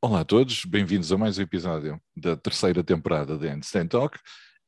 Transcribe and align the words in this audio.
Olá 0.00 0.20
a 0.20 0.24
todos, 0.24 0.64
bem-vindos 0.64 1.12
a 1.12 1.18
mais 1.18 1.38
um 1.38 1.42
episódio 1.42 2.00
da 2.16 2.34
terceira 2.34 2.82
temporada 2.82 3.36
de 3.36 3.46
Handstand 3.46 3.88
Talk. 3.88 4.18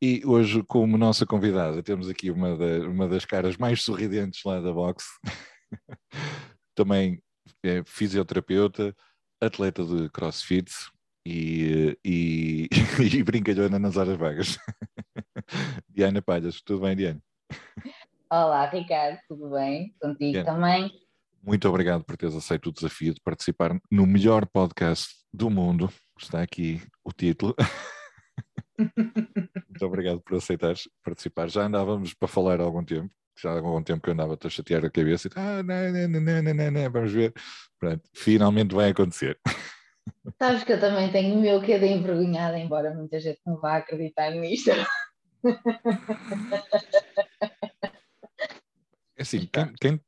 E 0.03 0.21
hoje, 0.27 0.63
como 0.65 0.99
nossa 0.99 1.25
convidada, 1.25 1.83
temos 1.83 2.11
aqui 2.11 2.31
uma, 2.31 2.59
da, 2.59 2.87
uma 2.87 3.09
das 3.09 3.25
caras 3.25 3.57
mais 3.57 3.83
sorridentes 3.83 4.43
lá 4.45 4.61
da 4.61 4.71
box, 4.71 5.07
também 6.77 7.23
é 7.63 7.83
fisioterapeuta, 7.87 8.95
atleta 9.41 9.83
de 9.83 10.11
crossfit 10.11 10.71
e, 11.27 11.99
e, 12.05 12.69
e 13.19 13.23
brincalhona 13.25 13.81
nas 13.81 13.97
horas 13.97 14.17
vagas. 14.17 14.59
Diana 15.91 16.23
Palhas, 16.23 16.63
tudo 16.63 16.83
bem, 16.83 16.95
Diana? 16.95 17.21
Olá, 18.31 18.67
Ricardo, 18.67 19.19
tudo 19.29 19.51
bem? 19.51 19.93
Contigo 20.01 20.33
Diana. 20.33 20.53
também? 20.53 20.93
Muito 21.43 21.69
obrigado 21.69 22.05
por 22.05 22.17
teres 22.17 22.37
aceito 22.37 22.69
o 22.69 22.73
desafio 22.73 23.13
de 23.13 23.21
participar 23.21 23.77
no 23.91 24.07
melhor 24.07 24.47
podcast 24.47 25.17
do 25.33 25.51
mundo. 25.51 25.91
Está 26.17 26.43
aqui 26.43 26.81
o 27.05 27.13
título. 27.13 27.57
Muito 28.79 29.85
obrigado 29.85 30.21
por 30.21 30.37
aceitares 30.37 30.89
participar. 31.03 31.49
Já 31.49 31.63
andávamos 31.63 32.15
para 32.15 32.29
falar 32.29 32.61
há 32.61 32.65
algum 32.65 32.85
tempo. 32.85 33.13
Já 33.37 33.51
há 33.51 33.55
algum 33.55 33.83
tempo 33.83 34.01
que 34.01 34.11
eu 34.11 34.15
andava 34.15 34.39
a 34.41 34.49
chatear 34.49 34.85
a 34.85 34.91
cabeça 34.91 35.29
e 35.29 35.31
ah, 35.35 35.63
não, 35.63 35.93
não, 35.93 36.09
não, 36.09 36.43
não, 36.43 36.55
não, 36.55 36.71
não, 36.71 36.91
vamos 36.91 37.13
ver. 37.13 37.35
Pronto, 37.79 38.03
finalmente 38.15 38.75
vai 38.75 38.91
acontecer. 38.91 39.39
Sabes 40.39 40.65
que 40.65 40.73
eu 40.73 40.81
também 40.81 41.11
tenho 41.11 41.37
o 41.37 41.41
meu 41.41 41.63
que 41.63 41.73
é 41.73 41.79
de 41.79 41.87
envergonhada, 41.87 42.59
embora 42.59 42.95
muita 42.95 43.19
gente 43.21 43.41
não 43.47 43.59
vá 43.59 43.77
acreditar 43.77 44.31
nisto. 44.31 44.71
É 49.17 49.23
assim, 49.23 49.47
quem, 49.47 49.73
quem, 49.81 50.01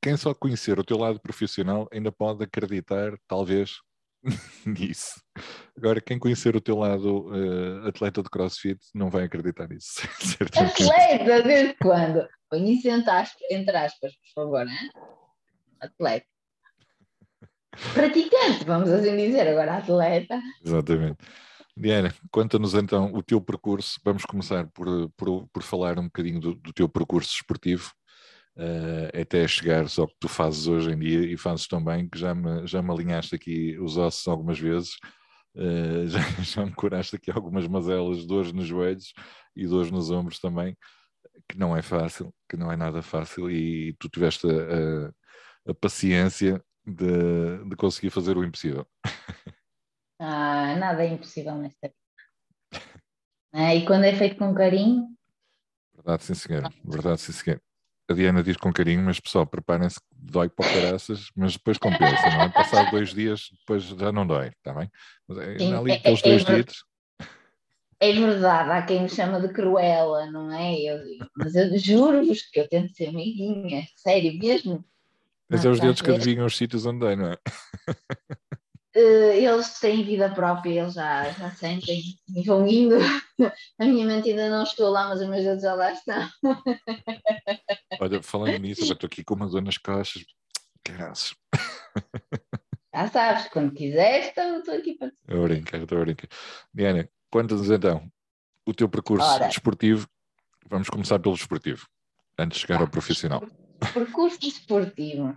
quem 0.00 0.16
só 0.16 0.32
conhecer 0.32 0.78
o 0.78 0.84
teu 0.84 0.98
lado 0.98 1.20
profissional 1.20 1.88
ainda 1.92 2.12
pode 2.12 2.44
acreditar, 2.44 3.18
talvez, 3.26 3.78
nisso. 4.66 5.20
Agora, 5.76 6.00
quem 6.00 6.18
conhecer 6.18 6.54
o 6.54 6.60
teu 6.60 6.76
lado 6.76 7.28
uh, 7.28 7.88
atleta 7.88 8.22
de 8.22 8.30
crossfit 8.30 8.78
não 8.94 9.10
vai 9.10 9.24
acreditar 9.24 9.68
nisso. 9.68 10.00
atleta? 10.56 11.42
Desde 11.42 11.74
quando? 11.74 12.28
Põe 12.48 12.72
isso 12.72 12.88
entre 12.88 13.10
aspas, 13.10 13.42
entre 13.50 13.76
aspas, 13.76 14.12
por 14.14 14.42
favor, 14.42 14.64
né? 14.64 14.88
Atleta. 15.80 16.26
Praticante, 17.94 18.64
vamos 18.64 18.88
assim 18.90 19.16
dizer, 19.16 19.48
agora 19.48 19.78
atleta. 19.78 20.40
Exatamente. 20.64 21.18
Diana, 21.76 22.12
conta-nos 22.30 22.74
então 22.74 23.12
o 23.14 23.22
teu 23.22 23.40
percurso. 23.40 24.00
Vamos 24.04 24.24
começar 24.24 24.66
por, 24.68 25.10
por, 25.16 25.48
por 25.48 25.62
falar 25.62 25.98
um 25.98 26.04
bocadinho 26.04 26.40
do, 26.40 26.54
do 26.54 26.72
teu 26.72 26.88
percurso 26.88 27.32
esportivo 27.32 27.92
uh, 28.58 29.20
até 29.20 29.46
chegares 29.46 29.98
ao 29.98 30.08
que 30.08 30.16
tu 30.18 30.28
fazes 30.28 30.66
hoje 30.66 30.90
em 30.90 30.98
dia 30.98 31.20
e 31.20 31.36
fazes 31.36 31.66
tão 31.66 31.82
bem 31.82 32.08
que 32.08 32.18
já 32.18 32.34
me, 32.34 32.66
já 32.66 32.82
me 32.82 32.90
alinhaste 32.90 33.34
aqui 33.34 33.78
os 33.78 33.96
ossos 33.96 34.26
algumas 34.26 34.58
vezes, 34.58 34.96
uh, 35.54 36.06
já, 36.08 36.20
já 36.42 36.66
me 36.66 36.74
curaste 36.74 37.16
aqui 37.16 37.30
algumas 37.30 37.66
mazelas, 37.68 38.26
dores 38.26 38.52
nos 38.52 38.66
joelhos 38.66 39.12
e 39.54 39.66
dores 39.66 39.90
nos 39.90 40.10
ombros 40.10 40.40
também, 40.40 40.76
que 41.48 41.56
não 41.56 41.76
é 41.76 41.82
fácil, 41.82 42.34
que 42.48 42.56
não 42.56 42.70
é 42.72 42.76
nada 42.76 43.02
fácil 43.02 43.50
e 43.50 43.94
tu 43.98 44.08
tiveste 44.08 44.46
a, 44.48 44.50
a, 44.50 45.70
a 45.70 45.74
paciência 45.74 46.62
de, 46.88 47.64
de 47.68 47.76
conseguir 47.76 48.10
fazer 48.10 48.36
o 48.36 48.44
impossível. 48.44 48.86
Ah, 50.20 50.74
nada 50.74 51.04
é 51.04 51.10
impossível 51.12 51.54
nesta 51.54 51.86
vida. 51.86 51.94
Ah, 53.52 53.72
e 53.72 53.86
quando 53.86 54.02
é 54.02 54.12
feito 54.12 54.36
com 54.36 54.52
carinho. 54.52 55.16
Verdade, 55.94 56.24
sim, 56.24 56.34
senhor. 56.34 56.68
Verdade, 56.84 57.20
sim, 57.20 57.30
senhor 57.30 57.62
a 58.08 58.14
Diana 58.14 58.42
diz 58.42 58.56
com 58.56 58.72
carinho, 58.72 59.02
mas 59.02 59.20
pessoal, 59.20 59.46
preparem-se 59.46 60.00
dói 60.16 60.48
para 60.48 60.72
caraças, 60.72 61.30
mas 61.36 61.52
depois 61.52 61.76
compensa, 61.76 62.30
não 62.30 62.42
é? 62.42 62.48
Passado 62.48 62.88
dois 62.90 63.12
dias, 63.12 63.50
depois 63.60 63.84
já 63.84 64.10
não 64.10 64.26
dói, 64.26 64.48
está 64.48 64.72
bem? 64.72 64.90
Mas 65.28 65.38
é, 65.38 65.58
Sim, 65.58 65.74
ali 65.74 65.92
é, 65.92 65.94
aqueles 65.94 66.20
é, 66.20 66.22
dois 66.22 66.42
é, 66.42 66.54
dias. 66.54 66.76
É 68.00 68.12
verdade, 68.12 68.70
há 68.70 68.82
quem 68.82 69.02
me 69.02 69.08
chama 69.10 69.40
de 69.40 69.52
cruela, 69.52 70.24
não 70.30 70.50
é? 70.50 70.80
Eu, 70.80 70.98
mas 71.36 71.54
eu 71.54 71.76
juro-vos 71.78 72.42
que 72.42 72.60
eu 72.60 72.68
tento 72.68 72.94
ser 72.94 73.08
amiguinha, 73.08 73.86
sério 73.94 74.38
mesmo. 74.38 74.82
Mas 75.50 75.64
é 75.64 75.68
os 75.68 75.80
dedos 75.80 76.02
que 76.02 76.10
adivinham 76.10 76.46
os 76.46 76.56
sítios 76.56 76.84
onde 76.84 77.00
dói, 77.00 77.16
não 77.16 77.32
é? 77.32 77.38
uh, 78.96 79.32
eles 79.32 79.78
têm 79.78 80.04
vida 80.04 80.28
própria, 80.30 80.82
eles 80.82 80.94
já, 80.94 81.30
já 81.30 81.50
sentem 81.52 82.02
e 82.34 82.42
vão 82.44 82.66
indo. 82.66 82.96
A 83.78 83.84
minha 83.84 84.06
mente 84.06 84.30
ainda 84.30 84.50
não 84.50 84.62
estou 84.62 84.90
lá, 84.90 85.08
mas 85.08 85.20
os 85.20 85.28
meus 85.28 85.44
dedos 85.44 85.62
já 85.62 85.74
lá 85.74 85.92
estão. 85.92 86.28
Olha, 88.00 88.22
falando 88.22 88.58
nisso, 88.58 88.82
eu 88.82 88.92
estou 88.92 89.06
aqui 89.06 89.24
com 89.24 89.34
uma 89.34 89.48
dor 89.48 89.62
nas 89.62 89.78
costas. 89.78 90.24
Graças. 90.86 91.34
Já 92.94 93.08
sabes, 93.08 93.48
quando 93.48 93.72
quiseres, 93.72 94.26
estou 94.36 94.74
aqui 94.74 94.94
para. 94.94 95.08
Estou 95.08 95.44
a 95.44 95.48
brincar, 95.48 95.80
estou 95.80 95.98
a 95.98 96.00
brincar. 96.00 96.28
Diana, 96.74 97.08
conta-nos 97.30 97.70
então 97.70 98.10
o 98.66 98.74
teu 98.74 98.88
percurso 98.88 99.26
Ora. 99.26 99.48
desportivo. 99.48 100.06
Vamos 100.68 100.90
começar 100.90 101.18
pelo 101.18 101.34
desportivo, 101.34 101.86
antes 102.38 102.58
de 102.58 102.66
chegar 102.66 102.80
ao 102.80 102.88
profissional. 102.88 103.42
Percurso 103.92 104.38
desportivo. 104.40 105.36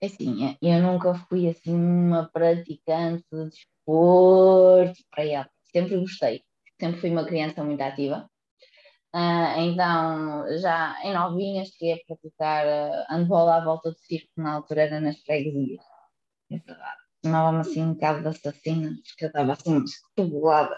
É 0.00 0.06
assim, 0.06 0.56
eu 0.62 0.82
nunca 0.82 1.14
fui 1.28 1.48
assim 1.48 1.74
uma 1.74 2.28
praticante 2.28 3.24
de 3.32 3.48
desporto 3.50 5.00
para 5.10 5.24
ela. 5.24 5.50
Sempre 5.72 5.98
gostei. 5.98 6.42
Sempre 6.80 7.00
fui 7.00 7.10
uma 7.10 7.24
criança 7.24 7.64
muito 7.64 7.80
ativa. 7.80 8.28
Uh, 9.14 9.60
então, 9.60 10.58
já 10.58 10.96
em 11.02 11.14
novinha, 11.14 11.64
cheguei 11.64 11.94
a 11.94 11.98
praticar 12.06 12.66
uh, 12.66 13.06
handball 13.08 13.48
à 13.48 13.64
volta 13.64 13.90
do 13.90 13.98
circo, 13.98 14.28
na 14.36 14.54
altura 14.54 14.82
era 14.82 15.00
nas 15.00 15.18
freguesias. 15.20 15.82
É 16.52 16.60
Chamava-me 17.24 17.60
assim 17.60 17.82
um 17.82 17.94
bocado 17.94 18.22
de 18.22 18.28
assassina, 18.28 18.90
porque 19.08 19.24
eu 19.24 19.28
estava 19.28 19.52
assim 19.52 19.82
estabulada. 19.82 20.76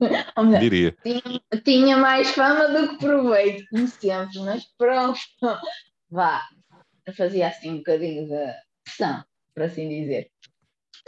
Diria. 0.60 0.96
Tinha, 1.02 1.62
tinha 1.64 1.96
mais 1.96 2.30
fama 2.30 2.68
do 2.68 2.90
que 2.90 2.98
proveito, 2.98 3.64
como 3.70 3.86
sempre, 3.88 4.38
mas 4.40 4.64
pronto. 4.76 5.20
Vá, 6.10 6.42
fazia 7.16 7.48
assim 7.48 7.70
um 7.70 7.76
bocadinho 7.78 8.26
de 8.26 8.54
pressão, 8.84 9.24
por 9.54 9.62
assim 9.64 9.88
dizer. 9.88 10.30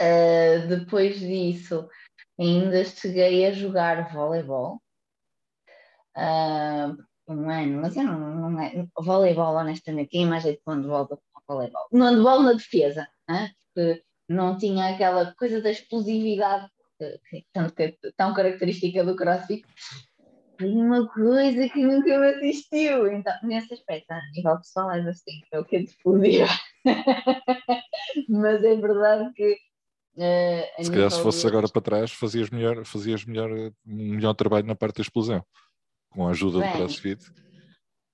Uh, 0.01 0.67
depois 0.67 1.19
disso, 1.19 1.87
ainda 2.39 2.83
cheguei 2.85 3.45
a 3.45 3.51
jogar 3.51 4.13
voleibol. 4.13 4.81
Uh, 6.15 6.95
um 7.27 7.49
ano, 7.49 7.81
mas 7.81 7.95
eu 7.95 8.03
não, 8.03 8.49
não 8.49 8.61
é. 8.61 8.85
Voleibol, 8.97 9.55
honestamente, 9.55 10.09
quem 10.09 10.25
mais 10.25 10.45
é 10.45 10.51
de 10.51 10.61
quando 10.63 10.87
volta 10.87 11.17
para 11.17 11.41
o 11.41 11.55
voleibol? 11.55 11.87
No 11.91 12.05
handball 12.05 12.43
na 12.43 12.53
defesa, 12.53 13.07
hein? 13.29 13.49
porque 13.73 14.03
não 14.29 14.57
tinha 14.57 14.93
aquela 14.93 15.33
coisa 15.35 15.61
da 15.61 15.71
explosividade 15.71 16.69
que, 17.29 17.41
que, 17.41 17.45
tanto 17.53 17.73
que 17.73 17.83
é 17.83 17.95
tão 18.15 18.33
característica 18.33 19.03
do 19.03 19.15
crossfit 19.15 19.63
foi 20.59 20.71
uma 20.71 21.07
coisa 21.07 21.69
que 21.69 21.85
nunca 21.85 22.17
me 22.17 22.27
assistiu. 22.27 23.11
Então, 23.11 23.33
nesse 23.43 23.73
aspecto, 23.73 24.11
a 24.11 24.19
nível 24.35 24.57
pessoal, 24.57 24.91
é 24.91 24.99
assim, 25.01 25.41
o 25.53 25.63
que 25.63 25.83
de 25.83 25.97
poder. 26.03 26.47
Mas 28.29 28.63
é 28.63 28.75
verdade 28.75 29.33
que. 29.33 29.57
Uh, 30.15 30.83
se 30.83 30.91
calhar, 30.91 31.09
se 31.09 31.23
fosse 31.23 31.47
agora 31.47 31.67
para 31.67 31.81
trás, 31.81 32.11
fazias 32.11 32.49
melhor, 32.51 32.85
fazias 32.85 33.25
melhor, 33.25 33.49
melhor 33.83 34.33
trabalho 34.35 34.67
na 34.67 34.75
parte 34.75 34.97
da 34.97 35.01
explosão, 35.01 35.43
com 36.11 36.27
a 36.27 36.31
ajuda 36.31 36.59
Bem, 36.59 36.71
do 36.71 36.77
CrossFit. 36.77 37.25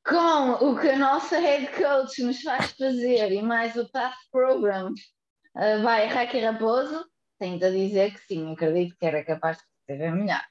Com 0.07 0.51
o 0.66 0.79
que 0.79 0.88
a 0.88 0.97
nossa 0.97 1.38
head 1.38 1.67
coach 1.73 2.23
nos 2.23 2.41
faz 2.41 2.71
fazer 2.71 3.33
e 3.33 3.41
mais 3.41 3.75
o 3.75 3.85
Path 3.91 4.16
Program 4.31 4.94
uh, 5.57 5.83
vai 5.83 6.07
Raquel 6.07 6.53
Raposo, 6.53 7.06
tenho 7.39 7.55
a 7.55 7.69
dizer 7.69 8.13
que 8.13 8.19
sim, 8.27 8.53
acredito 8.53 8.95
que 8.97 9.05
era 9.05 9.23
capaz 9.23 9.57
de 9.57 9.63
ser 9.97 10.11
melhor. 10.11 10.44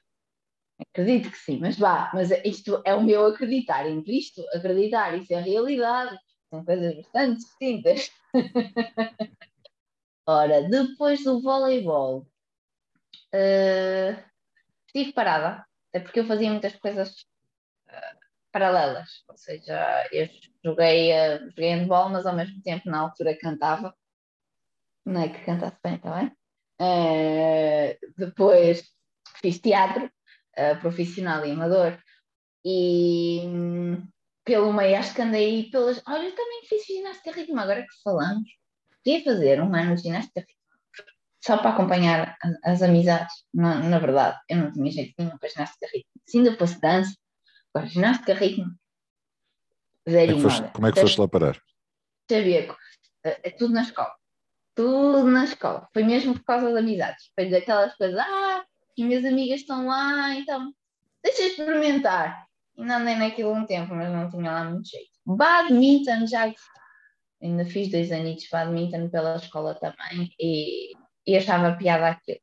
Acredito 0.79 1.29
que 1.31 1.37
sim, 1.37 1.59
mas 1.59 1.77
vá, 1.77 2.09
mas 2.13 2.31
isto 2.43 2.81
é 2.85 2.93
o 2.95 3.03
meu 3.03 3.25
acreditar. 3.25 3.87
Entre 3.87 4.17
isto, 4.17 4.41
acreditar, 4.53 5.15
isso 5.17 5.33
é 5.33 5.41
realidade. 5.41 6.17
São 6.49 6.63
coisas 6.63 6.95
bastante 6.95 7.39
distintas. 7.39 8.11
Ora, 10.25 10.61
depois 10.69 11.23
do 11.23 11.41
voleibol, 11.41 12.27
uh, 13.33 14.23
estive 14.87 15.13
parada, 15.13 15.65
até 15.89 15.99
porque 15.99 16.19
eu 16.21 16.25
fazia 16.25 16.49
muitas 16.49 16.75
coisas 16.77 17.09
uh, 17.89 18.17
paralelas. 18.51 19.23
Ou 19.27 19.37
seja, 19.37 20.07
eu 20.11 20.29
joguei, 20.63 21.11
uh, 21.13 21.49
joguei 21.49 21.69
handball, 21.71 22.09
mas 22.09 22.25
ao 22.25 22.35
mesmo 22.35 22.61
tempo, 22.61 22.89
na 22.89 22.99
altura, 22.99 23.37
cantava. 23.37 23.93
Não 25.05 25.21
é 25.21 25.29
que 25.29 25.43
cantasse 25.45 25.77
bem, 25.83 25.95
está 25.95 26.19
bem? 26.19 26.38
Uh, 26.81 27.97
depois 28.17 28.83
fiz 29.41 29.59
teatro 29.59 30.05
uh, 30.05 30.79
profissional 30.79 31.45
e 31.45 31.51
amador. 31.51 31.99
E 32.63 33.41
hum, 33.45 34.07
pelo 34.43 34.73
meio, 34.73 34.97
acho 34.97 35.13
que 35.13 35.21
andei 35.21 35.69
pelas. 35.69 36.01
Olha, 36.07 36.25
eu 36.25 36.35
também 36.35 36.63
fiz 36.67 36.85
ginástica 36.85 37.31
ritmo, 37.31 37.59
agora 37.59 37.81
que 37.81 38.01
falamos. 38.03 38.49
Queria 39.03 39.23
fazer 39.23 39.61
um 39.61 39.73
ano 39.73 39.95
de 39.95 40.03
ginástica 40.03 40.41
ritmo. 40.41 41.05
só 41.43 41.57
para 41.57 41.71
acompanhar 41.71 42.37
as 42.63 42.81
amizades. 42.81 43.33
Na, 43.53 43.79
na 43.79 43.99
verdade, 43.99 44.37
eu 44.49 44.57
não 44.57 44.71
tinha 44.71 44.91
jeito 44.91 45.13
nenhum 45.17 45.37
para 45.37 45.49
ginástica 45.49 45.87
ritmo. 45.93 46.11
Se 46.27 46.37
ainda 46.37 46.57
fosse 46.57 46.79
dança, 46.79 47.15
agora 47.73 47.89
ginástica 47.89 48.33
ritmo, 48.33 48.73
zero 50.09 50.33
como 50.33 50.39
é 50.39 50.41
que 50.41 50.41
foste, 50.41 50.73
como 50.73 50.87
é 50.87 50.91
que 50.91 51.01
foste 51.01 51.19
lá 51.19 51.27
parar? 51.27 51.61
Xavier, 52.29 52.75
é, 53.23 53.49
é 53.49 53.51
tudo 53.51 53.73
na 53.73 53.81
escola. 53.81 54.18
Tudo 54.79 55.29
na 55.29 55.43
escola. 55.43 55.89
Foi 55.91 56.03
mesmo 56.03 56.33
por 56.35 56.45
causa 56.45 56.67
das 56.67 56.77
amizades. 56.77 57.29
Foi 57.35 57.49
daquelas 57.49 57.93
coisas, 57.95 58.17
ah, 58.17 58.59
as 58.97 59.05
minhas 59.05 59.25
amigas 59.25 59.59
estão 59.59 59.87
lá, 59.87 60.33
então 60.35 60.73
deixa 61.21 61.47
experimentar. 61.47 62.47
E 62.77 62.85
não 62.85 62.95
andei 62.95 63.15
naquilo 63.15 63.51
um 63.51 63.65
tempo, 63.65 63.93
mas 63.93 64.09
não 64.09 64.29
tinha 64.29 64.49
lá 64.49 64.63
muito 64.63 64.87
jeito. 64.87 65.11
Badminton 65.25 66.25
já 66.27 66.49
ainda 67.43 67.65
fiz 67.65 67.91
dois 67.91 68.09
anos 68.09 68.41
de 68.41 68.47
badminton 68.49 69.09
pela 69.09 69.35
escola 69.35 69.75
também 69.75 70.33
e, 70.39 70.93
e 71.27 71.35
achava 71.35 71.75
piada 71.75 72.07
aquilo. 72.07 72.39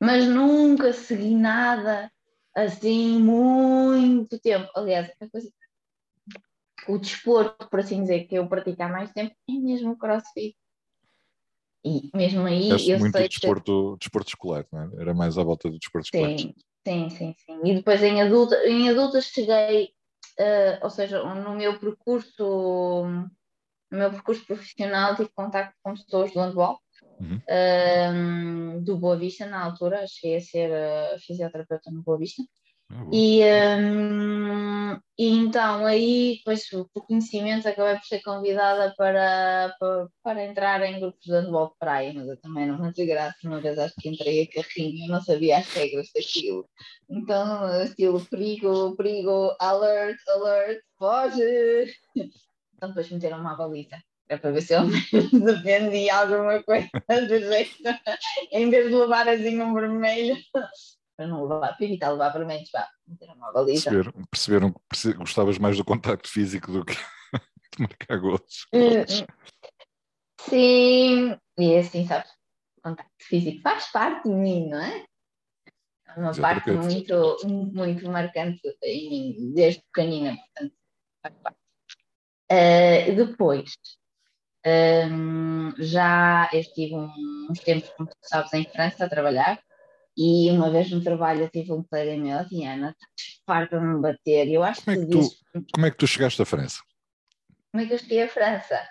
Mas 0.00 0.26
nunca 0.26 0.94
segui 0.94 1.34
nada 1.34 2.10
assim 2.54 3.18
muito 3.18 4.38
tempo. 4.38 4.70
Aliás, 4.74 5.12
a 5.20 5.28
coisa, 5.28 5.52
o 6.88 6.96
desporto, 6.96 7.68
por 7.68 7.80
assim 7.80 8.00
dizer, 8.00 8.24
que 8.24 8.36
eu 8.36 8.48
pratico 8.48 8.82
há 8.82 8.88
mais 8.88 9.12
tempo 9.12 9.36
é 9.46 9.52
mesmo 9.52 9.92
o 9.92 9.98
crossfit. 9.98 10.56
E 11.86 12.10
mesmo 12.12 12.44
aí 12.44 12.68
Feste 12.70 12.90
eu 12.90 12.98
muito 12.98 13.16
sei 13.16 13.28
desporto, 13.28 13.92
que... 13.92 13.98
desporto 14.00 14.28
escolar, 14.28 14.66
não 14.72 14.82
é? 14.82 14.90
Era 15.02 15.14
mais 15.14 15.38
à 15.38 15.44
volta 15.44 15.70
do 15.70 15.78
desporto 15.78 16.06
escolar. 16.06 16.36
Sim, 16.36 16.54
sim, 16.84 17.10
sim, 17.10 17.34
sim. 17.38 17.60
E 17.64 17.74
depois 17.76 18.02
em 18.02 18.20
adulta, 18.20 18.56
em 18.66 18.88
adultas 18.88 19.26
cheguei, 19.26 19.90
uh, 20.40 20.82
ou 20.82 20.90
seja, 20.90 21.22
no 21.22 21.54
meu 21.54 21.78
percurso 21.78 23.04
no 23.88 23.98
meu 23.98 24.10
percurso 24.10 24.44
profissional 24.44 25.14
tive 25.14 25.30
contato 25.34 25.72
com 25.80 25.94
pessoas 25.94 26.32
do 26.32 26.40
handball, 26.40 26.80
uhum. 27.20 27.40
um, 28.76 28.82
do 28.82 28.96
Boa 28.96 29.16
Vista 29.16 29.46
na 29.46 29.62
altura, 29.62 30.04
cheguei 30.08 30.38
a 30.38 30.40
ser 30.40 30.70
uh, 30.70 31.20
fisioterapeuta 31.20 31.90
no 31.92 32.02
Boa 32.02 32.18
Vista. 32.18 32.42
Ah, 32.88 33.04
e, 33.12 33.42
um, 33.80 34.92
e, 35.18 35.28
então 35.28 35.84
aí, 35.84 36.36
depois 36.38 36.68
por 36.68 37.06
conhecimento, 37.06 37.66
acabei 37.68 37.96
por 37.96 38.04
ser 38.04 38.22
convidada 38.22 38.94
para, 38.96 39.74
para, 39.80 40.08
para, 40.22 40.44
entrar 40.44 40.82
em 40.82 41.00
grupos 41.00 41.24
de 41.24 41.32
handball 41.32 41.70
de 41.70 41.78
praia, 41.78 42.12
mas 42.14 42.28
eu 42.28 42.40
também 42.40 42.66
não 42.66 42.78
me 42.78 43.06
graça, 43.06 43.36
uma 43.44 43.60
vez 43.60 43.76
acho 43.78 43.94
que 43.98 44.08
entrei 44.08 44.42
a 44.42 44.62
carrinho, 44.62 45.06
eu 45.06 45.12
não 45.12 45.20
sabia 45.20 45.58
as 45.58 45.72
regras 45.72 46.10
daquilo. 46.14 46.68
Então, 47.10 47.82
estilo 47.82 48.24
perigo, 48.26 48.94
perigo, 48.96 49.56
alert, 49.58 50.18
alert, 50.28 50.80
foge! 50.98 51.92
Então 52.76 52.90
depois 52.90 53.10
meteram 53.10 53.40
uma 53.40 53.56
baliza. 53.56 53.96
É 54.28 54.36
para 54.36 54.50
ver 54.50 54.62
se 54.62 54.74
eu 54.74 54.82
defendia 55.44 56.16
alguma 56.16 56.62
coisa 56.62 56.88
do 57.28 57.38
jeito, 57.38 57.82
em 58.52 58.68
vez 58.70 58.88
de 58.88 58.94
levar 58.94 59.28
assim 59.28 59.60
um 59.60 59.72
vermelho, 59.72 60.36
para 61.16 61.26
não 61.26 61.42
levar, 61.42 61.76
para 61.76 61.86
evitar 61.86 62.10
levar 62.10 62.28
vermelhos, 62.30 62.70
pá, 62.70 62.88
meteram 63.06 63.34
uma 63.34 63.52
baliza. 63.52 63.90
Perceberam, 63.90 64.72
perceberam 64.90 65.18
que 65.18 65.18
gostavas 65.18 65.58
mais 65.58 65.76
do 65.76 65.84
contacto 65.84 66.28
físico 66.28 66.70
do 66.70 66.84
que 66.84 66.94
de 67.76 67.82
marcar 67.82 68.18
gols. 68.18 68.66
Hum, 68.72 69.26
sim, 70.40 71.38
e 71.58 71.72
é 71.72 71.78
assim, 71.78 72.06
sabes, 72.06 72.30
o 72.78 72.82
contacto 72.82 73.12
físico 73.24 73.62
faz 73.62 73.90
parte 73.90 74.28
de 74.28 74.34
mim, 74.34 74.68
não 74.68 74.80
é? 74.80 75.06
É 76.08 76.20
uma 76.20 76.34
parte 76.34 76.70
muito, 76.70 77.36
muito 77.46 78.08
marcante 78.10 78.60
em 78.82 79.10
mim, 79.10 79.54
desde 79.54 79.82
pequenina, 79.92 80.36
portanto, 80.36 80.74
faz 81.22 81.34
parte. 81.42 81.58
Uh, 82.52 83.16
depois, 83.16 83.74
um, 85.10 85.72
já 85.78 86.48
estive 86.52 86.94
uns 86.94 87.60
tempos, 87.60 87.88
como 87.90 88.08
tu 88.08 88.16
sabes, 88.20 88.52
em 88.52 88.64
França 88.64 89.04
a 89.04 89.08
trabalhar 89.08 89.60
e 90.16 90.50
uma 90.50 90.70
vez 90.70 90.90
no 90.90 91.02
trabalho 91.02 91.42
eu 91.42 91.50
tive 91.50 91.72
um 91.72 91.82
colega 91.82 92.16
meu, 92.16 92.44
Diana, 92.48 92.96
estás 92.98 93.42
farta 93.44 93.78
de 93.78 93.84
me 93.84 94.00
bater. 94.00 94.48
Eu 94.48 94.62
acho 94.62 94.82
como, 94.84 94.96
é 94.96 95.04
que 95.04 95.10
tu, 95.10 95.20
como 95.74 95.86
é 95.86 95.90
que 95.90 95.96
tu 95.96 96.06
chegaste 96.06 96.40
à 96.40 96.44
França? 96.44 96.82
Como 97.70 97.84
é 97.84 97.86
que 97.86 97.94
eu 97.94 97.98
cheguei 97.98 98.22
à 98.22 98.28
França? 98.28 98.88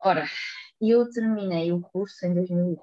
Ora, 0.00 0.26
eu 0.80 1.10
terminei 1.10 1.72
o 1.72 1.80
curso 1.80 2.24
em 2.24 2.34
2010. 2.34 2.78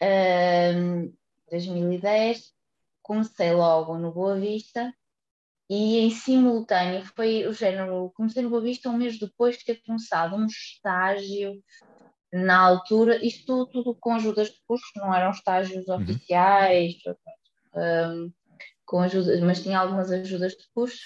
Um, 0.00 1.12
2010 1.50 2.54
comecei 3.02 3.52
logo 3.52 3.98
no 3.98 4.12
Boa 4.12 4.38
Vista 4.38 4.94
e 5.68 5.98
em 5.98 6.10
simultâneo 6.10 7.04
foi 7.16 7.46
o 7.46 7.52
género, 7.52 8.12
comecei 8.14 8.42
no 8.42 8.50
Boa 8.50 8.62
Vista 8.62 8.88
um 8.88 8.96
mês 8.96 9.18
depois 9.18 9.58
de 9.58 9.64
ter 9.64 9.82
começado 9.82 10.36
um 10.36 10.46
estágio 10.46 11.62
na 12.32 12.58
altura, 12.58 13.24
isto 13.24 13.66
tudo 13.66 13.96
com 13.98 14.14
ajudas 14.14 14.48
de 14.48 14.60
curso, 14.66 14.86
não 14.96 15.14
eram 15.14 15.30
estágios 15.30 15.86
uhum. 15.88 15.96
oficiais, 15.96 16.94
um, 17.74 18.30
com 18.84 19.00
ajuda, 19.00 19.40
mas 19.42 19.62
tinha 19.62 19.78
algumas 19.78 20.10
ajudas 20.10 20.52
de 20.52 20.64
curso, 20.74 20.98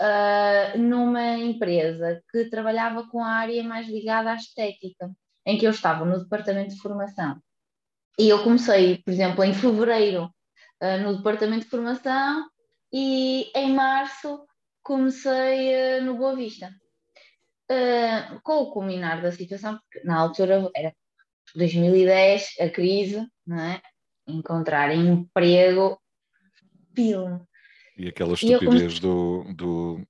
uh, 0.00 0.78
numa 0.78 1.36
empresa 1.36 2.22
que 2.30 2.46
trabalhava 2.46 3.06
com 3.08 3.22
a 3.22 3.28
área 3.28 3.62
mais 3.62 3.88
ligada 3.88 4.32
à 4.32 4.36
estética, 4.36 5.10
em 5.46 5.58
que 5.58 5.66
eu 5.66 5.70
estava 5.70 6.04
no 6.04 6.20
departamento 6.20 6.74
de 6.74 6.80
formação. 6.80 7.40
E 8.18 8.28
eu 8.28 8.42
comecei, 8.42 8.98
por 8.98 9.12
exemplo, 9.12 9.44
em 9.44 9.54
fevereiro 9.54 10.24
uh, 10.82 11.02
no 11.02 11.16
departamento 11.16 11.64
de 11.64 11.70
formação 11.70 12.48
e 12.92 13.50
em 13.54 13.72
março 13.72 14.44
comecei 14.82 15.98
uh, 15.98 16.04
no 16.04 16.16
Boa 16.16 16.34
Vista. 16.34 16.70
Uh, 17.70 18.40
com 18.42 18.62
o 18.62 18.72
culminar 18.72 19.22
da 19.22 19.30
situação, 19.30 19.78
porque 19.78 20.04
na 20.04 20.18
altura 20.18 20.68
era 20.74 20.92
2010, 21.54 22.56
a 22.60 22.68
crise, 22.68 23.24
não 23.46 23.60
é? 23.60 23.80
encontrar 24.26 24.94
emprego, 24.94 26.00
filme. 26.94 27.40
E 27.96 28.08
aquela 28.08 28.34
estupidez 28.34 28.96
e 28.96 29.00
do, 29.00 29.44
do 29.54 30.06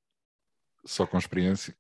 só 0.84 1.06
com 1.06 1.18
experiência. 1.18 1.74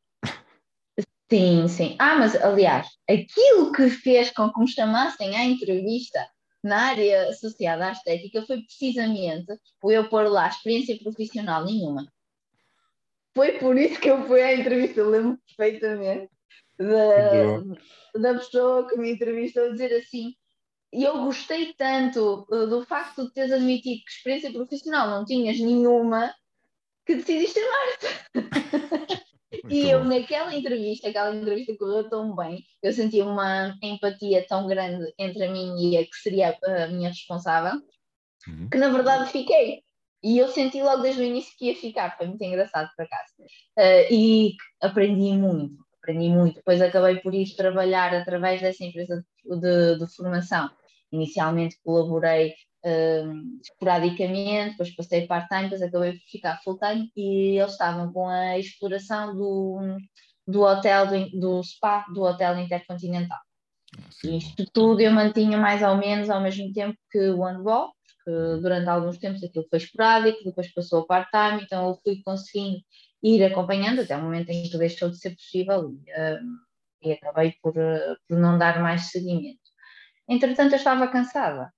Sim, 1.30 1.68
sim. 1.68 1.96
Ah, 1.98 2.16
mas 2.16 2.34
aliás, 2.34 2.88
aquilo 3.08 3.72
que 3.72 3.88
fez 3.88 4.30
com 4.30 4.52
que 4.52 4.60
me 4.60 4.68
chamassem 4.68 5.36
à 5.36 5.44
entrevista 5.44 6.26
na 6.62 6.88
área 6.88 7.28
associada 7.28 7.86
à 7.86 7.92
estética 7.92 8.44
foi 8.46 8.60
precisamente 8.62 9.46
o 9.82 9.92
eu 9.92 10.08
pôr 10.08 10.28
lá 10.28 10.48
experiência 10.48 10.98
profissional 10.98 11.64
nenhuma. 11.64 12.06
Foi 13.34 13.58
por 13.58 13.76
isso 13.76 14.00
que 14.00 14.10
eu 14.10 14.26
fui 14.26 14.42
à 14.42 14.54
entrevista, 14.54 15.00
eu 15.00 15.10
lembro 15.10 15.38
perfeitamente 15.46 16.30
da, 16.78 18.20
da 18.20 18.34
pessoa 18.38 18.88
que 18.88 18.98
me 18.98 19.12
entrevistou 19.12 19.70
dizer 19.72 19.92
assim. 19.94 20.34
E 20.92 21.04
eu 21.04 21.24
gostei 21.24 21.72
tanto 21.74 22.46
uh, 22.50 22.66
do 22.66 22.84
facto 22.84 23.24
de 23.24 23.32
teres 23.32 23.52
admitido 23.52 24.02
que 24.04 24.10
experiência 24.10 24.52
profissional 24.52 25.08
não 25.08 25.24
tinhas 25.24 25.60
nenhuma 25.60 26.34
que 27.06 27.14
decidiste 27.14 27.60
amar-te. 27.60 29.24
e 29.70 29.88
eu, 29.88 30.04
naquela 30.04 30.54
entrevista, 30.54 31.08
aquela 31.08 31.34
entrevista 31.34 31.76
correu 31.76 32.08
tão 32.08 32.34
bem, 32.34 32.64
eu 32.82 32.92
senti 32.92 33.20
uma 33.20 33.76
empatia 33.82 34.44
tão 34.48 34.66
grande 34.66 35.12
entre 35.18 35.44
a 35.44 35.50
mim 35.50 35.76
e 35.78 35.96
a 35.96 36.04
que 36.04 36.16
seria 36.16 36.58
a 36.64 36.86
minha 36.88 37.08
responsável, 37.08 37.80
uhum. 38.48 38.68
que 38.68 38.78
na 38.78 38.88
verdade 38.88 39.30
fiquei. 39.30 39.82
E 40.22 40.38
eu 40.38 40.48
senti 40.48 40.82
logo 40.82 41.02
desde 41.02 41.22
o 41.22 41.24
início 41.24 41.54
que 41.56 41.66
ia 41.66 41.76
ficar, 41.76 42.16
foi 42.16 42.26
muito 42.26 42.42
engraçado 42.42 42.90
por 42.94 43.04
acaso. 43.04 43.32
Uh, 43.78 44.12
e 44.12 44.54
aprendi 44.82 45.32
muito, 45.32 45.82
aprendi 45.96 46.28
muito. 46.28 46.56
Depois 46.56 46.80
acabei 46.82 47.16
por 47.20 47.34
ir 47.34 47.54
trabalhar 47.56 48.14
através 48.14 48.60
dessa 48.60 48.84
empresa 48.84 49.24
de, 49.44 49.98
de, 49.98 50.14
formação. 50.14 50.70
Inicialmente 51.10 51.78
colaborei 51.82 52.54
uh, 52.84 53.60
esporadicamente, 53.62 54.72
depois 54.72 54.94
passei 54.94 55.26
part-time, 55.26 55.64
depois 55.64 55.82
acabei 55.82 56.12
por 56.12 56.28
ficar 56.30 56.60
full-time 56.62 57.10
e 57.16 57.58
eles 57.58 57.72
estavam 57.72 58.12
com 58.12 58.28
a 58.28 58.58
exploração 58.58 59.34
do, 59.34 59.96
do 60.46 60.60
hotel, 60.60 61.06
do, 61.06 61.40
do 61.40 61.62
spa 61.62 62.04
do 62.12 62.22
hotel 62.22 62.58
intercontinental. 62.58 63.38
Sim. 64.10 64.36
Isto 64.36 64.64
tudo 64.72 65.00
eu 65.00 65.10
mantinha 65.10 65.58
mais 65.58 65.82
ou 65.82 65.96
menos 65.96 66.30
ao 66.30 66.40
mesmo 66.40 66.72
tempo 66.72 66.96
que 67.10 67.30
o 67.30 67.42
handball, 67.42 67.90
porque 68.30 68.60
durante 68.62 68.88
alguns 68.88 69.18
tempos 69.18 69.42
aquilo 69.42 69.66
foi 69.68 69.78
esporádico, 69.78 70.44
depois 70.44 70.72
passou 70.72 71.00
a 71.00 71.06
part-time, 71.06 71.62
então 71.64 71.88
eu 71.88 71.94
fui 72.02 72.22
conseguindo 72.22 72.78
ir 73.22 73.44
acompanhando 73.44 74.00
até 74.00 74.16
o 74.16 74.22
momento 74.22 74.50
em 74.50 74.68
que 74.68 74.78
deixou 74.78 75.10
de 75.10 75.18
ser 75.18 75.30
possível 75.34 75.90
e, 75.90 76.10
uh, 76.12 76.40
e 77.02 77.12
acabei 77.12 77.54
por, 77.62 77.76
uh, 77.76 78.16
por 78.28 78.38
não 78.38 78.56
dar 78.58 78.80
mais 78.80 79.10
seguimento. 79.10 79.58
Entretanto, 80.28 80.72
eu 80.72 80.78
estava 80.78 81.08
cansada, 81.08 81.72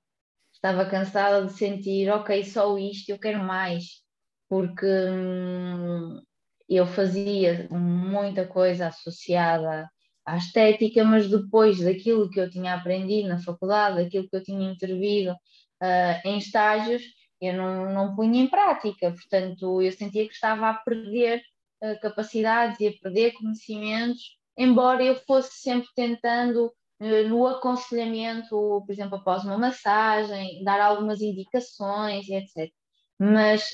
estava 0.53 0.85
cansada 0.85 1.47
de 1.47 1.53
sentir, 1.53 2.11
ok, 2.11 2.45
só 2.45 2.77
isto, 2.79 3.11
eu 3.11 3.19
quero 3.19 3.43
mais, 3.43 4.03
porque 4.49 4.87
hum, 4.87 6.23
eu 6.69 6.87
fazia 6.87 7.67
muita 7.71 8.47
coisa 8.47 8.89
associada 8.89 9.89
à 10.25 10.37
estética, 10.37 11.03
mas 11.03 11.29
depois 11.29 11.81
daquilo 11.81 12.31
que 12.31 12.39
eu 12.39 12.51
tinha 12.51 12.75
aprendido 12.75 13.29
na 13.29 13.39
faculdade, 13.39 14.05
daquilo 14.05 14.29
que 14.29 14.37
eu 14.37 14.43
tinha 14.43 14.71
intervido 14.71 15.35
uh, 15.83 16.29
em 16.29 16.39
estágios, 16.39 17.03
eu 17.41 17.55
não, 17.55 17.93
não 17.93 18.15
punha 18.15 18.41
em 18.41 18.49
prática, 18.49 19.11
portanto 19.11 19.83
eu 19.83 19.93
sentia 19.93 20.27
que 20.27 20.35
estava 20.35 20.71
a 20.71 20.75
perder 20.75 21.43
uh, 21.83 22.01
capacidades 22.01 22.79
e 22.81 22.89
a 22.89 22.93
perder 23.03 23.33
conhecimentos, 23.33 24.39
embora 24.57 25.03
eu 25.03 25.17
fosse 25.27 25.61
sempre 25.61 25.89
tentando 25.95 26.73
eh, 27.03 27.25
no 27.25 27.47
aconselhamento, 27.49 28.49
por 28.87 28.93
exemplo, 28.93 29.17
após 29.17 29.45
uma 29.45 29.59
massagem, 29.59 30.63
dar 30.63 30.81
algumas 30.81 31.21
indicações 31.21 32.29
e 32.29 32.35
etc. 32.35 32.73
Mas 33.19 33.65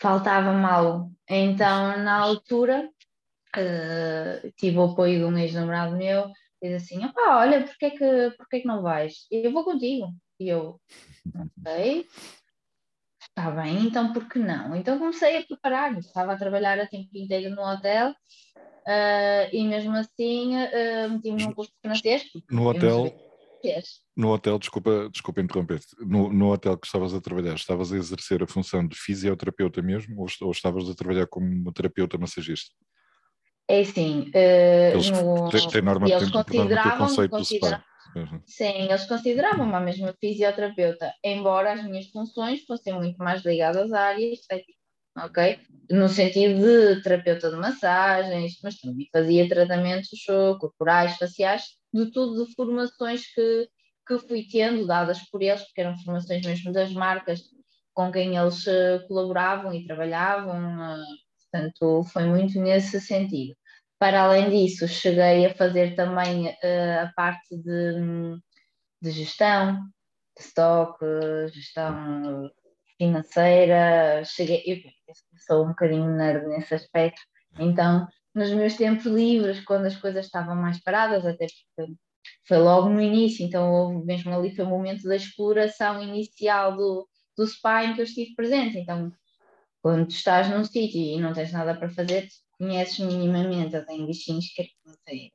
faltava-me 0.00 0.64
algo. 0.64 1.12
Então, 1.28 1.98
na 1.98 2.18
altura, 2.18 2.88
uh, 3.56 4.52
tive 4.56 4.78
o 4.78 4.84
apoio 4.84 5.18
de 5.18 5.24
um 5.24 5.38
ex-namorado 5.38 5.96
meu, 5.96 6.30
diz 6.62 6.82
assim, 6.82 7.04
opá, 7.04 7.38
olha, 7.40 7.62
porquê 7.64 7.86
é 7.86 7.90
que, 7.90 8.30
porquê 8.36 8.56
é 8.56 8.60
que 8.60 8.66
não 8.66 8.82
vais? 8.82 9.26
Eu 9.30 9.52
vou 9.52 9.64
contigo. 9.64 10.06
E 10.40 10.48
eu, 10.48 10.80
ok, 11.34 12.06
está 13.20 13.50
bem, 13.50 13.84
então 13.84 14.10
por 14.10 14.26
que 14.26 14.38
não? 14.38 14.74
Então 14.74 14.98
comecei 14.98 15.36
a 15.36 15.44
preparar, 15.44 15.98
estava 15.98 16.32
a 16.32 16.38
trabalhar 16.38 16.80
a 16.80 16.86
tempo 16.86 17.10
inteiro 17.14 17.54
no 17.54 17.60
hotel 17.60 18.10
uh, 18.10 19.48
e 19.52 19.62
mesmo 19.68 19.94
assim 19.94 20.56
uh, 20.56 21.10
meti-me 21.10 21.44
num 21.44 21.52
curso 21.52 21.70
de 21.72 21.78
francês. 21.82 22.24
No 22.50 22.70
hotel, 22.70 23.14
no 24.16 24.32
hotel, 24.32 24.58
desculpa, 24.58 25.10
desculpa 25.12 25.42
interromper 25.42 25.78
no, 25.98 26.32
no 26.32 26.50
hotel 26.50 26.78
que 26.78 26.86
estavas 26.86 27.12
a 27.12 27.20
trabalhar, 27.20 27.56
estavas 27.56 27.92
a 27.92 27.98
exercer 27.98 28.42
a 28.42 28.46
função 28.46 28.88
de 28.88 28.96
fisioterapeuta 28.96 29.82
mesmo 29.82 30.22
ou, 30.22 30.26
ou 30.40 30.52
estavas 30.52 30.88
a 30.88 30.94
trabalhar 30.94 31.26
como 31.26 31.70
terapeuta 31.70 32.16
massagista? 32.16 32.74
É 33.68 33.82
assim, 33.82 34.30
uh, 34.34 34.94
eles, 34.94 35.10
no, 35.10 35.50
tem, 35.50 35.68
tem 35.68 35.82
norma, 35.82 36.08
eles 36.08 36.30
tem, 36.30 36.32
consideravam, 36.32 37.06
conceito 37.06 37.30
considera, 37.30 37.76
do 37.76 37.82
spa. 37.82 37.89
Uhum. 38.14 38.42
Sim, 38.44 38.88
eles 38.88 39.06
consideravam-me 39.06 39.74
a 39.74 39.80
mesma 39.80 40.14
fisioterapeuta, 40.20 41.12
embora 41.24 41.72
as 41.74 41.84
minhas 41.84 42.08
funções 42.08 42.64
fossem 42.64 42.92
muito 42.94 43.18
mais 43.18 43.44
ligadas 43.44 43.92
à 43.92 44.00
área 44.08 44.32
estética, 44.32 44.78
ok? 45.16 45.60
No 45.90 46.08
sentido 46.08 46.60
de 46.60 47.02
terapeuta 47.02 47.50
de 47.50 47.56
massagens, 47.56 48.58
mas 48.62 48.80
também 48.80 49.08
fazia 49.12 49.48
tratamentos 49.48 50.08
corporais, 50.60 51.16
faciais, 51.16 51.62
de 51.94 52.10
tudo 52.10 52.44
de 52.44 52.54
formações 52.54 53.32
que, 53.32 53.68
que 54.06 54.18
fui 54.18 54.44
tendo, 54.50 54.86
dadas 54.86 55.20
por 55.30 55.40
eles, 55.42 55.62
porque 55.62 55.80
eram 55.82 55.96
formações 55.98 56.44
mesmo 56.44 56.72
das 56.72 56.92
marcas 56.92 57.42
com 57.94 58.10
quem 58.10 58.36
eles 58.36 58.66
eh, 58.66 59.00
colaboravam 59.08 59.72
e 59.74 59.84
trabalhavam, 59.84 60.56
eh, 60.94 61.04
portanto, 61.52 62.04
foi 62.12 62.24
muito 62.24 62.58
nesse 62.60 63.00
sentido. 63.00 63.54
Para 64.00 64.22
além 64.22 64.48
disso, 64.48 64.88
cheguei 64.88 65.44
a 65.44 65.54
fazer 65.54 65.94
também 65.94 66.46
uh, 66.46 67.04
a 67.04 67.12
parte 67.14 67.54
de, 67.54 68.40
de 69.02 69.10
gestão, 69.10 69.74
de 70.34 70.42
stock, 70.42 70.98
gestão 71.52 72.50
financeira. 72.96 74.24
Cheguei, 74.24 74.62
eu, 74.66 74.78
sou 75.46 75.66
um 75.66 75.68
bocadinho 75.68 76.16
nerd 76.16 76.48
nesse 76.48 76.74
aspecto, 76.74 77.20
então 77.58 78.08
nos 78.34 78.50
meus 78.52 78.74
tempos 78.74 79.04
livres, 79.04 79.62
quando 79.66 79.84
as 79.84 79.96
coisas 79.96 80.24
estavam 80.24 80.56
mais 80.56 80.82
paradas, 80.82 81.26
até 81.26 81.46
porque 81.76 81.92
foi 82.48 82.56
logo 82.56 82.88
no 82.88 83.02
início, 83.02 83.44
então 83.44 84.02
mesmo 84.06 84.32
ali 84.34 84.56
foi 84.56 84.64
o 84.64 84.68
momento 84.68 85.02
da 85.02 85.16
exploração 85.16 86.02
inicial 86.02 86.74
do, 86.74 87.06
do 87.36 87.46
spa 87.46 87.84
em 87.84 87.94
que 87.94 88.00
eu 88.00 88.04
estive 88.04 88.34
presente. 88.34 88.78
Então, 88.78 89.12
quando 89.82 90.10
estás 90.10 90.48
num 90.48 90.64
sítio 90.64 90.98
e 90.98 91.20
não 91.20 91.34
tens 91.34 91.52
nada 91.52 91.74
para 91.74 91.90
fazer, 91.90 92.28
conheces 92.60 92.98
minimamente, 92.98 93.74
eu 93.74 93.86
tenho 93.86 94.06
bichinhos 94.06 94.52
que 94.54 94.70
não 94.84 94.94
sei. 95.08 95.32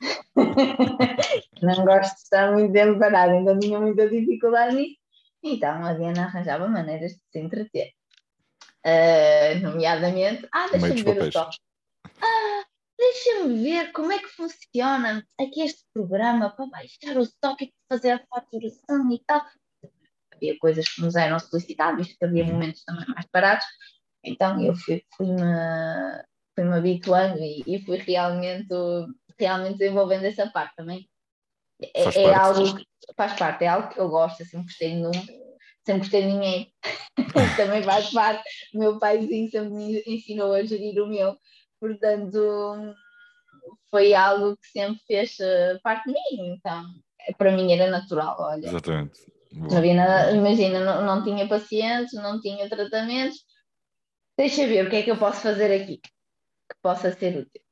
não 1.62 1.84
gosto 1.84 2.14
de 2.14 2.20
estar 2.22 2.52
muito 2.52 2.72
tempo 2.72 2.98
parado, 2.98 3.34
então 3.34 3.58
tinha 3.58 3.78
muita 3.78 4.08
dificuldade 4.08 4.74
nisso. 4.74 4.96
Então 5.42 5.84
a 5.84 5.92
Diana 5.92 6.24
arranjava 6.24 6.66
maneiras 6.66 7.12
de 7.12 7.20
se 7.30 7.38
entreter. 7.38 7.92
Uh, 8.84 9.60
nomeadamente, 9.62 10.48
ah, 10.52 10.68
deixa-me 10.68 11.02
ver 11.02 11.22
o 11.22 11.30
top. 11.30 11.56
Ah, 12.22 12.64
deixa-me 12.98 13.62
ver 13.62 13.92
como 13.92 14.12
é 14.12 14.18
que 14.18 14.28
funciona 14.28 15.26
aqui 15.38 15.62
este 15.62 15.84
programa 15.92 16.50
para 16.50 16.66
baixar 16.66 17.16
o 17.16 17.22
estoque 17.22 17.66
e 17.66 17.74
fazer 17.88 18.12
a 18.12 18.24
faturação 18.28 19.12
e 19.12 19.22
tal. 19.26 19.44
Havia 20.32 20.58
coisas 20.58 20.88
que 20.88 21.02
nos 21.02 21.16
eram 21.16 21.38
solicitadas, 21.38 22.06
visto 22.06 22.18
que 22.18 22.24
havia 22.24 22.44
momentos 22.44 22.82
também 22.84 23.06
mais 23.08 23.26
parados. 23.26 23.66
Então 24.24 24.60
eu 24.60 24.74
fui-me 24.74 25.04
fui 25.16 25.26
fui-me 26.56 26.74
habituando 26.74 27.38
e, 27.38 27.62
e 27.66 27.78
fui 27.84 27.98
realmente, 27.98 28.74
realmente 29.38 29.78
desenvolvendo 29.78 30.24
essa 30.24 30.48
parte 30.48 30.74
também. 30.74 31.06
É, 31.94 32.22
é 32.22 32.34
algo 32.34 32.74
que 32.74 32.86
faz 33.14 33.34
parte, 33.34 33.64
é 33.64 33.68
algo 33.68 33.90
que 33.90 34.00
eu 34.00 34.08
gosto, 34.08 34.42
sempre 34.44 34.66
gostei 34.66 34.94
de 34.94 34.96
número, 34.96 35.26
sempre 35.84 36.00
gostei 36.00 36.22
de 36.22 36.28
ninguém. 36.28 36.72
também 37.56 37.82
faz 37.82 38.10
parte. 38.10 38.42
O 38.74 38.78
meu 38.78 38.98
paizinho 38.98 39.50
sempre 39.50 39.70
me 39.70 40.02
ensinou 40.06 40.54
a 40.54 40.64
gerir 40.64 41.00
o 41.02 41.06
meu, 41.06 41.36
portanto 41.78 42.94
foi 43.90 44.14
algo 44.14 44.56
que 44.56 44.68
sempre 44.68 45.00
fez 45.06 45.38
eh, 45.40 45.78
parte 45.82 46.06
de 46.06 46.12
mim, 46.12 46.54
então 46.54 46.84
para 47.36 47.52
mim 47.52 47.72
era 47.72 47.90
natural, 47.90 48.36
olha. 48.38 48.66
Exatamente. 48.66 49.20
Não 49.52 49.76
havia 49.76 49.94
nada, 49.94 50.32
imagina, 50.32 50.80
não, 50.80 51.04
não 51.04 51.24
tinha 51.24 51.48
pacientes, 51.48 52.12
não 52.14 52.40
tinha 52.40 52.68
tratamentos, 52.68 53.38
deixa 54.36 54.66
ver 54.66 54.86
o 54.86 54.90
que 54.90 54.96
é 54.96 55.02
que 55.02 55.10
eu 55.10 55.16
posso 55.16 55.40
fazer 55.40 55.72
aqui 55.72 56.00
que 56.68 56.76
possa 56.82 57.12
ser 57.12 57.38
útil. 57.38 57.62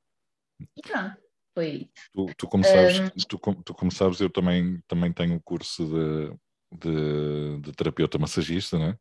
E 0.77 0.83
pronto, 0.83 1.17
foi 1.55 1.69
isso. 1.69 2.11
Tu, 2.13 2.27
tu, 2.37 2.49
como, 2.49 2.65
sabes, 2.65 3.01
um, 3.01 3.09
tu, 3.29 3.39
tu, 3.65 3.75
como 3.75 3.93
sabes, 3.93 4.21
eu 4.21 4.31
também, 4.31 4.81
também 4.87 5.13
tenho 5.13 5.35
um 5.35 5.41
curso 5.41 5.87
de, 5.87 6.31
de, 6.79 7.61
de 7.61 7.73
terapeuta 7.73 8.19
massagista, 8.19 8.79
né? 8.79 8.97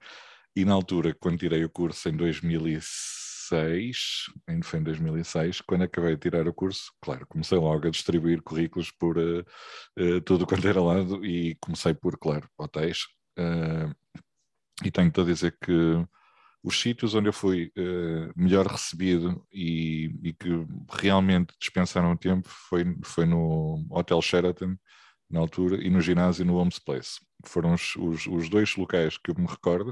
e 0.56 0.64
na 0.66 0.74
altura, 0.74 1.16
quando 1.20 1.40
tirei 1.40 1.64
o 1.66 1.70
curso 1.70 2.08
em 2.10 2.16
2006, 2.16 4.26
ainda 4.48 4.66
foi 4.66 4.80
em 4.80 4.84
2006, 4.84 5.62
quando 5.62 5.84
acabei 5.84 6.16
de 6.16 6.22
tirar 6.22 6.48
o 6.48 6.54
curso, 6.54 6.94
claro, 7.02 7.26
comecei 7.28 7.58
logo 7.58 7.88
a 7.88 7.92
distribuir 7.92 8.42
currículos 8.44 8.92
por 8.92 9.18
uh, 9.18 9.44
uh, 10.00 10.22
tudo 10.22 10.46
quanto 10.46 10.68
era 10.68 10.82
lado 10.82 11.26
e 11.26 11.56
comecei 11.56 11.96
por, 11.96 12.18
claro, 12.20 12.48
hotéis. 12.58 13.06
Uh, 13.38 13.92
e 14.84 14.92
tenho-te 14.92 15.22
a 15.22 15.24
dizer 15.24 15.58
que 15.60 15.72
os 16.64 16.80
sítios 16.80 17.14
onde 17.14 17.28
eu 17.28 17.34
fui 17.34 17.72
uh, 17.78 18.32
melhor 18.36 18.66
recebido 18.66 19.46
e, 19.52 20.16
e, 20.24 20.34
que 20.34 20.50
realmente 20.90 21.54
dispensaram 21.60 22.16
tempo 22.16 22.48
foi, 22.48 22.86
foi 23.04 23.26
no 23.26 23.86
Hotel 23.90 24.22
Sheraton, 24.22 24.76
na 25.30 25.42
altura, 25.42 25.84
e 25.84 25.90
no 25.90 26.00
ginásio 26.00 26.46
no 26.46 26.56
Homes 26.56 26.80
Place. 26.80 27.20
Foram 27.46 27.74
os, 27.74 27.96
os, 27.98 28.26
os 28.28 28.50
dois 28.50 28.76
locais 28.78 29.18
que 29.18 29.32
eu 29.32 29.36
me 29.38 29.46
recordo 29.46 29.90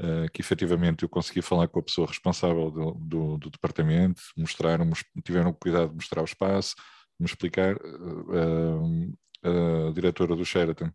uh, 0.00 0.28
que 0.32 0.40
efetivamente 0.40 1.04
eu 1.04 1.08
consegui 1.08 1.42
falar 1.42 1.68
com 1.68 1.78
a 1.78 1.82
pessoa 1.82 2.08
responsável 2.08 2.70
do, 2.72 2.92
do, 2.94 3.38
do 3.38 3.50
departamento, 3.50 4.20
mostraram, 4.36 4.90
tiveram 5.24 5.52
cuidado 5.52 5.90
de 5.90 5.94
mostrar 5.94 6.22
o 6.22 6.24
espaço, 6.24 6.74
me 7.20 7.26
explicar. 7.26 7.76
Uh, 7.76 9.16
a 9.42 9.92
diretora 9.92 10.36
do 10.36 10.44
Sheraton 10.44 10.90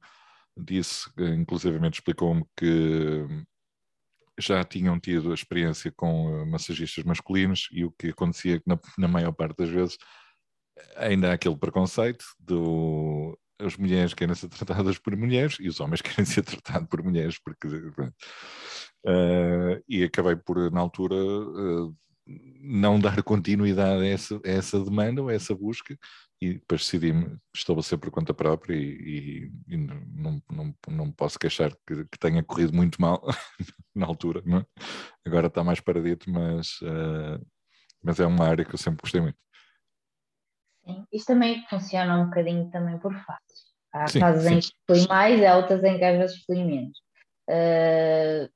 disse, 0.56 1.10
inclusivamente 1.18 1.96
explicou-me 1.96 2.46
que 2.56 3.26
já 4.40 4.64
tinham 4.64 5.00
tido 5.00 5.34
experiência 5.34 5.92
com 5.96 6.44
uh, 6.44 6.46
massagistas 6.46 7.04
masculinos 7.04 7.68
e 7.72 7.86
o 7.86 7.92
que 7.92 8.10
acontecia 8.10 8.62
na, 8.66 8.78
na 8.98 9.08
maior 9.08 9.32
parte 9.32 9.58
das 9.58 9.70
vezes 9.70 9.98
ainda 10.96 11.32
há 11.32 11.34
aquele 11.34 11.58
preconceito 11.58 12.26
do 12.40 13.38
as 13.58 13.78
mulheres 13.78 14.14
querem 14.14 14.36
ser 14.36 14.50
tratadas 14.50 14.98
por 14.98 15.16
mulheres 15.16 15.58
e 15.60 15.68
os 15.68 15.80
homens 15.80 16.02
querem 16.04 16.26
ser 16.26 16.44
tratados 16.44 16.90
por 16.90 17.04
mulheres 17.04 17.40
porque 17.40 17.68
uh, 17.68 18.12
e 19.88 20.04
acabei 20.04 20.36
por 20.36 20.72
na 20.72 20.82
altura 20.82 21.16
uh, 21.16 21.96
não 22.28 23.00
dar 23.00 23.22
continuidade 23.22 24.04
a 24.04 24.08
essa, 24.08 24.36
a 24.44 24.50
essa 24.50 24.84
demanda 24.84 25.22
ou 25.22 25.30
a 25.30 25.34
essa 25.34 25.54
busca 25.54 25.98
e 26.42 26.54
depois 26.54 26.82
decidi-me 26.82 27.38
estabelecer 27.56 27.98
por 27.98 28.12
conta 28.12 28.34
própria 28.34 28.76
e, 28.76 29.52
e, 29.68 29.74
e 29.74 29.78
não, 29.78 30.42
não, 30.52 30.76
não 30.90 31.12
posso 31.12 31.40
queixar 31.40 31.72
que, 31.88 32.06
que, 32.06 32.20
tenha 32.20 32.44
corrido 32.44 32.74
muito 32.74 33.00
mal 33.00 33.22
na 33.96 34.06
altura, 34.06 34.42
é? 34.46 34.66
agora 35.26 35.48
está 35.48 35.64
mais 35.64 35.80
paradito, 35.80 36.30
mas, 36.30 36.82
uh, 36.82 37.46
mas 38.04 38.20
é 38.20 38.26
uma 38.26 38.48
área 38.48 38.66
que 38.66 38.74
eu 38.74 38.80
sempre 38.80 39.02
gostei 39.02 39.22
muito. 39.22 39.38
Sim, 40.86 41.06
isto 41.12 41.28
também 41.28 41.66
funciona 41.68 42.20
um 42.20 42.26
bocadinho 42.26 42.70
também 42.70 43.00
por 43.00 43.14
fases. 43.14 43.66
Há 43.94 44.08
sim, 44.08 44.20
fases 44.20 44.44
sim. 44.44 44.54
em 44.56 44.60
que 44.60 44.72
fui 44.88 45.08
mais 45.08 45.44
há 45.44 45.58
outras 45.58 45.84
em 45.84 45.98
que 45.98 46.04
às 46.04 46.18
vezes 46.18 46.44
fui 46.44 46.64
menos. 46.64 46.98
Uh, 47.50 48.50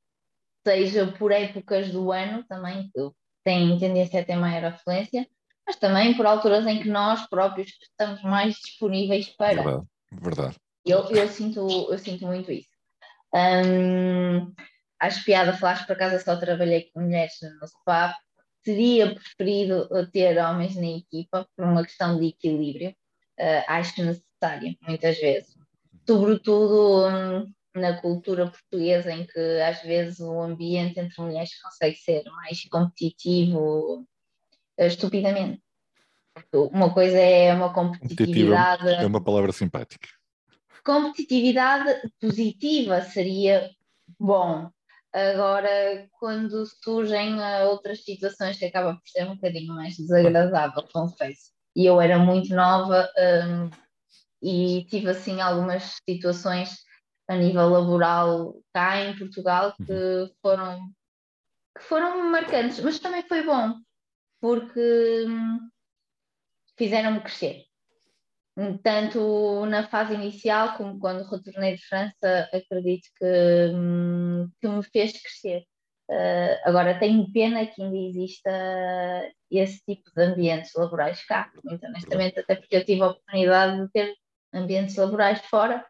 seja 0.68 1.12
por 1.14 1.32
épocas 1.32 1.92
do 1.92 2.12
ano 2.12 2.44
também, 2.48 2.92
têm 3.44 3.78
tendência 3.80 4.22
a 4.22 4.26
ter 4.26 4.36
maior 4.36 4.66
afluência, 4.66 5.28
mas 5.66 5.76
também 5.76 6.16
por 6.16 6.26
alturas 6.26 6.66
em 6.66 6.82
que 6.82 6.90
nós 6.90 7.28
próprios 7.28 7.72
estamos 7.82 8.22
mais 8.24 8.56
disponíveis 8.56 9.30
para. 9.30 9.62
Verdade, 9.62 9.88
verdade. 10.12 10.56
Eu, 10.86 11.04
eu, 11.12 11.28
sinto, 11.28 11.92
eu 11.92 12.00
sinto 12.00 12.26
muito 12.26 12.52
isso. 12.52 12.70
Hum, 13.34 14.52
acho 15.00 15.24
piada 15.24 15.54
falaste 15.54 15.86
por 15.86 15.94
acaso 15.94 16.24
só 16.24 16.36
trabalhei 16.38 16.90
com 16.92 17.02
mulheres 17.02 17.34
no 17.60 17.68
spa. 17.68 18.18
Teria 18.64 19.14
preferido 19.14 19.88
ter 20.12 20.38
homens 20.38 20.76
na 20.76 20.88
equipa 20.88 21.48
por 21.56 21.66
uma 21.66 21.84
questão 21.84 22.20
de 22.20 22.28
equilíbrio. 22.28 22.90
Uh, 23.40 23.64
acho 23.68 24.04
necessário, 24.04 24.76
muitas 24.82 25.18
vezes. 25.18 25.56
Sobretudo 26.06 27.08
hum, 27.08 27.54
na 27.76 28.02
cultura 28.02 28.48
portuguesa, 28.50 29.12
em 29.12 29.26
que 29.26 29.62
às 29.62 29.82
vezes 29.82 30.20
o 30.20 30.42
ambiente 30.42 31.00
entre 31.00 31.22
mulheres 31.22 31.62
consegue 31.62 31.96
ser 31.98 32.24
mais 32.26 32.64
competitivo 32.70 34.06
estupidamente. 34.78 35.62
Uma 36.54 36.94
coisa 36.94 37.18
é 37.18 37.54
uma 37.54 37.74
competitividade. 37.74 38.88
É 38.90 39.06
uma 39.06 39.24
palavra 39.24 39.52
simpática. 39.52 40.08
Competitividade 40.84 42.10
positiva 42.20 43.02
seria 43.02 43.70
bom. 44.20 44.70
Agora, 45.12 46.08
quando 46.20 46.66
surgem 46.84 47.42
eh, 47.42 47.66
outras 47.66 48.04
situações 48.04 48.58
que 48.58 48.66
acaba 48.66 48.94
por 48.94 49.08
ser 49.08 49.26
um 49.26 49.36
bocadinho 49.36 49.74
mais 49.74 49.98
desagradável, 49.98 50.84
confesso. 50.94 51.52
E 51.76 51.86
eu 51.86 52.00
era 52.00 52.20
muito 52.20 52.54
nova 52.54 53.10
um, 53.18 53.70
e 54.42 54.86
tive 54.86 55.10
assim 55.10 55.42
algumas 55.42 55.98
situações 56.08 56.78
a 57.30 57.36
nível 57.36 57.70
laboral 57.70 58.56
cá 58.74 59.00
em 59.02 59.16
Portugal 59.16 59.76
que 59.86 59.94
uhum. 59.94 60.30
foram, 60.42 60.80
que 61.78 61.84
foram 61.84 62.32
marcantes, 62.32 62.80
mas 62.80 62.98
também 62.98 63.22
foi 63.22 63.44
bom, 63.44 63.76
porque 64.42 65.26
hum, 65.28 65.70
fizeram-me 66.76 67.22
crescer. 67.22 67.66
Tanto 68.84 69.66
na 69.68 69.88
fase 69.88 70.16
inicial 70.16 70.76
como 70.76 71.00
quando 71.00 71.24
retornei 71.24 71.76
de 71.76 71.86
França, 71.86 72.50
acredito 72.52 73.08
que, 73.18 73.72
hum, 73.74 74.50
que 74.60 74.68
me 74.68 74.84
fez 74.84 75.14
crescer. 75.14 75.64
Uh, 76.10 76.58
agora, 76.66 77.00
tenho 77.00 77.32
pena 77.32 77.68
que 77.68 77.82
ainda 77.82 77.96
exista 77.96 78.50
esse 79.52 79.80
tipo 79.86 80.10
de 80.16 80.24
ambientes 80.24 80.72
laborais 80.76 81.24
cá, 81.26 81.52
muito 81.64 81.86
honestamente, 81.86 82.40
até 82.40 82.56
porque 82.56 82.76
eu 82.76 82.84
tive 82.84 83.04
a 83.04 83.10
oportunidade 83.10 83.80
de 83.80 83.92
ter 83.92 84.16
ambientes 84.52 84.96
laborais 84.96 85.40
fora, 85.46 85.86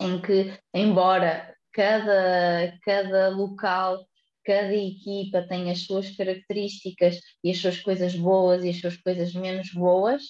em 0.00 0.20
que, 0.20 0.52
embora 0.74 1.54
cada, 1.72 2.78
cada 2.82 3.28
local, 3.28 4.06
cada 4.44 4.74
equipa 4.74 5.46
tenha 5.48 5.72
as 5.72 5.82
suas 5.82 6.14
características 6.16 7.20
e 7.42 7.50
as 7.50 7.58
suas 7.58 7.80
coisas 7.80 8.14
boas 8.14 8.64
e 8.64 8.70
as 8.70 8.80
suas 8.80 8.96
coisas 8.96 9.34
menos 9.34 9.72
boas, 9.72 10.22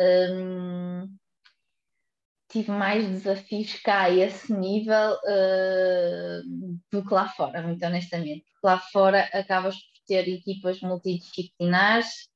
um, 0.00 1.08
tive 2.50 2.70
mais 2.70 3.08
desafios 3.08 3.74
cá 3.82 4.02
a 4.02 4.10
esse 4.10 4.52
nível 4.52 5.12
uh, 5.12 6.78
do 6.90 7.06
que 7.06 7.14
lá 7.14 7.28
fora, 7.28 7.62
muito 7.62 7.84
honestamente. 7.84 8.44
Lá 8.62 8.78
fora 8.78 9.22
acabas 9.32 9.74
por 9.76 10.04
ter 10.06 10.28
equipas 10.28 10.80
multidisciplinares 10.80 12.28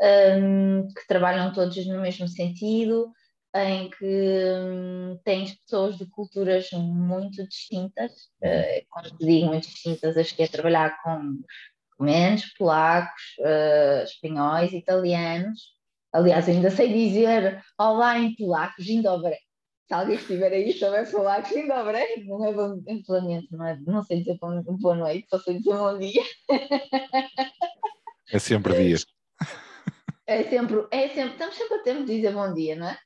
um, 0.00 0.86
que 0.86 1.06
trabalham 1.08 1.52
todos 1.52 1.84
no 1.86 2.00
mesmo 2.00 2.28
sentido, 2.28 3.10
em 3.54 3.88
que 3.88 4.04
um, 4.04 5.16
tens 5.24 5.54
pessoas 5.54 5.96
de 5.96 6.06
culturas 6.06 6.68
muito 6.72 7.46
distintas, 7.46 8.10
uh, 8.42 8.86
quando 8.90 9.16
digo 9.18 9.46
muito 9.46 9.68
distintas, 9.68 10.16
acho 10.16 10.34
que 10.34 10.42
é 10.42 10.48
trabalhar 10.48 11.00
com 11.02 11.38
romanos, 11.98 12.46
polacos, 12.58 13.22
uh, 13.38 14.02
espanhóis, 14.02 14.72
italianos. 14.72 15.74
Aliás, 16.12 16.48
ainda 16.48 16.70
sei 16.70 16.92
dizer 16.92 17.62
olá 17.78 18.18
em 18.18 18.34
polaco, 18.34 18.82
Gindobre. 18.82 19.36
Se 19.86 19.94
alguém 19.94 20.16
estiver 20.16 20.52
aí 20.52 20.72
souber 20.72 21.06
falar 21.06 21.44
Gindobre, 21.44 22.24
não 22.26 22.44
é 22.44 22.52
bom 22.52 22.82
implemento, 22.88 23.56
não, 23.56 23.66
é, 23.66 23.78
não 23.86 24.02
sei 24.02 24.18
dizer 24.18 24.36
boa 24.40 24.96
noite, 24.96 25.28
só 25.28 25.38
sei 25.38 25.58
dizer 25.58 25.74
bom 25.74 25.96
dia. 25.98 26.22
É 28.32 28.38
sempre 28.38 28.74
dia. 28.74 28.96
É 30.26 30.42
sempre, 30.44 30.86
é 30.90 31.08
sempre, 31.08 31.32
estamos 31.32 31.54
sempre 31.54 31.76
a 31.76 31.82
tempo 31.82 32.04
de 32.06 32.16
dizer 32.16 32.32
bom 32.32 32.52
dia, 32.54 32.74
não 32.74 32.88
é? 32.88 32.98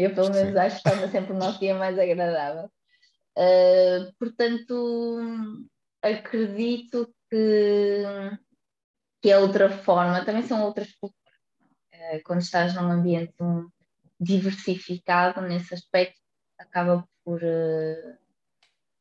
Eu, 0.00 0.14
pelo 0.14 0.30
menos, 0.30 0.52
Sim. 0.52 0.58
acho 0.58 0.76
que 0.78 0.82
torna 0.82 1.08
sempre 1.08 1.32
o 1.32 1.36
nosso 1.36 1.60
dia 1.60 1.74
mais 1.74 1.98
agradável. 1.98 2.70
Uh, 3.36 4.10
portanto, 4.18 5.68
acredito 6.02 7.14
que, 7.28 8.02
que 9.20 9.30
é 9.30 9.38
outra 9.38 9.68
forma, 9.68 10.24
também 10.24 10.42
são 10.42 10.64
outras 10.64 10.90
culturas. 10.92 11.20
Uh, 11.94 12.22
quando 12.24 12.40
estás 12.40 12.74
num 12.74 12.90
ambiente 12.90 13.34
diversificado 14.18 15.42
nesse 15.42 15.74
aspecto, 15.74 16.18
acaba 16.58 17.06
por, 17.22 17.42
uh, 17.42 18.16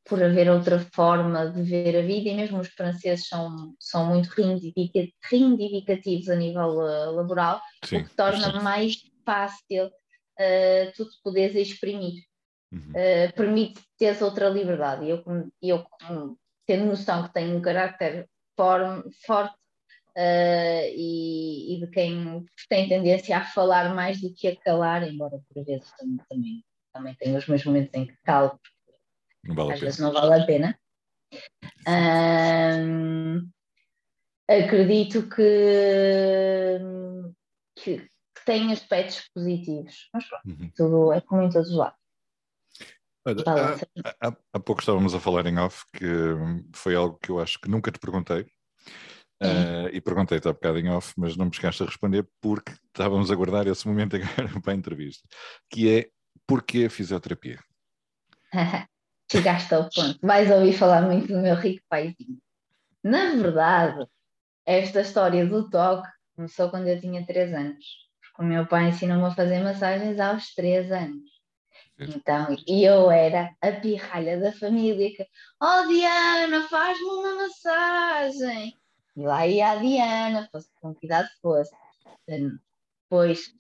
por 0.03 0.21
haver 0.21 0.49
outra 0.49 0.79
forma 0.79 1.49
de 1.49 1.63
ver 1.63 1.97
a 1.97 2.01
vida, 2.01 2.27
e 2.27 2.35
mesmo 2.35 2.59
os 2.59 2.67
franceses 2.67 3.25
são, 3.25 3.73
são 3.79 4.07
muito 4.07 4.27
reivindicativos 4.27 6.27
a 6.27 6.35
nível 6.35 6.73
laboral, 7.15 7.61
Sim, 7.85 7.99
o 7.99 8.03
que 8.03 8.13
torna 8.15 8.61
mais 8.61 8.97
fácil 9.25 9.89
uh, 10.39 10.91
tu 10.95 11.05
te 11.05 11.17
podes 11.23 11.55
exprimir. 11.55 12.23
Uhum. 12.71 12.91
Uh, 12.91 13.33
permite 13.35 13.81
teres 13.97 14.21
outra 14.21 14.47
liberdade. 14.49 15.05
E 15.05 15.09
eu, 15.09 15.23
eu 15.61 15.85
tendo 16.65 16.85
noção 16.85 17.23
que 17.23 17.33
tenho 17.33 17.57
um 17.57 17.61
carácter 17.61 18.29
forte 18.55 19.53
uh, 20.15 20.85
e, 20.93 21.75
e, 21.75 21.79
de 21.79 21.87
quem 21.87 22.45
tem 22.67 22.89
tendência 22.89 23.37
a 23.37 23.45
falar 23.45 23.93
mais 23.95 24.21
do 24.21 24.33
que 24.33 24.47
a 24.47 24.55
calar, 24.55 25.07
embora 25.07 25.39
por 25.47 25.65
vezes 25.65 25.91
também, 25.97 26.19
também, 26.29 26.65
também 26.93 27.15
tenho 27.15 27.37
os 27.37 27.47
meus 27.47 27.63
momentos 27.63 27.93
em 27.93 28.05
que 28.05 28.15
calo, 28.23 28.59
porque 29.41 29.55
vale 29.55 29.73
às 29.73 29.79
vezes 29.79 29.99
não 29.99 30.11
vale 30.11 30.41
a 30.41 30.45
pena. 30.45 30.79
Um, 31.87 33.49
acredito 34.47 35.29
que, 35.29 36.79
que, 37.75 38.08
têm 38.49 38.73
aspectos 38.73 39.29
positivos. 39.31 40.09
Mas 40.11 40.25
pronto, 40.27 40.47
uhum. 40.47 40.71
tudo 40.75 41.13
é 41.13 41.21
como 41.21 41.43
em 41.43 41.49
todos 41.51 41.69
os 41.69 41.77
lados. 41.77 41.99
Olha, 43.23 43.43
há, 43.45 44.27
há, 44.27 44.37
há, 44.53 44.59
pouco 44.59 44.81
estávamos 44.81 45.13
a 45.13 45.19
falar 45.19 45.45
em 45.45 45.59
off 45.59 45.85
que 45.93 46.05
foi 46.73 46.95
algo 46.95 47.19
que 47.19 47.29
eu 47.29 47.39
acho 47.39 47.59
que 47.59 47.69
nunca 47.69 47.91
te 47.91 47.99
perguntei. 47.99 48.47
Uh, 49.41 49.87
e 49.93 50.01
perguntei-te 50.01 50.49
há 50.49 50.51
bocado 50.51 50.79
em 50.79 50.89
off, 50.89 51.13
mas 51.15 51.37
não 51.37 51.45
me 51.45 51.53
chegaste 51.53 51.81
a 51.83 51.85
responder 51.85 52.27
porque 52.41 52.73
estávamos 52.87 53.31
a 53.31 53.35
guardar 53.35 53.67
esse 53.67 53.87
momento 53.87 54.15
agora 54.17 54.59
para 54.61 54.73
a 54.73 54.75
entrevista, 54.75 55.25
que 55.69 55.97
é 55.97 56.09
porquê 56.45 56.85
a 56.85 56.89
fisioterapia? 56.89 57.59
Chegaste 59.31 59.75
ao 59.75 59.87
ponto. 59.89 60.17
Vais 60.23 60.49
ouvir 60.49 60.73
falar 60.73 61.03
muito 61.03 61.27
do 61.27 61.39
meu 61.39 61.55
rico 61.55 61.85
paizinho. 61.87 62.39
Na 63.03 63.35
verdade, 63.35 64.07
esta 64.65 65.01
história 65.01 65.45
do 65.45 65.69
toque 65.69 66.09
começou 66.35 66.69
quando 66.69 66.87
eu 66.87 66.99
tinha 66.99 67.25
3 67.25 67.53
anos. 67.53 68.08
O 68.39 68.43
meu 68.43 68.65
pai 68.65 68.87
ensinou-me 68.87 69.25
a 69.25 69.35
fazer 69.35 69.61
massagens 69.61 70.17
aos 70.17 70.55
três 70.55 70.89
anos. 70.89 71.29
Então, 71.99 72.55
e 72.65 72.85
eu 72.85 73.11
era 73.11 73.53
a 73.61 73.71
pirralha 73.73 74.39
da 74.39 74.53
família 74.53 75.13
que, 75.13 75.27
oh 75.61 75.87
Diana, 75.87 76.65
faz-me 76.69 77.03
uma 77.03 77.35
massagem. 77.35 78.73
E 79.17 79.21
lá 79.21 79.45
ia 79.45 79.71
a 79.71 79.75
Diana, 79.75 80.47
fosse 80.49 80.69
com 80.79 80.95
que 80.95 81.05
idade 81.05 81.27
fosse. 81.41 81.75
Depois, 82.25 83.53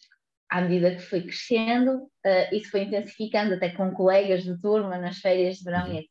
à 0.49 0.61
medida 0.61 0.95
que 0.95 1.01
fui 1.01 1.23
crescendo, 1.23 2.03
uh, 2.03 2.55
isso 2.55 2.71
foi 2.71 2.83
intensificando 2.83 3.55
até 3.55 3.71
com 3.71 3.91
colegas 3.91 4.43
de 4.43 4.57
turma 4.61 4.97
nas 4.97 5.17
férias 5.17 5.57
de 5.57 5.65
verão 5.65 5.87
e 5.87 5.91
uhum. 5.91 5.97
etc. 5.97 6.09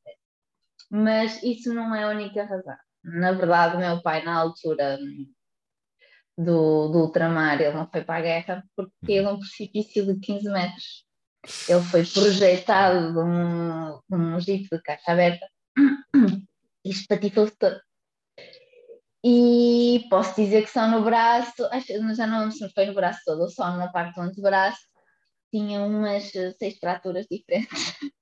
Mas 0.90 1.42
isso 1.42 1.72
não 1.72 1.94
é 1.94 2.04
a 2.04 2.10
única 2.10 2.44
razão. 2.44 2.76
Na 3.02 3.32
verdade, 3.32 3.76
o 3.76 3.80
meu 3.80 4.02
pai, 4.02 4.22
na 4.22 4.38
altura, 4.38 4.98
do, 6.38 6.88
do 6.88 6.98
ultramar, 7.00 7.60
ele 7.60 7.72
não 7.72 7.90
foi 7.90 8.04
para 8.04 8.18
a 8.18 8.22
guerra 8.22 8.64
porque 8.76 8.92
caiu 9.04 9.24
num 9.24 9.38
precipício 9.40 10.06
de 10.06 10.20
15 10.20 10.48
metros. 10.50 11.04
Ele 11.68 11.82
foi 11.82 12.04
projetado 12.04 13.12
de 13.12 13.18
um, 13.18 14.00
um 14.12 14.40
jeep 14.40 14.68
de 14.70 14.80
caixa 14.82 15.12
aberta 15.12 15.46
e 16.84 16.90
espatifou-se 16.90 17.56
todo. 17.58 17.80
E 19.24 20.06
posso 20.08 20.36
dizer 20.36 20.62
que 20.62 20.70
só 20.70 20.86
no 20.86 21.02
braço, 21.02 21.64
acho, 21.72 21.88
já 22.14 22.26
não 22.26 22.38
lembro 22.38 22.52
se 22.54 22.68
foi 22.72 22.86
no 22.86 22.94
braço 22.94 23.20
todo 23.24 23.42
ou 23.42 23.48
só 23.48 23.76
na 23.76 23.88
parte 23.88 24.14
do 24.14 24.20
antebraço, 24.20 24.80
tinha 25.50 25.80
umas 25.82 26.30
seis 26.56 26.78
fraturas 26.78 27.26
diferentes. 27.28 27.94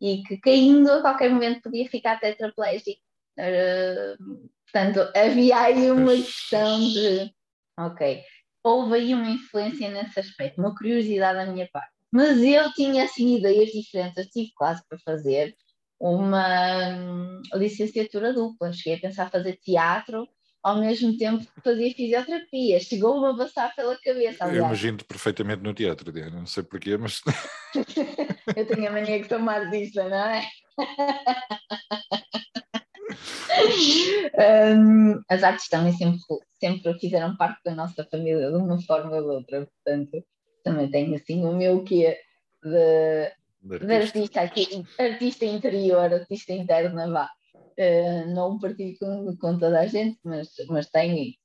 e 0.00 0.22
que 0.24 0.36
caindo 0.38 0.90
a 0.90 1.00
qualquer 1.00 1.30
momento 1.30 1.62
podia 1.62 1.88
ficar 1.88 2.18
tetraplégico. 2.18 3.00
Uh, 3.38 4.48
Portanto, 4.70 5.10
havia 5.16 5.58
aí 5.58 5.90
uma 5.90 6.14
questão 6.14 6.80
de, 6.80 7.30
ok, 7.78 8.22
houve 8.62 8.94
aí 8.94 9.14
uma 9.14 9.30
influência 9.30 9.90
nesse 9.90 10.18
aspecto, 10.18 10.60
uma 10.60 10.74
curiosidade 10.74 11.38
da 11.38 11.52
minha 11.52 11.68
parte. 11.72 11.92
Mas 12.12 12.42
eu 12.42 12.72
tinha 12.72 13.04
assim 13.04 13.36
ideias 13.36 13.70
diferentes, 13.70 14.16
eu 14.16 14.30
tive 14.30 14.50
quase 14.54 14.82
para 14.88 14.98
fazer 15.04 15.54
uma 16.00 16.88
hum, 16.88 17.42
licenciatura 17.54 18.32
dupla. 18.32 18.72
Cheguei 18.72 18.98
a 18.98 19.00
pensar 19.00 19.30
fazer 19.30 19.56
teatro 19.56 20.28
ao 20.62 20.80
mesmo 20.80 21.16
tempo 21.16 21.44
que 21.44 21.60
fazia 21.60 21.94
fisioterapia. 21.94 22.80
Chegou-me 22.80 23.28
a 23.28 23.36
passar 23.36 23.74
pela 23.74 23.98
cabeça. 24.00 24.44
Aliás. 24.44 24.58
Eu 24.58 24.66
imagino 24.66 25.04
perfeitamente 25.04 25.62
no 25.62 25.74
teatro, 25.74 26.12
Diana. 26.12 26.38
Não 26.38 26.46
sei 26.46 26.62
porquê, 26.62 26.96
mas. 26.96 27.20
eu 28.56 28.66
tenho 28.66 28.88
a 28.88 28.92
mania 28.92 29.20
de 29.20 29.28
tomar 29.28 29.68
disso, 29.70 30.02
não 30.04 30.16
é? 30.16 30.46
um, 34.36 35.22
as 35.28 35.42
artes 35.42 35.68
também 35.68 35.92
sempre, 35.92 36.18
sempre 36.58 36.98
fizeram 36.98 37.36
parte 37.36 37.60
da 37.64 37.74
nossa 37.74 38.04
família 38.04 38.50
de 38.50 38.56
uma 38.56 38.80
forma 38.82 39.16
ou 39.16 39.22
de 39.22 39.28
outra, 39.28 39.66
portanto, 39.66 40.24
também 40.64 40.90
tenho 40.90 41.14
assim 41.14 41.44
o 41.44 41.52
meu 41.52 41.84
que 41.84 42.16
de, 42.62 43.78
de, 43.78 43.94
artista, 43.94 44.40
aqui, 44.40 44.84
artista 44.98 45.44
interior, 45.44 46.12
artista 46.12 46.52
interna, 46.52 47.10
vá. 47.10 47.30
Uh, 47.76 48.32
não 48.32 48.58
partilho 48.58 48.96
com, 48.98 49.36
com 49.36 49.58
toda 49.58 49.80
a 49.80 49.86
gente, 49.86 50.18
mas, 50.22 50.48
mas 50.68 50.88
tenho 50.90 51.16
e 51.16 51.38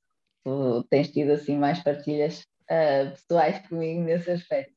tu 0.44 0.84
tens 0.90 1.12
tido 1.12 1.32
assim 1.32 1.58
mais 1.58 1.84
partilhas 1.84 2.46
uh, 2.70 3.12
pessoais 3.12 3.68
comigo 3.68 4.02
nesse 4.02 4.32
aspecto. 4.32 4.74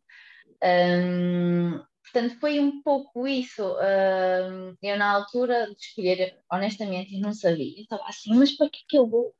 Um, 0.62 1.82
portanto, 2.12 2.38
foi 2.38 2.60
um 2.60 2.82
pouco 2.82 3.26
isso. 3.26 3.62
Um, 3.64 4.76
eu, 4.82 4.98
na 4.98 5.10
altura 5.10 5.66
de 5.66 5.76
escolher, 5.80 6.38
honestamente, 6.50 7.18
não 7.18 7.32
sabia. 7.32 7.78
Eu 7.78 7.82
estava 7.82 8.04
assim, 8.06 8.34
mas 8.34 8.52
para 8.52 8.68
que 8.68 8.78
é 8.78 8.84
que 8.88 8.98
eu 8.98 9.06
vou? 9.06 9.28
O 9.28 9.34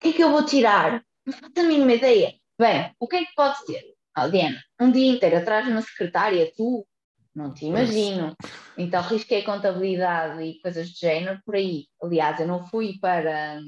que 0.00 0.08
é 0.08 0.12
que 0.12 0.22
eu 0.22 0.30
vou 0.30 0.44
tirar? 0.44 1.02
Não 1.24 1.32
faço 1.32 1.52
a 1.58 1.62
mínima 1.62 1.94
ideia. 1.94 2.34
Bem, 2.58 2.92
o 3.00 3.08
que 3.08 3.16
é 3.16 3.24
que 3.24 3.34
pode 3.34 3.58
ser? 3.64 3.82
Oh, 4.18 4.28
Diana, 4.28 4.62
um 4.80 4.90
dia 4.90 5.12
inteiro 5.12 5.38
atrás 5.38 5.64
de 5.64 5.72
uma 5.72 5.82
secretária, 5.82 6.50
tu, 6.56 6.86
não 7.34 7.52
te 7.52 7.66
imagino. 7.66 8.34
Então 8.78 9.02
risquei 9.02 9.42
contabilidade 9.42 10.42
e 10.42 10.60
coisas 10.60 10.88
de 10.88 10.98
género 10.98 11.40
por 11.44 11.54
aí. 11.54 11.86
Aliás, 12.02 12.40
eu 12.40 12.46
não 12.46 12.66
fui 12.66 12.98
para, 12.98 13.60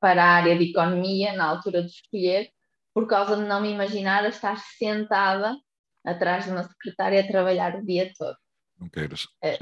para 0.00 0.24
a 0.24 0.34
área 0.36 0.56
de 0.56 0.70
economia 0.70 1.34
na 1.34 1.44
altura 1.44 1.82
de 1.82 1.90
escolher, 1.90 2.50
por 2.94 3.06
causa 3.06 3.36
de 3.36 3.42
não 3.42 3.60
me 3.60 3.70
imaginar 3.70 4.24
a 4.24 4.28
estar 4.28 4.58
sentada 4.78 5.54
atrás 6.04 6.44
de 6.44 6.50
uma 6.50 6.62
secretária 6.62 7.20
a 7.20 7.26
trabalhar 7.26 7.76
o 7.76 7.84
dia 7.84 8.12
todo. 8.16 8.36
Não 8.78 8.88
queiras. 8.88 9.26
É, 9.42 9.58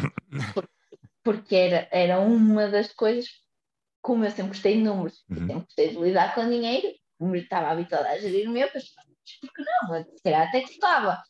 porque 1.23 1.55
era, 1.55 1.89
era 1.91 2.21
uma 2.21 2.69
das 2.69 2.93
coisas, 2.93 3.29
como 4.01 4.25
eu 4.25 4.31
sempre 4.31 4.49
gostei 4.49 4.77
de 4.77 4.83
números, 4.83 5.25
uhum. 5.31 5.37
sempre 5.37 5.55
gostei 5.55 5.89
de 5.91 5.99
lidar 5.99 6.35
com 6.35 6.49
dinheiro, 6.49 6.89
como 7.19 7.37
estava 7.37 7.71
habituada 7.71 8.09
a 8.09 8.19
gerir 8.19 8.49
o 8.49 8.53
meu, 8.53 8.69
pensava, 8.71 9.07
por 9.41 9.53
que 9.53 9.63
não? 9.63 10.05
Se 10.17 10.23
calhar 10.23 10.49
até 10.49 10.61
gostava. 10.63 11.23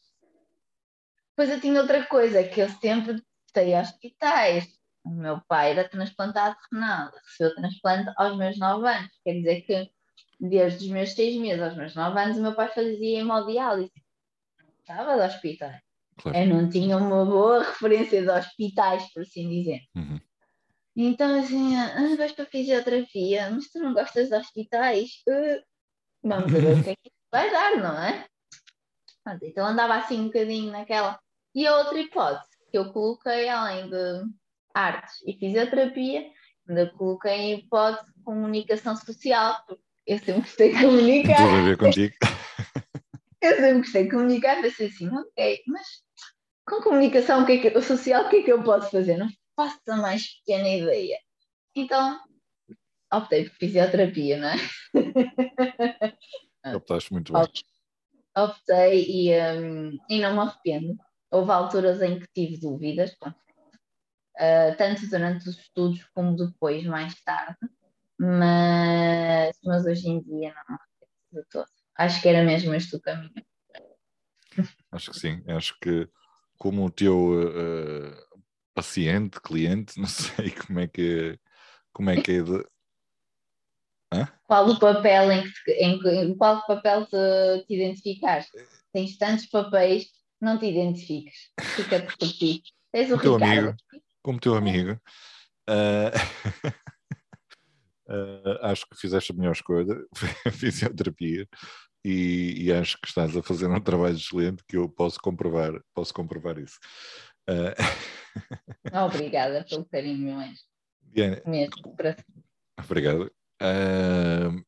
Depois 1.31 1.51
eu 1.51 1.61
tinha 1.61 1.81
outra 1.81 2.05
coisa, 2.07 2.45
que 2.45 2.61
eu 2.61 2.69
sempre 2.69 3.23
gostei 3.43 3.75
hospitais. 3.75 4.67
O 5.05 5.11
meu 5.11 5.41
pai 5.49 5.73
era 5.73 5.89
transplantado 5.89 6.57
renal, 6.73 7.11
recebeu 7.11 7.55
transplante 7.57 8.13
aos 8.17 8.37
meus 8.37 8.59
9 8.59 8.87
anos. 8.87 9.11
Quer 9.25 9.33
dizer 9.35 9.61
que 9.63 9.91
desde 10.39 10.85
os 10.85 10.91
meus 10.91 11.13
6 11.13 11.41
meses 11.41 11.63
aos 11.63 11.77
meus 11.77 11.95
9 11.95 12.21
anos 12.21 12.39
o 12.39 12.43
meu 12.43 12.55
pai 12.55 12.69
fazia 12.69 13.21
hemodiálise. 13.21 13.93
Estava 14.83 15.17
de 15.17 15.23
hospitais. 15.23 15.81
Claro. 16.19 16.39
Eu 16.39 16.47
não 16.47 16.69
tinha 16.69 16.97
uma 16.97 17.25
boa 17.25 17.63
referência 17.63 18.23
de 18.23 18.29
hospitais, 18.29 19.11
por 19.13 19.23
assim 19.23 19.49
dizer. 19.49 19.81
Uhum. 19.95 20.21
Então, 20.95 21.41
assim, 21.41 21.75
ah, 21.75 22.17
vais 22.17 22.33
para 22.33 22.45
a 22.45 22.49
fisioterapia, 22.49 23.51
mas 23.51 23.71
tu 23.71 23.79
não 23.79 23.95
gostas 23.95 24.29
de 24.29 24.35
hospitais? 24.35 25.09
Uh, 25.27 25.63
vamos 26.23 26.53
ver 26.53 26.79
o 26.79 26.85
que 26.85 26.91
é 26.91 26.97
que 26.97 27.11
vai 27.31 27.51
dar, 27.51 27.79
não 27.79 28.03
é? 28.03 28.27
Então 29.43 29.67
andava 29.67 29.95
assim 29.95 30.21
um 30.21 30.27
bocadinho 30.27 30.71
naquela. 30.71 31.19
E 31.55 31.67
a 31.67 31.77
outra 31.79 31.99
hipótese 31.99 32.51
que 32.71 32.79
eu 32.79 32.93
coloquei, 32.93 33.49
além 33.49 33.89
de 33.89 34.25
artes 34.75 35.23
e 35.27 35.35
fisioterapia, 35.35 36.27
ainda 36.69 36.91
coloquei 36.97 37.55
a 37.55 37.57
hipótese 37.57 38.13
de 38.13 38.23
comunicação 38.23 38.97
social, 38.97 39.63
porque 39.67 39.83
eu 40.07 40.19
sempre 40.19 40.41
gostei 40.43 40.73
de 40.73 40.81
comunicar. 40.81 41.37
Tudo 41.37 41.57
a 41.57 41.63
ver 41.63 41.77
contigo. 41.79 42.15
eu 43.43 43.57
sempre 43.57 43.79
gostei 43.79 44.05
de 44.05 44.11
comunicar, 44.11 44.63
pensei 44.63 44.87
assim, 44.87 45.09
ok, 45.09 45.63
mas 45.67 45.87
com 46.67 46.81
comunicação 46.81 47.43
o 47.43 47.47
que 47.47 47.53
é 47.53 47.59
que, 47.59 47.83
social, 47.83 48.27
o 48.27 48.29
que 48.31 48.37
é 48.37 48.43
que 48.43 48.53
eu 48.53 48.63
posso 48.63 48.91
fazer? 48.91 49.17
Não 49.17 49.29
faço 49.57 49.81
a 49.89 49.97
mais 49.97 50.39
pequena 50.39 50.69
ideia. 50.69 51.19
Então, 51.75 52.21
optei 53.13 53.49
por 53.49 53.57
fisioterapia, 53.57 54.39
não 54.39 54.49
é? 54.49 54.57
Optaste 56.77 57.13
muito 57.13 57.33
bem. 57.33 57.43
Optei 58.37 59.05
e, 59.09 59.59
um, 59.59 59.99
e 60.09 60.21
não 60.21 60.35
me 60.35 60.39
arrependo. 60.41 60.97
Houve 61.31 61.51
alturas 61.51 62.01
em 62.01 62.21
que 62.21 62.27
tive 62.33 62.59
dúvidas, 62.59 63.17
uh, 63.23 64.77
tanto 64.79 65.09
durante 65.09 65.49
os 65.49 65.59
estudos 65.59 66.05
como 66.15 66.37
depois, 66.37 66.85
mais 66.85 67.21
tarde, 67.23 67.59
mas, 68.19 69.59
mas 69.65 69.85
hoje 69.85 70.09
em 70.09 70.21
dia 70.23 70.55
não 70.55 70.63
me 70.69 70.79
arrependo 70.79 71.43
de 71.43 71.49
todo. 71.51 71.82
Acho 71.97 72.21
que 72.21 72.29
era 72.29 72.43
mesmo 72.45 72.75
este 72.75 72.97
o 72.97 73.01
caminho. 73.01 73.33
Acho 74.91 75.11
que 75.11 75.19
sim, 75.19 75.43
acho 75.49 75.79
que 75.81 76.09
como 76.59 76.85
o 76.85 76.91
teu 76.91 77.31
uh, 77.33 78.43
paciente, 78.75 79.41
cliente, 79.41 79.99
não 80.01 80.07
sei 80.07 80.51
como 80.51 80.81
é 80.81 80.87
que 80.87 81.39
como 81.93 82.11
é 82.11 82.21
que 82.21 82.33
é 82.33 82.43
de, 82.43 82.65
Hã? 84.13 84.29
Qual 84.45 84.69
o 84.69 84.79
papel 84.79 85.33
em 85.33 85.43
que, 85.43 85.65
te, 85.65 85.73
em, 85.73 86.01
em 86.23 86.37
qual 86.37 86.65
papel 86.67 87.07
te, 87.07 87.65
te 87.67 87.75
identificaste? 87.75 88.53
Tens 88.93 89.17
tantos 89.17 89.47
papéis, 89.47 90.09
não 90.39 90.59
te 90.59 90.67
identifiques. 90.67 91.51
Fica-te 91.75 92.15
por 92.19 92.29
ti. 92.29 92.63
Tens 92.93 93.11
o 93.11 93.19
teu 93.19 93.37
amigo, 93.37 93.75
como 94.23 94.39
teu 94.39 94.55
amigo. 94.55 95.01
Uh, 95.69 96.13
uh, 98.13 98.67
acho 98.67 98.87
que 98.87 98.97
fizeste 98.97 99.33
a 99.33 99.35
melhor 99.35 99.53
escolha, 99.53 99.95
a 100.47 100.51
fisioterapia, 100.53 101.49
e, 102.05 102.65
e, 102.65 102.73
acho 102.73 102.99
que 103.01 103.07
estás 103.07 103.37
a 103.37 103.43
fazer 103.43 103.69
um 103.69 103.81
trabalho 103.81 104.17
excelente 104.17 104.65
que 104.69 104.77
eu 104.77 104.89
posso 104.89 105.21
comprovar, 105.21 105.81
posso 105.95 106.13
comprovar 106.13 106.59
isso. 106.59 106.79
Uh... 107.49 107.75
Obrigada 109.07 109.65
pelo 109.69 109.85
carinho, 109.85 110.37
Diana, 111.03 111.41
mesmo. 111.47 111.95
Para... 111.97 112.17
Obrigado. 112.85 113.31
Uh, 113.63 114.65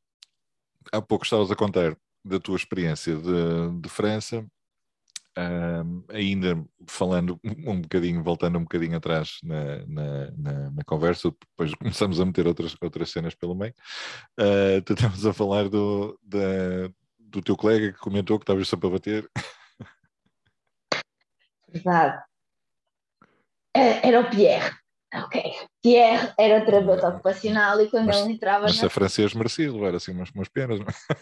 há 0.92 1.02
pouco 1.02 1.24
estavas 1.24 1.50
a 1.50 1.56
contar 1.56 1.96
da 2.24 2.38
tua 2.38 2.56
experiência 2.56 3.16
de, 3.16 3.80
de 3.80 3.88
França, 3.88 4.46
uh, 5.38 6.04
ainda 6.12 6.64
falando 6.86 7.38
um 7.66 7.80
bocadinho, 7.80 8.22
voltando 8.22 8.58
um 8.58 8.62
bocadinho 8.62 8.96
atrás 8.96 9.38
na, 9.42 9.86
na, 9.86 10.30
na, 10.36 10.70
na 10.70 10.84
conversa, 10.84 11.30
depois 11.30 11.74
começamos 11.76 12.20
a 12.20 12.24
meter 12.24 12.46
outras, 12.46 12.76
outras 12.80 13.10
cenas 13.10 13.34
pelo 13.34 13.54
meio. 13.54 13.74
Uh, 14.38 14.78
estamos 14.88 15.26
a 15.26 15.32
falar 15.32 15.68
do, 15.68 16.18
da, 16.22 16.90
do 17.18 17.42
teu 17.42 17.56
colega 17.56 17.92
que 17.92 17.98
comentou 17.98 18.38
que 18.38 18.44
estavas 18.44 18.68
sempre 18.68 18.88
a 18.88 18.92
bater. 18.92 19.30
Verdade. 21.68 22.22
É, 23.76 24.08
era 24.08 24.20
o 24.20 24.30
Pierre. 24.30 24.72
Ok. 25.12 25.42
Pierre 25.82 26.32
era 26.38 26.64
terapeuta 26.64 27.08
ocupacional 27.08 27.80
e 27.80 27.88
quando 27.88 28.06
mas, 28.06 28.16
ele 28.18 28.32
entrava. 28.32 28.64
Mas 28.64 28.80
na... 28.80 28.86
a 28.86 28.90
francês 28.90 29.34
merecia 29.34 29.72
levar 29.72 29.94
assim 29.94 30.12
umas, 30.12 30.30
umas 30.30 30.48
penas, 30.48 30.80
não 30.80 30.86
é? 30.86 31.16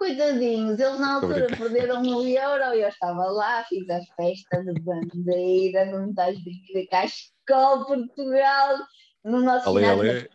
Coitadinhos, 0.00 0.80
eles 0.80 0.98
na 0.98 1.16
altura 1.16 1.46
perderam 1.46 2.00
um 2.00 2.26
euro 2.26 2.74
e 2.74 2.80
eu 2.80 2.88
estava 2.88 3.22
lá, 3.26 3.62
fiz 3.64 3.86
a 3.90 4.00
festa 4.16 4.64
de 4.64 4.80
bandeira, 4.80 5.84
não 5.84 6.08
estás 6.08 6.38
de 6.38 6.88
Cascol, 6.90 7.84
Portugal, 7.84 8.78
no 9.22 9.42
nosso 9.42 9.68
ale, 9.68 9.84
ale. 9.84 10.30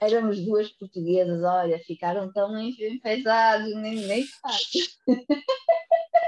Éramos 0.00 0.42
duas 0.46 0.70
portuguesas, 0.70 1.42
olha, 1.44 1.78
ficaram 1.80 2.32
tão 2.32 2.58
enfesados, 2.58 3.76
nem, 3.76 4.06
nem 4.06 4.26
fácil. 4.26 4.86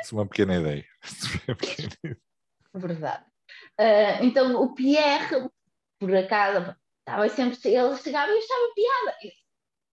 Isso 0.02 0.14
é 0.14 0.18
uma 0.18 0.26
pequena 0.26 0.56
ideia. 0.56 0.84
Verdade. 2.74 3.24
Uh, 3.80 4.22
então 4.22 4.62
o 4.62 4.74
Pierre, 4.74 5.48
por 5.98 6.14
acaso, 6.14 6.76
estava 6.98 7.26
sempre, 7.30 7.58
ele 7.64 7.96
chegava 7.96 8.30
e 8.30 8.36
achava 8.36 8.74
piada. 8.74 9.16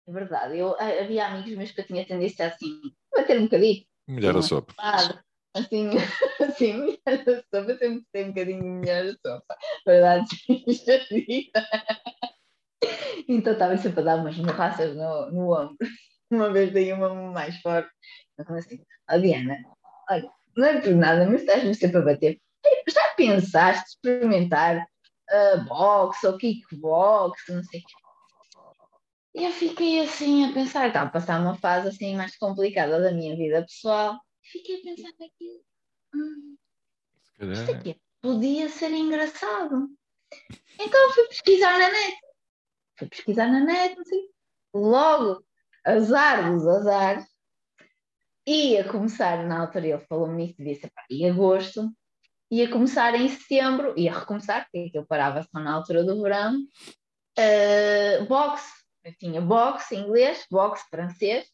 É 0.08 0.12
verdade, 0.12 0.58
eu, 0.58 0.76
havia 0.80 1.28
amigos 1.28 1.56
meus 1.56 1.72
que 1.72 1.82
eu 1.82 1.88
tinha 1.88 2.06
tendência 2.06 2.48
assim, 2.48 2.82
bater 3.16 3.39
um 3.39 3.44
bocadinho. 3.44 3.86
Melhor 4.08 4.36
a 4.36 4.42
sopa. 4.42 4.74
Assim, 5.54 5.89
assim, 6.42 6.74
melhor 6.74 6.98
a 7.08 7.58
sopa, 7.58 7.78
sempre 7.78 8.00
gostei 8.00 8.24
um 8.24 8.28
bocadinho 8.28 8.63
melhor 8.63 9.06
a 9.06 9.13
sopa. 9.13 9.58
Verdade, 9.86 10.26
Então 13.30 13.54
estava 13.54 13.78
sempre 13.78 14.02
a 14.02 14.04
dar 14.04 14.18
umas 14.18 14.38
morraças 14.38 14.94
no, 14.96 15.32
no 15.32 15.54
ombro. 15.54 15.78
Uma 16.30 16.52
vez 16.52 16.74
dei 16.74 16.92
uma 16.92 17.13
mais 17.32 17.56
forte. 17.62 17.89
Então 18.38 18.56
assim, 18.58 18.84
oh, 19.10 19.18
Diana, 19.20 19.58
olha, 20.10 20.30
não 20.58 20.68
é 20.68 20.82
por 20.82 20.94
nada, 20.94 21.26
mas 21.26 21.42
estás-me 21.42 21.74
sempre 21.74 22.00
a 22.00 22.02
bater 22.02 22.42
já 22.89 23.13
pensaste 23.16 23.89
experimentar 23.89 24.86
uh, 25.32 25.63
boxe 25.66 26.26
ou 26.26 26.38
kickbox, 26.38 27.42
não 27.50 27.63
sei 27.63 27.80
o 27.80 27.84
quê? 27.84 27.94
E 29.36 29.43
eu 29.43 29.52
fiquei 29.52 30.00
assim 30.00 30.46
a 30.46 30.54
pensar, 30.54 30.88
estava 30.88 31.08
a 31.08 31.12
passar 31.12 31.41
uma 31.41 31.58
fase 31.58 31.88
assim 31.88 32.15
mais 32.15 32.38
complicada 32.38 33.02
da 33.02 33.12
minha 33.12 33.36
vida 33.36 33.63
pessoal. 33.63 34.19
Fiquei 34.43 34.80
a 34.80 34.84
pensar 34.84 35.10
naquilo. 35.19 35.63
Hum, 36.13 36.56
isto 37.52 37.72
aqui 37.72 38.00
podia 38.22 38.69
ser 38.69 38.91
engraçado. 38.91 39.89
Então 40.80 41.12
fui 41.13 41.28
pesquisar 41.28 41.80
na 41.80 41.89
net. 41.89 42.17
Fui 42.98 43.08
pesquisar 43.08 43.48
na 43.48 43.60
net, 43.60 43.96
não 43.96 44.06
sei. 44.06 44.30
Logo, 44.74 45.43
azar 45.84 46.52
dos 46.52 46.67
azares, 46.67 47.26
ia 48.46 48.84
começar, 48.88 49.46
na 49.46 49.62
altura 49.62 49.88
ele 49.88 50.06
falou-me 50.06 50.46
isso, 50.46 50.63
disse, 50.63 50.91
em 51.10 51.30
agosto, 51.30 51.89
ia 52.52 52.69
começar 52.69 53.15
em 53.15 53.30
setembro, 53.30 53.93
ia 53.98 54.17
recomeçar, 54.17 54.67
porque 54.72 54.98
eu 54.98 55.06
parava 55.06 55.43
só 55.43 55.60
na 55.60 55.74
altura 55.74 56.04
do 56.04 56.22
verão, 56.22 56.56
uh, 56.60 58.26
boxe, 58.28 58.83
eu 59.04 59.13
tinha 59.18 59.42
boxe 59.42 59.96
inglês, 59.96 60.46
boxe 60.50 60.84
francês, 60.89 61.46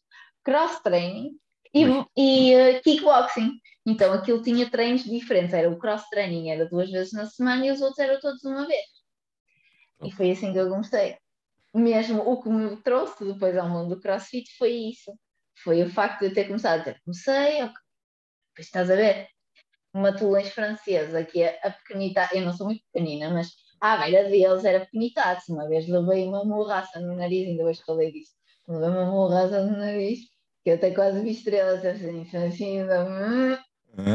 cross 0.44 0.80
training 0.82 1.32
e, 1.74 1.84
e 2.16 2.54
uh, 2.54 2.82
kickboxing. 2.82 3.60
Então 3.86 4.12
aquilo 4.12 4.42
tinha 4.42 4.70
treinos 4.70 5.04
diferentes, 5.04 5.54
era 5.54 5.70
o 5.70 5.78
cross 5.78 6.08
training 6.10 6.50
era 6.50 6.68
duas 6.68 6.90
vezes 6.90 7.12
na 7.12 7.26
semana 7.26 7.66
e 7.66 7.70
os 7.70 7.80
outros 7.80 7.98
eram 7.98 8.20
todos 8.20 8.42
uma 8.44 8.66
vez. 8.66 8.86
E 10.02 10.10
foi 10.12 10.30
assim 10.30 10.52
que 10.52 10.58
eu 10.58 10.68
comecei. 10.68 11.18
Mesmo 11.74 12.22
o 12.22 12.42
que 12.42 12.48
me 12.48 12.76
trouxe 12.82 13.24
depois 13.24 13.56
ao 13.56 13.68
mundo 13.68 13.94
do 13.94 14.00
crossfit 14.00 14.50
foi 14.56 14.72
isso. 14.72 15.12
foi 15.62 15.82
o 15.82 15.90
facto 15.90 16.20
de 16.20 16.26
eu 16.26 16.34
ter 16.34 16.46
começado 16.46 16.76
a 16.76 16.78
dizer, 16.78 17.00
comecei, 17.04 17.62
ok. 17.62 17.74
Depois 18.50 18.66
estás 18.66 18.90
a 18.90 18.96
ver, 18.96 19.28
uma 19.92 20.16
Toulon 20.16 20.44
francesa 20.44 21.24
que 21.24 21.42
é 21.42 21.60
a 21.62 21.70
pequenita, 21.70 22.28
eu 22.32 22.42
não 22.42 22.52
sou 22.52 22.66
muito 22.66 22.82
pequenina, 22.92 23.30
mas 23.30 23.48
à 23.80 23.96
beira 23.96 24.28
deles 24.28 24.64
era 24.64 24.84
pequenitaço. 24.84 25.52
Uma 25.52 25.68
vez 25.68 25.88
levei 25.88 26.26
uma 26.26 26.44
morraça 26.44 27.00
no 27.00 27.16
nariz, 27.16 27.48
ainda 27.48 27.64
hoje 27.64 27.82
falei 27.84 28.12
disso, 28.12 28.32
levei 28.68 28.88
uma 28.88 29.06
morraça 29.06 29.64
no 29.64 29.76
nariz, 29.76 30.20
que 30.62 30.70
eu 30.70 30.74
até 30.74 30.90
quase 30.90 31.20
vi 31.20 31.30
estrelas 31.30 31.84
assim, 31.84 32.28
assim, 32.36 32.80
assim 32.80 33.58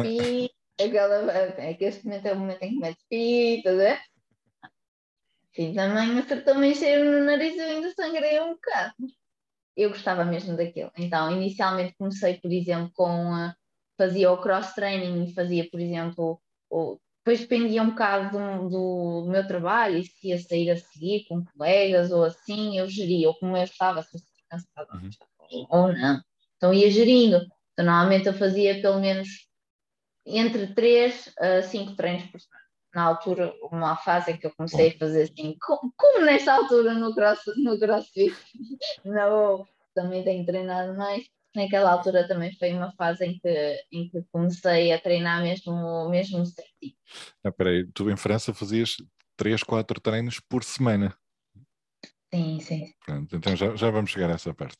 e 0.05 0.49
aquela, 0.83 1.31
é 1.31 1.73
que 1.73 1.85
este 1.85 2.05
momento 2.05 2.25
é 2.25 2.33
o 2.33 2.39
momento 2.39 2.63
em 2.63 2.69
que 2.69 2.79
mete 2.79 3.05
pi, 3.09 3.61
tá 3.63 3.71
né? 3.73 3.99
Sim, 5.55 5.73
também 5.73 6.19
acertou-me 6.19 6.71
encher 6.71 7.03
no 7.03 7.23
nariz 7.23 7.55
e 7.55 7.59
eu 7.59 7.65
ainda 7.65 7.93
sangrei 7.93 8.41
um 8.41 8.53
bocado. 8.53 8.93
Eu 9.75 9.89
gostava 9.89 10.25
mesmo 10.25 10.55
daquilo. 10.57 10.91
Então, 10.97 11.31
inicialmente 11.31 11.95
comecei, 11.97 12.35
por 12.39 12.51
exemplo, 12.51 12.91
com. 12.93 13.33
Uh, 13.33 13.53
fazia 13.97 14.31
o 14.31 14.41
cross-training 14.41 15.23
e 15.23 15.33
fazia, 15.33 15.69
por 15.69 15.79
exemplo, 15.79 16.41
o, 16.69 16.99
depois 17.25 17.39
dependia 17.39 17.81
um 17.81 17.89
bocado 17.89 18.37
do, 18.37 18.69
do, 18.69 19.31
meu 19.31 19.47
trabalho 19.47 19.97
e 19.97 20.05
se 20.05 20.27
ia 20.27 20.37
sair 20.37 20.69
a 20.69 20.77
seguir 20.77 21.25
com 21.27 21.43
colegas 21.43 22.11
ou 22.11 22.23
assim, 22.23 22.77
eu 22.77 22.87
geria, 22.87 23.27
ou 23.27 23.33
como 23.39 23.57
eu 23.57 23.63
estava, 23.63 24.03
se 24.03 24.15
eu 24.15 24.21
cansada 24.47 24.93
uhum. 24.93 25.65
ou 25.71 25.91
não. 25.91 26.21
Então 26.55 26.71
ia 26.71 26.91
gerindo. 26.91 27.37
Então, 27.73 27.83
normalmente 27.83 28.27
eu 28.27 28.33
fazia 28.33 28.79
pelo 28.79 28.99
menos 28.99 29.27
entre 30.23 30.67
3 30.67 31.33
a 31.39 31.61
5 31.63 31.95
treinos 31.95 32.25
por 32.27 32.39
semana. 32.39 32.63
Na 32.93 33.03
altura, 33.05 33.53
uma 33.71 33.97
fase 33.97 34.31
em 34.31 34.37
que 34.37 34.45
eu 34.45 34.53
comecei 34.55 34.89
a 34.89 34.97
fazer 34.99 35.23
assim, 35.23 35.57
como, 35.59 35.91
como 35.97 36.21
nesta 36.21 36.53
altura 36.53 36.93
no, 36.93 37.13
cross, 37.13 37.39
no 37.57 37.77
crossfit, 37.79 38.35
não, 39.03 39.67
também 39.95 40.23
tenho 40.23 40.45
treinado 40.45 40.95
mais, 40.95 41.25
naquela 41.55 41.91
altura 41.91 42.27
também 42.27 42.55
foi 42.57 42.73
uma 42.73 42.91
fase 42.93 43.25
em 43.25 43.39
que, 43.39 43.85
em 43.91 44.09
que 44.09 44.23
comecei 44.31 44.91
a 44.91 44.99
treinar 44.99 45.41
mesmo, 45.41 46.09
mesmo 46.09 46.45
certinho. 46.45 46.95
Ah, 47.43 47.51
peraí, 47.51 47.85
tu 47.93 48.09
em 48.09 48.17
França 48.17 48.53
fazias 48.53 48.97
3, 49.37 49.63
4 49.63 49.99
treinos 49.99 50.39
por 50.39 50.63
semana. 50.63 51.15
Sim, 52.33 52.59
sim. 52.59 52.93
Pronto, 53.05 53.35
então 53.35 53.55
já, 53.55 53.75
já 53.75 53.89
vamos 53.89 54.11
chegar 54.11 54.29
a 54.29 54.33
essa 54.33 54.53
parte. 54.53 54.77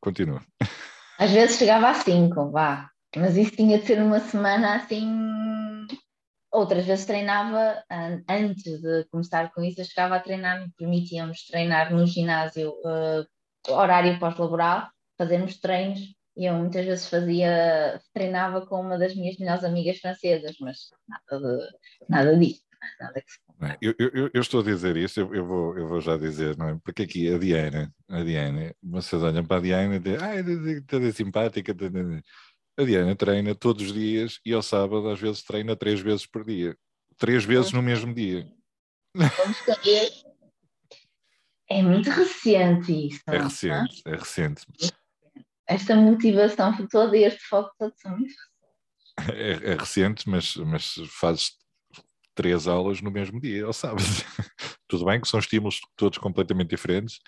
Continua. 0.00 0.42
Às 1.18 1.30
vezes 1.30 1.56
chegava 1.56 1.88
a 1.88 1.94
5, 1.94 2.50
vá. 2.50 2.90
Mas 3.16 3.36
isso 3.36 3.52
tinha 3.52 3.78
de 3.78 3.86
ser 3.86 3.98
numa 3.98 4.20
semana 4.20 4.76
assim. 4.76 5.86
Outras 6.52 6.84
vezes 6.86 7.06
treinava, 7.06 7.82
antes 8.28 8.80
de 8.80 9.04
começar 9.10 9.52
com 9.52 9.62
isso, 9.62 9.80
eu 9.80 9.84
chegava 9.84 10.16
a 10.16 10.20
treinar, 10.20 10.66
permitíamos 10.76 11.44
treinar 11.46 11.92
no 11.92 12.06
ginásio 12.06 12.70
uh, 12.70 13.26
horário 13.72 14.18
pós-laboral, 14.18 14.88
fazermos 15.18 15.58
treinos 15.58 16.00
e 16.36 16.44
eu 16.44 16.54
muitas 16.54 16.84
vezes 16.84 17.08
fazia, 17.08 18.00
treinava 18.12 18.66
com 18.66 18.80
uma 18.80 18.98
das 18.98 19.14
minhas 19.14 19.38
melhores 19.38 19.64
amigas 19.64 19.98
francesas, 19.98 20.54
mas 20.60 20.90
nada, 21.08 21.38
de, 21.40 21.68
nada 22.08 22.36
disso. 22.36 22.62
Nada 23.00 23.20
que... 23.20 23.86
eu, 23.86 23.94
eu, 23.98 24.30
eu, 24.34 24.40
estou 24.40 24.60
a 24.60 24.64
dizer 24.64 24.96
isso, 24.98 25.18
eu, 25.18 25.34
eu, 25.34 25.46
vou, 25.46 25.78
eu 25.78 25.88
vou 25.88 26.00
já 26.00 26.16
dizer, 26.18 26.56
não 26.58 26.68
é? 26.68 26.78
Porque 26.84 27.04
aqui 27.04 27.32
a 27.32 27.38
Diana, 27.38 27.90
a 28.08 28.22
Diana, 28.22 28.74
vocês 28.82 29.22
olham 29.22 29.46
para 29.46 29.56
a 29.56 29.60
Diana 29.60 29.96
e 29.96 29.98
dizem, 29.98 30.18
ah, 30.20 30.34
é, 30.36 31.08
é 31.08 31.12
simpática. 31.12 31.74
A 32.78 32.84
Diana 32.84 33.16
treina 33.16 33.54
todos 33.54 33.86
os 33.86 33.94
dias 33.94 34.38
e 34.44 34.52
ao 34.52 34.62
sábado 34.62 35.08
às 35.08 35.18
vezes 35.18 35.42
treina 35.42 35.74
três 35.74 36.00
vezes 36.00 36.26
por 36.26 36.44
dia. 36.44 36.76
Três 37.16 37.46
vezes 37.46 37.72
no 37.72 37.80
mesmo 37.80 38.12
dia. 38.12 38.46
Vamos 39.14 39.56
saber. 39.64 40.10
É 41.70 41.82
muito 41.82 42.10
recente 42.10 43.08
isso. 43.08 43.22
É 43.26 43.38
recente, 43.38 44.02
é 44.04 44.10
recente 44.10 44.66
esta 45.66 45.96
motivação 45.96 46.74
toda 46.88 47.16
e 47.16 47.24
este 47.24 47.40
foco 47.40 47.72
todo 47.78 47.92
são 47.96 48.16
muito 48.16 48.34
é, 49.32 49.72
é 49.72 49.74
recente, 49.74 50.28
mas, 50.28 50.56
mas 50.56 50.94
fazes 51.08 51.52
três 52.34 52.68
aulas 52.68 53.00
no 53.00 53.10
mesmo 53.10 53.40
dia, 53.40 53.64
ao 53.64 53.72
sábado. 53.72 54.02
Tudo 54.86 55.06
bem 55.06 55.20
que 55.20 55.26
são 55.26 55.40
estímulos 55.40 55.80
todos 55.96 56.18
completamente 56.18 56.68
diferentes, 56.70 57.18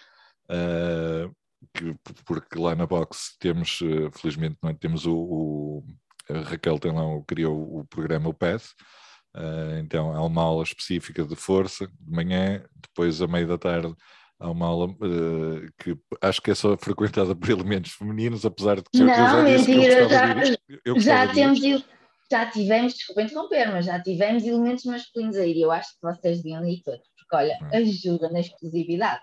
uh, 0.50 1.34
que, 1.74 1.96
porque 2.24 2.58
lá 2.58 2.76
na 2.76 2.86
box 2.86 3.36
temos, 3.40 3.80
uh, 3.80 4.10
felizmente, 4.12 4.58
não 4.62 4.70
é? 4.70 4.74
temos 4.74 5.06
o, 5.06 5.16
o 5.16 5.84
Raquel 6.44 6.78
tem 6.78 6.92
lá, 6.92 7.02
criou 7.26 7.80
o 7.80 7.86
programa 7.86 8.28
o 8.28 8.34
PATH, 8.34 8.66
uh, 9.34 9.78
então 9.78 10.14
há 10.14 10.24
uma 10.24 10.42
aula 10.42 10.62
específica 10.62 11.24
de 11.24 11.34
força 11.34 11.86
de 11.86 12.10
manhã, 12.12 12.62
depois 12.76 13.22
a 13.22 13.26
meio 13.26 13.48
da 13.48 13.56
tarde 13.56 13.96
há 14.40 14.50
uma 14.50 14.66
aula 14.66 14.86
uh, 14.86 15.72
que 15.78 15.96
acho 16.22 16.40
que 16.40 16.50
é 16.50 16.54
só 16.54 16.76
frequentada 16.76 17.34
por 17.34 17.50
elementos 17.50 17.92
femininos, 17.92 18.44
apesar 18.44 18.76
de 18.76 18.84
que 18.84 18.98
não, 18.98 19.14
já 19.14 19.42
mentira, 19.42 20.08
já, 20.08 20.34
eu 20.84 21.00
já 21.00 21.32
temos 21.32 21.60
já 22.30 22.50
tivemos, 22.50 22.92
desculpa 22.92 23.22
interromper, 23.22 23.72
mas 23.72 23.86
já 23.86 24.02
tivemos 24.02 24.44
elementos 24.44 24.84
masculinos 24.84 25.36
aí, 25.36 25.60
eu 25.60 25.72
acho 25.72 25.88
que 25.94 26.02
vocês 26.02 26.42
deviam 26.42 26.64
ir 26.66 26.82
todos, 26.82 27.08
porque 27.16 27.36
olha, 27.36 27.58
hum. 27.62 27.68
ajuda 27.72 28.28
na 28.28 28.40
exclusividade. 28.40 29.22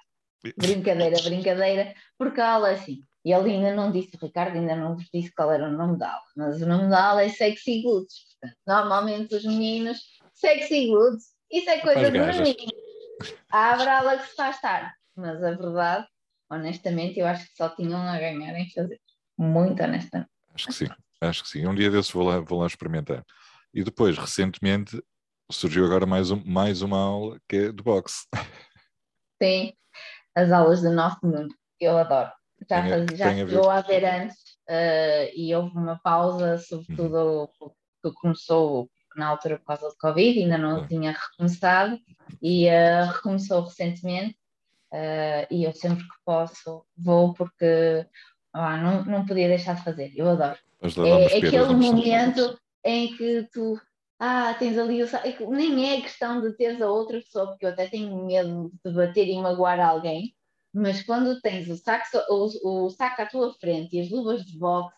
Brincadeira, 0.57 1.21
brincadeira, 1.23 1.93
porque 2.17 2.41
a 2.41 2.53
aula 2.53 2.71
é 2.71 2.73
assim, 2.73 2.99
e 3.23 3.31
ele 3.31 3.51
ainda 3.51 3.75
não 3.75 3.91
disse, 3.91 4.15
o 4.15 4.25
Ricardo 4.25 4.57
ainda 4.57 4.75
não 4.75 4.95
vos 4.95 5.07
disse 5.13 5.31
qual 5.35 5.51
era 5.51 5.67
o 5.67 5.71
nome 5.71 5.97
da 5.97 6.07
aula, 6.07 6.25
mas 6.35 6.61
o 6.61 6.65
nome 6.65 6.89
da 6.89 7.03
aula 7.03 7.23
é 7.23 7.29
Sexy 7.29 7.83
Goods, 7.83 8.15
portanto, 8.39 8.59
normalmente 8.67 9.35
os 9.35 9.45
meninos, 9.45 9.99
Sexy 10.33 10.87
Goods, 10.87 11.25
isso 11.51 11.69
é 11.69 11.79
coisa 11.79 12.09
de 12.11 12.19
meninos. 12.19 12.55
Abre 13.49 13.87
a 13.87 13.99
aula 13.99 14.17
que 14.17 14.27
se 14.27 14.35
faz 14.35 14.59
tarde 14.59 14.91
mas 15.15 15.43
a 15.43 15.51
verdade, 15.51 16.07
honestamente, 16.49 17.19
eu 17.19 17.27
acho 17.27 17.45
que 17.47 17.55
só 17.55 17.69
tinham 17.69 18.01
a 18.01 18.17
ganhar 18.17 18.57
em 18.57 18.69
fazer. 18.71 18.99
Muito 19.37 19.81
honestamente. 19.81 20.29
Acho 20.53 20.67
que 20.67 20.73
sim, 20.73 20.87
acho 21.21 21.43
que 21.43 21.49
sim. 21.49 21.67
Um 21.67 21.75
dia 21.75 21.91
desses 21.91 22.11
vou 22.11 22.23
lá, 22.23 22.39
vou 22.39 22.59
lá 22.59 22.67
experimentar. 22.67 23.23
E 23.73 23.83
depois, 23.83 24.17
recentemente, 24.17 25.01
surgiu 25.51 25.85
agora 25.85 26.05
mais, 26.05 26.31
um, 26.31 26.41
mais 26.45 26.81
uma 26.81 26.97
aula 26.97 27.39
que 27.47 27.55
é 27.57 27.71
de 27.71 27.83
boxe. 27.83 28.25
Sim, 29.41 29.73
as 30.33 30.49
aulas 30.49 30.81
do 30.81 30.91
nosso 30.91 31.19
mundo, 31.23 31.53
eu 31.79 31.97
adoro. 31.97 32.31
Já, 32.69 33.05
já 33.13 33.33
chegou 33.33 33.69
a, 33.69 33.79
a 33.79 33.81
ver 33.81 34.05
antes 34.05 34.37
uh, 34.69 35.29
e 35.35 35.53
houve 35.53 35.77
uma 35.77 35.99
pausa, 35.99 36.57
sobretudo 36.57 37.51
uhum. 37.59 37.71
que 38.01 38.11
começou 38.13 38.89
na 39.15 39.27
altura 39.27 39.59
por 39.59 39.65
causa 39.65 39.89
do 39.89 39.95
Covid, 39.97 40.39
ainda 40.39 40.57
não 40.57 40.79
uhum. 40.79 40.87
tinha 40.87 41.11
recomeçado 41.11 41.99
e 42.41 42.67
uh, 42.67 43.11
recomeçou 43.11 43.63
recentemente 43.63 44.37
uh, 44.95 45.47
e 45.51 45.63
eu 45.65 45.73
sempre 45.73 46.03
que 46.03 46.15
posso 46.23 46.85
vou 46.97 47.33
porque 47.33 48.07
ah, 48.53 48.77
não, 48.77 49.03
não 49.03 49.25
podia 49.25 49.49
deixar 49.49 49.75
de 49.75 49.83
fazer, 49.83 50.13
eu 50.15 50.29
adoro. 50.29 50.57
É 50.81 51.37
aquele 51.37 51.73
momento 51.73 52.57
em 52.85 53.15
que 53.15 53.47
tu 53.51 53.79
ah, 54.19 54.53
tens 54.57 54.77
ali 54.77 55.03
o 55.03 55.07
saco. 55.07 55.27
É 55.27 55.47
nem 55.47 55.97
é 55.97 56.01
questão 56.01 56.41
de 56.41 56.55
teres 56.55 56.81
a 56.81 56.89
outra 56.89 57.19
pessoa, 57.19 57.47
porque 57.47 57.65
eu 57.65 57.69
até 57.69 57.87
tenho 57.87 58.25
medo 58.25 58.71
de 58.83 58.91
bater 58.93 59.27
e 59.27 59.41
magoar 59.41 59.79
alguém, 59.79 60.33
mas 60.73 61.03
quando 61.03 61.41
tens 61.41 61.67
o 61.69 61.75
saco, 61.75 62.05
o, 62.29 62.85
o 62.85 62.89
saco 62.89 63.21
à 63.21 63.25
tua 63.25 63.53
frente 63.53 63.97
e 63.97 64.01
as 64.01 64.09
luvas 64.09 64.45
de 64.45 64.57
boxe, 64.57 64.95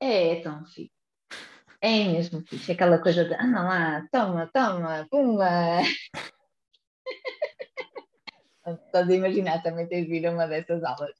é 0.00 0.36
tão 0.36 0.64
fixe. 0.66 0.92
É 1.80 2.04
mesmo 2.04 2.42
fixe, 2.46 2.72
aquela 2.72 2.98
coisa 2.98 3.24
de 3.24 3.34
anda 3.34 3.62
lá, 3.62 4.06
toma, 4.12 4.50
toma, 4.52 5.06
pumba. 5.10 5.80
Estás 8.66 9.08
a 9.08 9.14
imaginar, 9.14 9.62
também 9.62 9.86
tens 9.86 10.08
vir 10.08 10.26
a 10.26 10.30
uma 10.32 10.46
dessas 10.46 10.82
aulas. 10.82 11.14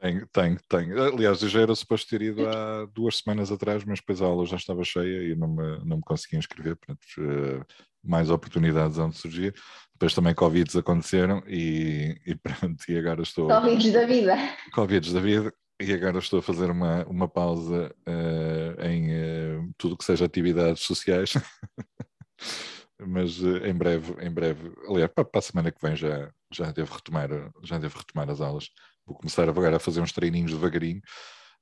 Tenho, 0.00 0.26
tenho, 0.28 0.58
tenho. 0.68 1.02
Aliás, 1.02 1.42
eu 1.42 1.48
já 1.48 1.60
era 1.60 1.74
suposto 1.74 2.08
ter 2.08 2.22
ido 2.22 2.48
há 2.48 2.86
duas 2.86 3.18
semanas 3.18 3.50
atrás, 3.50 3.84
mas 3.84 3.98
depois 3.98 4.22
a 4.22 4.26
aula 4.26 4.46
já 4.46 4.56
estava 4.56 4.84
cheia 4.84 5.32
e 5.32 5.34
não 5.34 5.48
me, 5.48 5.78
não 5.84 5.96
me 5.96 6.02
conseguia 6.02 6.38
inscrever. 6.38 6.76
Portanto, 6.76 7.04
uh, 7.18 7.64
mais 8.02 8.30
oportunidades 8.30 8.96
onde 8.98 9.16
surgir. 9.16 9.54
Depois 9.92 10.14
também 10.14 10.34
Covids 10.34 10.76
aconteceram 10.76 11.42
e, 11.48 12.16
e 12.24 12.34
pronto, 12.36 12.84
e 12.88 12.96
agora 12.96 13.22
estou. 13.22 13.48
Covids 13.48 13.92
da 13.92 14.06
vida. 14.06 14.36
Covids 14.72 15.12
da 15.12 15.20
vida. 15.20 15.52
E 15.80 15.92
agora 15.92 16.18
estou 16.18 16.40
a 16.40 16.42
fazer 16.42 16.70
uma, 16.70 17.04
uma 17.06 17.28
pausa 17.28 17.94
uh, 18.06 18.82
em 18.84 19.10
uh, 19.10 19.70
tudo 19.76 19.96
que 19.96 20.04
seja 20.04 20.24
atividades 20.24 20.82
sociais. 20.82 21.32
mas 23.00 23.40
uh, 23.40 23.64
em 23.64 23.74
breve, 23.74 24.14
em 24.24 24.30
breve, 24.30 24.72
aliás, 24.88 25.10
para, 25.12 25.24
para, 25.24 25.38
a 25.38 25.42
semana 25.42 25.70
que 25.70 25.80
vem 25.80 25.94
já, 25.94 26.32
já, 26.52 26.72
devo 26.72 26.94
retomar, 26.94 27.28
já 27.62 27.78
devo 27.78 27.98
retomar 27.98 28.28
as 28.30 28.40
aulas. 28.40 28.70
Vou 29.06 29.16
começar 29.16 29.48
agora 29.48 29.76
a 29.76 29.80
fazer 29.80 30.00
uns 30.00 30.12
treininhos 30.12 30.52
devagarinho, 30.52 31.00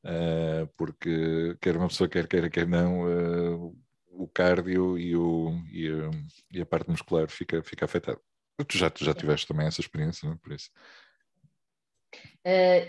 uh, 0.05 0.67
porque 0.77 1.57
quer 1.61 1.77
uma 1.77 1.89
pessoa 1.89 2.09
quer 2.09 2.27
queira, 2.27 2.49
quer 2.49 2.67
não, 2.67 3.03
uh, 3.03 3.77
o 4.09 4.27
cardio 4.29 4.99
e, 4.99 5.15
o, 5.15 5.61
e, 5.71 5.89
a, 5.89 6.11
e, 6.53 6.61
a 6.63 6.67
parte 6.67 6.91
muscular 6.91 7.29
fica, 7.29 7.63
fica 7.63 7.85
afetada. 7.85 8.19
Tu 8.67 8.79
já, 8.79 8.89
tu 8.89 9.05
já 9.05 9.13
tiveste 9.13 9.47
também 9.47 9.67
essa 9.67 9.83
experiência, 9.83 10.27
não? 10.27 10.35
É? 10.35 10.39
por 10.39 10.53
isso. 10.53 10.71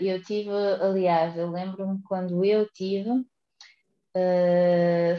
eu 0.00 0.22
tive, 0.22 0.50
aliás, 0.50 1.36
eu 1.36 1.50
lembro-me 1.50 2.02
quando 2.04 2.42
eu 2.42 2.66
tive, 2.70 3.10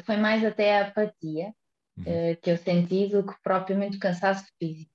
foi 0.03 0.17
mais 0.17 0.43
até 0.43 0.79
a 0.79 0.87
apatia, 0.87 1.53
uhum. 1.99 2.31
uh, 2.31 2.37
que 2.41 2.51
eu 2.51 2.57
senti 2.57 3.07
do 3.07 3.23
que 3.23 3.33
propriamente 3.43 3.97
o 3.97 3.99
cansaço 3.99 4.45
físico. 4.57 4.91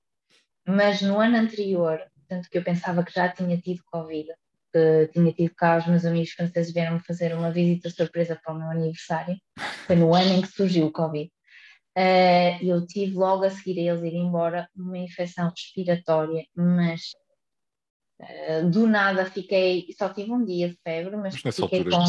Mas 0.66 1.02
no 1.02 1.20
ano 1.20 1.36
anterior, 1.36 2.00
tanto 2.28 2.48
que 2.48 2.58
eu 2.58 2.64
pensava 2.64 3.04
que 3.04 3.12
já 3.12 3.28
tinha 3.28 3.58
tido 3.58 3.82
Covid, 3.92 4.28
porque 4.74 5.08
tinha 5.12 5.32
tido 5.32 5.54
cá 5.54 5.78
os 5.78 5.86
meus 5.86 6.04
amigos 6.04 6.30
franceses 6.32 6.72
vieram-me 6.72 7.00
fazer 7.00 7.32
uma 7.34 7.52
visita 7.52 7.88
surpresa 7.90 8.38
para 8.42 8.52
o 8.52 8.58
meu 8.58 8.68
aniversário. 8.68 9.36
Foi 9.86 9.94
no 9.94 10.14
ano 10.14 10.32
em 10.32 10.42
que 10.42 10.48
surgiu 10.48 10.86
o 10.86 10.92
Covid. 10.92 11.30
Uh, 11.96 12.58
eu 12.60 12.84
tive 12.84 13.14
logo 13.14 13.44
a 13.44 13.50
seguir 13.50 13.78
a 13.78 13.92
eles 13.92 14.02
ir 14.02 14.16
embora 14.16 14.68
uma 14.74 14.98
infecção 14.98 15.48
respiratória, 15.48 16.44
mas 16.56 17.12
uh, 18.20 18.68
do 18.68 18.88
nada 18.88 19.26
fiquei, 19.26 19.86
só 19.96 20.08
tive 20.08 20.32
um 20.32 20.44
dia 20.44 20.70
de 20.70 20.78
febre, 20.82 21.16
mas, 21.16 21.40
mas 21.44 21.54
fiquei 21.54 21.84
com, 21.84 22.04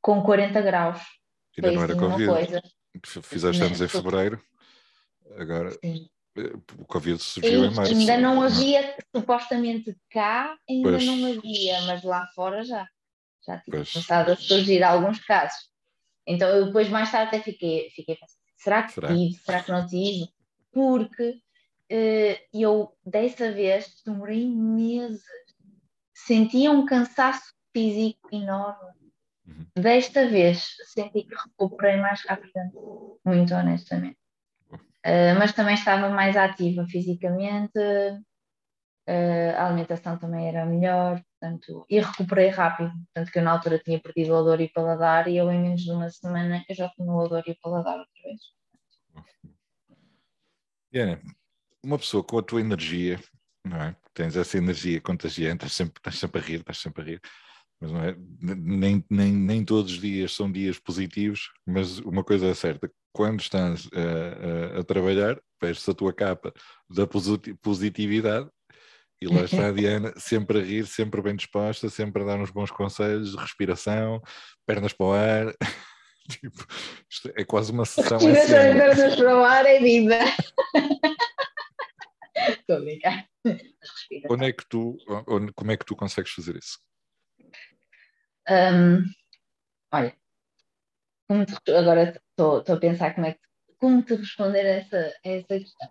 com 0.00 0.22
40 0.22 0.60
graus. 0.60 1.00
Ainda 1.58 1.72
não 1.72 1.82
era 1.82 1.92
assim 1.94 2.00
Covid. 2.00 2.26
Coisa. 2.26 2.62
Fizeste 3.22 3.62
anos 3.62 3.80
em 3.80 3.88
fevereiro, 3.88 4.42
agora 5.38 5.72
Sim. 5.82 6.08
Eh, 6.36 6.52
o 6.78 6.84
Covid 6.86 7.18
surgiu 7.18 7.64
e, 7.64 7.66
em 7.66 7.74
março. 7.74 7.94
Ainda 7.94 8.18
não 8.18 8.40
havia, 8.42 8.96
supostamente 9.14 9.96
cá, 10.10 10.56
ainda 10.68 10.90
pois. 10.90 11.04
não 11.04 11.32
havia, 11.32 11.80
mas 11.82 12.02
lá 12.02 12.26
fora 12.34 12.64
já. 12.64 12.88
Já 13.46 13.58
tinha 13.58 13.76
pois. 13.76 13.92
começado 13.92 14.30
a 14.30 14.36
surgir 14.36 14.82
alguns 14.82 15.20
casos. 15.20 15.70
Então 16.26 16.48
eu 16.48 16.66
depois 16.66 16.88
mais 16.88 17.10
tarde 17.10 17.28
até 17.28 17.42
fiquei, 17.42 17.90
fiquei 17.90 18.16
pensando, 18.16 18.38
será 18.56 18.82
que 18.84 18.92
será? 18.92 19.08
tive, 19.08 19.34
será 19.34 19.62
que 19.62 19.72
não 19.72 19.86
tive? 19.86 20.28
Porque 20.72 21.30
uh, 21.30 22.38
eu 22.54 22.96
dessa 23.04 23.50
vez 23.50 24.00
demorei 24.06 24.46
meses, 24.46 25.22
sentia 26.14 26.70
um 26.70 26.86
cansaço 26.86 27.52
físico 27.72 28.28
enorme. 28.30 29.01
Uhum. 29.52 29.66
Desta 29.82 30.28
vez 30.28 30.76
senti 30.92 31.24
que 31.24 31.34
recuperei 31.34 32.00
mais 32.00 32.24
rapidamente, 32.26 32.76
muito 33.24 33.54
honestamente. 33.54 34.18
Uh, 35.04 35.34
mas 35.38 35.52
também 35.52 35.74
estava 35.74 36.08
mais 36.08 36.36
ativa 36.36 36.86
fisicamente, 36.86 37.78
uh, 37.78 39.56
a 39.56 39.66
alimentação 39.66 40.16
também 40.16 40.48
era 40.48 40.64
melhor, 40.64 41.20
portanto, 41.40 41.84
e 41.90 42.00
recuperei 42.00 42.48
rápido, 42.48 42.92
tanto 43.12 43.32
que 43.32 43.38
eu 43.38 43.42
na 43.42 43.50
altura 43.50 43.80
tinha 43.80 44.00
perdido 44.00 44.32
o 44.32 44.36
odor 44.36 44.60
e 44.60 44.66
o 44.66 44.72
paladar 44.72 45.26
e 45.26 45.36
eu 45.36 45.50
em 45.50 45.60
menos 45.60 45.82
de 45.82 45.90
uma 45.90 46.08
semana 46.08 46.64
eu 46.68 46.74
já 46.74 46.88
tinha 46.90 47.10
o 47.10 47.16
odor 47.16 47.42
e 47.46 47.50
o 47.50 47.58
paladar 47.60 47.98
outra 47.98 48.22
vez. 48.24 48.40
Diana, 50.92 51.20
uma 51.84 51.98
pessoa 51.98 52.22
com 52.22 52.38
a 52.38 52.42
tua 52.42 52.60
energia, 52.60 53.18
não 53.64 53.82
é? 53.82 53.96
Tens 54.14 54.36
essa 54.36 54.58
energia 54.58 55.00
contagiante, 55.00 55.64
estás 55.64 55.72
sempre, 55.72 55.94
estás 55.98 56.18
sempre 56.18 56.40
a 56.40 56.44
rir, 56.44 56.60
estás 56.60 56.78
sempre 56.78 57.02
a 57.02 57.04
rir, 57.06 57.20
mas 57.82 57.90
não 57.90 58.00
é? 58.00 58.16
Nem, 58.40 59.04
nem, 59.10 59.32
nem 59.32 59.64
todos 59.64 59.90
os 59.90 60.00
dias 60.00 60.32
são 60.32 60.50
dias 60.50 60.78
positivos, 60.78 61.50
mas 61.66 61.98
uma 61.98 62.22
coisa 62.22 62.46
é 62.46 62.54
certa, 62.54 62.88
quando 63.12 63.40
estás 63.40 63.88
a, 63.92 64.76
a, 64.76 64.80
a 64.80 64.84
trabalhar, 64.84 65.40
vestes 65.60 65.88
a 65.88 65.94
tua 65.94 66.12
capa 66.12 66.54
da 66.88 67.08
positividade 67.60 68.48
e 69.20 69.26
lá 69.26 69.42
está 69.42 69.66
a 69.66 69.72
Diana, 69.74 70.14
sempre 70.16 70.60
a 70.60 70.62
rir, 70.62 70.86
sempre 70.86 71.20
bem 71.20 71.34
disposta, 71.34 71.90
sempre 71.90 72.22
a 72.22 72.26
dar 72.26 72.38
uns 72.38 72.52
bons 72.52 72.70
conselhos 72.70 73.34
respiração, 73.34 74.22
pernas 74.64 74.92
para 74.92 75.06
o 75.06 75.12
ar. 75.12 75.52
tipo, 76.30 76.64
é 77.34 77.44
quase 77.44 77.72
uma 77.72 77.84
sessão. 77.84 78.18
Respiração 78.18 78.64
e 78.64 78.74
pernas 78.74 79.16
para 79.16 79.36
o 79.36 79.44
ar 79.44 79.66
é 79.66 79.80
vida. 79.80 80.20
Estou 82.60 82.76
a 82.76 82.80
brincar. 82.80 83.26
Onde 84.30 84.44
é 84.46 84.52
que 84.52 84.64
tu, 84.68 84.96
onde, 85.26 85.52
como 85.52 85.72
é 85.72 85.76
que 85.76 85.84
tu 85.84 85.96
consegues 85.96 86.30
fazer 86.30 86.56
isso? 86.56 86.78
Um, 88.48 89.04
olha, 89.92 90.16
agora 91.68 92.20
estou 92.30 92.64
a 92.66 92.80
pensar 92.80 93.14
como 93.14 93.26
é 93.26 93.34
que 93.34 93.40
como 93.82 94.00
te 94.00 94.14
responder 94.14 94.60
a 94.60 94.76
essa, 94.76 95.12
a 95.24 95.28
essa 95.28 95.58
questão. 95.58 95.88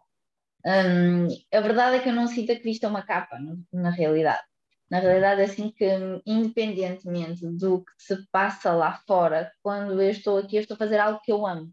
Um, 0.66 1.28
a 1.54 1.60
verdade 1.60 1.98
é 1.98 2.00
que 2.00 2.08
eu 2.08 2.14
não 2.14 2.28
sinto 2.28 2.58
que 2.58 2.80
é 2.82 2.88
uma 2.88 3.02
capa, 3.02 3.38
na 3.74 3.90
realidade. 3.90 4.44
Na 4.90 5.00
realidade, 5.00 5.42
é 5.42 5.44
assim 5.46 5.72
que, 5.72 5.86
independentemente 6.26 7.46
do 7.48 7.84
que 7.84 7.92
se 7.98 8.26
passa 8.32 8.72
lá 8.72 9.02
fora, 9.06 9.52
quando 9.62 10.02
eu 10.02 10.10
estou 10.10 10.38
aqui, 10.38 10.56
eu 10.56 10.62
estou 10.62 10.76
a 10.76 10.78
fazer 10.78 11.00
algo 11.00 11.20
que 11.22 11.32
eu 11.32 11.46
amo. 11.46 11.70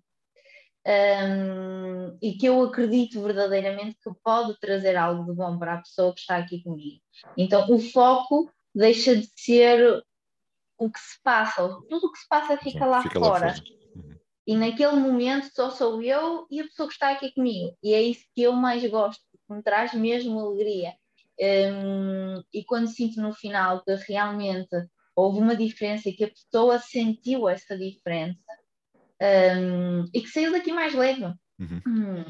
Um, 0.86 2.16
e 2.22 2.32
que 2.32 2.46
eu 2.46 2.62
acredito 2.62 3.22
verdadeiramente 3.22 3.98
que 4.02 4.10
pode 4.24 4.58
trazer 4.58 4.96
algo 4.96 5.24
de 5.24 5.36
bom 5.36 5.58
para 5.58 5.74
a 5.74 5.82
pessoa 5.82 6.14
que 6.14 6.20
está 6.20 6.36
aqui 6.38 6.62
comigo. 6.62 7.00
Então, 7.36 7.68
o 7.70 7.78
foco 7.78 8.50
deixa 8.74 9.14
de 9.14 9.28
ser 9.36 10.02
o 10.78 10.90
que 10.90 11.00
se 11.00 11.20
passa, 11.22 11.68
tudo 11.88 12.06
o 12.06 12.12
que 12.12 12.18
se 12.18 12.28
passa 12.28 12.56
fica 12.56 12.86
lá 12.86 13.02
fica 13.02 13.18
fora. 13.18 13.46
Lá 13.46 13.54
fora. 13.54 13.64
Uhum. 13.96 14.14
E 14.46 14.56
naquele 14.56 14.96
momento 14.96 15.50
só 15.52 15.70
sou 15.70 16.00
eu 16.02 16.46
e 16.50 16.60
a 16.60 16.64
pessoa 16.64 16.88
que 16.88 16.94
está 16.94 17.10
aqui 17.10 17.32
comigo. 17.32 17.76
E 17.82 17.92
é 17.92 18.00
isso 18.00 18.24
que 18.34 18.42
eu 18.42 18.52
mais 18.52 18.88
gosto, 18.88 19.20
que 19.32 19.54
me 19.54 19.62
traz 19.62 19.92
mesmo 19.92 20.38
alegria. 20.38 20.94
Um, 21.40 22.42
e 22.52 22.64
quando 22.64 22.88
sinto 22.88 23.20
no 23.20 23.32
final 23.32 23.84
que 23.84 23.94
realmente 24.08 24.74
houve 25.14 25.38
uma 25.38 25.54
diferença 25.54 26.08
e 26.08 26.12
que 26.12 26.24
a 26.24 26.30
pessoa 26.30 26.78
sentiu 26.78 27.48
essa 27.48 27.76
diferença 27.76 28.38
um, 29.20 30.04
e 30.14 30.20
que 30.20 30.28
saiu 30.28 30.52
daqui 30.52 30.72
mais 30.72 30.94
leve. 30.94 31.24
Uhum. 31.58 31.82
Hum, 31.86 32.24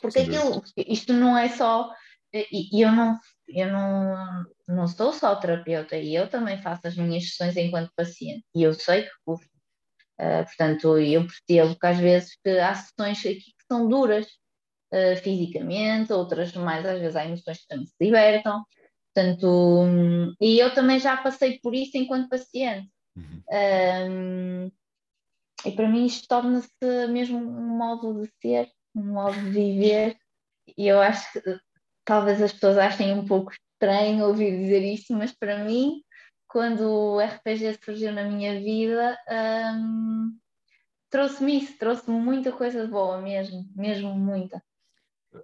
porque 0.00 0.20
aquilo, 0.20 0.62
isto 0.76 1.12
não 1.12 1.36
é 1.36 1.48
só. 1.48 1.90
E 2.34 2.82
eu 2.82 2.90
não 2.90 3.18
eu 3.48 3.70
não, 3.70 4.46
não 4.68 4.88
sou 4.88 5.12
só 5.12 5.34
terapeuta 5.36 5.96
e 5.96 6.14
eu 6.14 6.28
também 6.28 6.60
faço 6.60 6.86
as 6.86 6.96
minhas 6.96 7.28
sessões 7.28 7.56
enquanto 7.56 7.92
paciente 7.94 8.44
e 8.54 8.62
eu 8.62 8.74
sei 8.74 9.02
que 9.02 9.10
custa. 9.24 9.50
Uh, 10.20 10.44
portanto, 10.44 10.98
eu 10.98 11.26
percebo 11.26 11.78
que 11.78 11.86
às 11.86 11.98
vezes 11.98 12.36
que 12.42 12.50
há 12.58 12.74
sessões 12.74 13.18
aqui 13.20 13.40
que 13.40 13.64
são 13.68 13.88
duras 13.88 14.26
uh, 14.92 15.16
fisicamente, 15.22 16.12
outras 16.12 16.52
mais, 16.54 16.86
às 16.86 17.00
vezes 17.00 17.16
há 17.16 17.24
emoções 17.24 17.58
que 17.58 17.66
também 17.66 17.86
se 17.86 17.94
libertam. 18.00 18.64
Portanto, 19.14 19.46
um, 19.46 20.32
e 20.40 20.58
eu 20.58 20.72
também 20.72 20.98
já 20.98 21.16
passei 21.16 21.58
por 21.60 21.74
isso 21.74 21.96
enquanto 21.96 22.28
paciente. 22.28 22.88
Uhum. 23.16 23.42
Um, 24.08 24.72
e 25.64 25.72
para 25.72 25.88
mim 25.88 26.06
isto 26.06 26.26
torna-se 26.26 26.68
mesmo 27.10 27.38
um 27.38 27.76
modo 27.76 28.22
de 28.22 28.30
ser, 28.40 28.70
um 28.94 29.12
modo 29.12 29.34
de 29.34 29.50
viver. 29.50 30.16
E 30.78 30.86
eu 30.86 31.00
acho 31.00 31.32
que 31.32 31.40
talvez 32.04 32.40
as 32.42 32.52
pessoas 32.52 32.78
achem 32.78 33.12
um 33.14 33.26
pouco 33.26 33.52
estranho 33.52 34.26
ouvir 34.26 34.56
dizer 34.58 34.82
isto, 34.82 35.12
mas 35.12 35.32
para 35.32 35.64
mim, 35.64 36.02
quando 36.46 36.82
o 36.88 37.20
RPG 37.20 37.78
surgiu 37.82 38.12
na 38.12 38.24
minha 38.24 38.60
vida, 38.60 39.18
um, 39.76 40.38
trouxe-me 41.10 41.58
isso, 41.58 41.78
trouxe-me 41.78 42.18
muita 42.18 42.52
coisa 42.52 42.86
boa 42.86 43.20
mesmo, 43.20 43.68
mesmo 43.74 44.14
muita. 44.14 44.62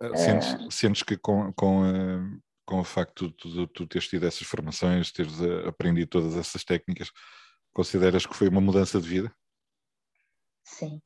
Ah, 0.01 0.17
sentes, 0.17 0.55
uh, 0.55 0.71
sentes 0.71 1.03
que 1.03 1.17
com, 1.17 1.53
com, 1.55 1.83
uh, 1.83 2.43
com 2.67 2.81
o 2.81 2.85
facto 2.85 3.29
de 3.29 3.67
tu, 3.69 3.87
teres 3.87 4.09
tido 4.09 4.27
essas 4.27 4.47
formações, 4.47 5.11
teres 5.11 5.41
aprendido 5.67 6.09
todas 6.09 6.37
essas 6.37 6.63
técnicas, 6.63 7.11
consideras 7.73 8.27
que 8.27 8.35
foi 8.35 8.49
uma 8.49 8.61
mudança 8.61 9.01
de 9.01 9.09
vida? 9.09 9.35
Sim. 10.63 11.01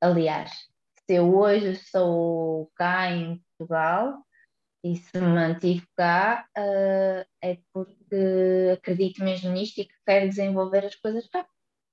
Aliás, 0.00 0.50
se 1.06 1.14
eu 1.14 1.34
hoje 1.34 1.72
estou 1.72 2.70
cá 2.76 3.10
em 3.10 3.42
Portugal 3.58 4.22
e 4.84 4.96
se 4.96 5.20
me 5.20 5.26
mantive 5.26 5.84
cá, 5.96 6.46
uh, 6.56 7.26
é 7.42 7.58
porque 7.72 8.72
acredito 8.72 9.24
mesmo 9.24 9.50
nisto 9.50 9.80
e 9.80 9.84
que 9.84 9.94
quero 10.06 10.28
desenvolver 10.28 10.86
as 10.86 10.94
coisas 10.94 11.26
cá. 11.28 11.46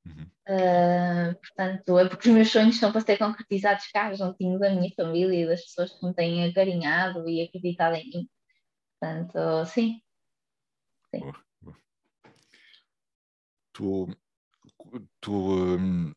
Uhum. 0.06 0.30
Uh, 0.48 1.36
portanto, 1.40 1.98
é 1.98 2.08
porque 2.08 2.30
os 2.30 2.36
meus 2.36 2.52
sonhos 2.52 2.78
são 2.78 2.92
para 2.92 3.02
ser 3.02 3.18
concretizados 3.18 3.88
cá, 3.88 4.14
juntinho 4.14 4.60
da 4.60 4.70
minha 4.70 4.92
família 4.96 5.44
e 5.44 5.48
das 5.48 5.62
pessoas 5.62 5.92
que 5.94 6.06
me 6.06 6.14
têm 6.14 6.46
acarinhado 6.46 7.28
e 7.28 7.42
acreditado 7.42 7.96
em 7.96 8.08
mim. 8.10 8.30
Portanto, 9.00 9.66
sim. 9.66 10.00
sim. 11.10 11.20
Boa, 11.22 11.44
boa. 11.62 11.78
Tu, 13.74 14.08
tu 15.20 15.34
um 15.34 16.14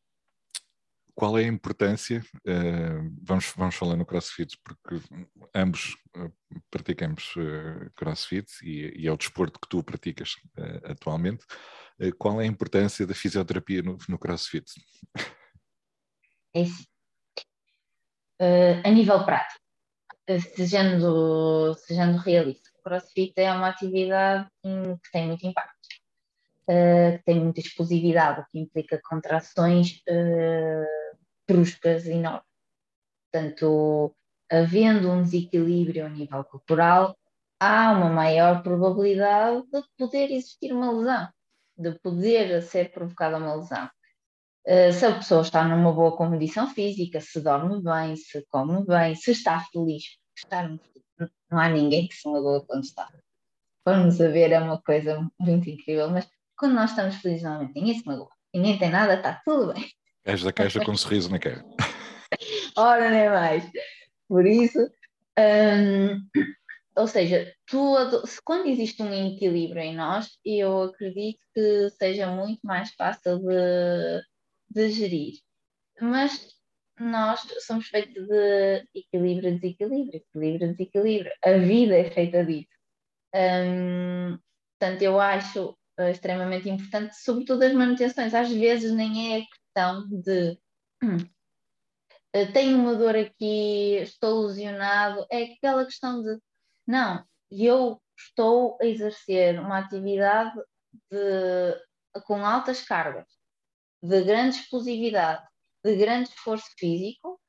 qual 1.18 1.36
é 1.36 1.42
a 1.42 1.48
importância, 1.48 2.22
uh, 2.46 3.16
vamos, 3.24 3.52
vamos 3.56 3.74
falar 3.74 3.96
no 3.96 4.06
CrossFit, 4.06 4.56
porque 4.62 5.04
ambos 5.52 5.96
uh, 6.16 6.32
praticamos 6.70 7.34
uh, 7.34 7.90
CrossFit 7.96 8.46
e, 8.62 9.02
e, 9.02 9.08
é 9.08 9.12
o 9.12 9.16
desporto 9.16 9.58
que 9.58 9.68
tu 9.68 9.82
praticas 9.82 10.36
atualmente, 10.84 11.44
qual 12.18 12.40
é 12.40 12.44
a 12.44 12.46
importância 12.46 13.04
da 13.04 13.14
fisioterapia 13.14 13.82
no, 13.82 13.98
no 14.08 14.16
CrossFit? 14.16 14.64
É 16.54 16.64
sim. 16.64 16.84
a 18.84 18.88
nível 18.88 19.24
prático, 19.24 19.60
sejando, 20.54 21.74
sejando 21.74 22.18
realista, 22.18 22.70
o 22.78 22.82
CrossFit 22.84 23.32
é 23.38 23.52
uma 23.52 23.70
atividade 23.70 24.48
que 24.62 25.10
tem 25.10 25.26
muito 25.26 25.44
impacto. 25.44 25.76
que 26.64 27.22
tem 27.24 27.40
muita 27.40 27.58
explosividade, 27.58 28.40
o 28.40 28.46
que 28.46 28.60
implica 28.60 29.00
contrações 29.02 30.00
bruscas 31.48 32.06
enormes. 32.06 32.42
Portanto, 33.32 34.14
havendo 34.50 35.10
um 35.10 35.22
desequilíbrio 35.22 36.06
a 36.06 36.08
nível 36.08 36.44
corporal, 36.44 37.16
há 37.60 37.92
uma 37.92 38.10
maior 38.10 38.62
probabilidade 38.62 39.62
de 39.72 39.82
poder 39.96 40.30
existir 40.30 40.72
uma 40.72 40.92
lesão, 40.92 41.28
de 41.76 41.98
poder 42.00 42.62
ser 42.62 42.92
provocada 42.92 43.38
uma 43.38 43.54
lesão. 43.54 43.90
Uh, 44.66 44.92
se 44.92 45.06
a 45.06 45.14
pessoa 45.14 45.42
está 45.42 45.64
numa 45.64 45.92
boa 45.92 46.14
condição 46.16 46.68
física, 46.68 47.20
se 47.20 47.40
dorme 47.40 47.82
bem, 47.82 48.16
se 48.16 48.44
come 48.50 48.84
bem, 48.84 49.14
se 49.14 49.30
está 49.30 49.60
feliz, 49.72 50.04
estar 50.36 50.68
não 51.50 51.58
há 51.58 51.68
ninguém 51.68 52.06
que 52.06 52.14
se 52.14 52.28
magoa 52.28 52.64
quando 52.64 52.84
está. 52.84 53.08
formos 53.82 54.20
a 54.20 54.28
ver, 54.28 54.52
é 54.52 54.60
uma 54.60 54.80
coisa 54.80 55.26
muito 55.38 55.68
incrível, 55.68 56.10
mas 56.10 56.28
quando 56.56 56.74
nós 56.74 56.90
estamos 56.90 57.16
felizes, 57.16 57.42
normalmente 57.42 57.74
ninguém 57.74 57.98
se 57.98 58.06
magoa, 58.06 58.30
ninguém 58.54 58.78
tem 58.78 58.90
nada, 58.90 59.14
está 59.14 59.40
tudo 59.44 59.72
bem. 59.72 59.90
És 60.28 60.42
da 60.42 60.52
caixa 60.52 60.84
com 60.84 60.92
um 60.92 60.96
sorriso 60.96 61.30
na 61.30 61.38
cara. 61.38 61.64
Ora, 62.76 63.10
nem 63.10 63.30
mais. 63.30 63.64
Por 64.28 64.46
isso, 64.46 64.78
hum, 65.38 66.20
ou 66.94 67.06
seja, 67.06 67.50
tudo, 67.66 68.22
quando 68.44 68.68
existe 68.68 69.02
um 69.02 69.10
equilíbrio 69.34 69.80
em 69.82 69.96
nós, 69.96 70.38
eu 70.44 70.82
acredito 70.82 71.40
que 71.54 71.88
seja 71.90 72.26
muito 72.26 72.60
mais 72.62 72.92
fácil 72.92 73.38
de, 73.38 74.22
de 74.70 74.90
gerir. 74.90 75.34
Mas 75.98 76.46
nós 77.00 77.40
somos 77.60 77.88
feitos 77.88 78.26
de 78.26 78.84
equilíbrio, 78.94 79.54
desequilíbrio, 79.58 80.20
equilíbrio, 80.20 80.72
desequilíbrio. 80.72 81.32
A 81.42 81.52
vida 81.52 81.96
é 81.96 82.10
feita 82.10 82.44
disso. 82.44 82.68
Hum, 83.34 84.38
portanto, 84.78 85.02
eu 85.02 85.18
acho 85.18 85.70
uh, 85.98 86.08
extremamente 86.10 86.68
importante, 86.68 87.16
sobretudo 87.16 87.62
as 87.62 87.72
manutenções. 87.72 88.34
Às 88.34 88.52
vezes 88.52 88.92
nem 88.92 89.36
é 89.36 89.42
questão 89.78 90.08
de 90.08 90.58
uh, 92.34 92.52
tenho 92.52 92.78
uma 92.78 92.96
dor 92.96 93.16
aqui, 93.16 93.96
estou 94.02 94.46
lesionado, 94.46 95.24
é 95.30 95.44
aquela 95.44 95.84
questão 95.84 96.22
de 96.22 96.38
não, 96.86 97.24
eu 97.50 98.02
estou 98.16 98.76
a 98.80 98.86
exercer 98.86 99.60
uma 99.60 99.78
atividade 99.78 100.58
de, 101.10 102.22
com 102.24 102.44
altas 102.44 102.82
cargas, 102.82 103.26
de 104.02 104.24
grande 104.24 104.56
explosividade, 104.56 105.46
de 105.84 105.96
grande 105.96 106.30
esforço 106.30 106.66
físico. 106.76 107.40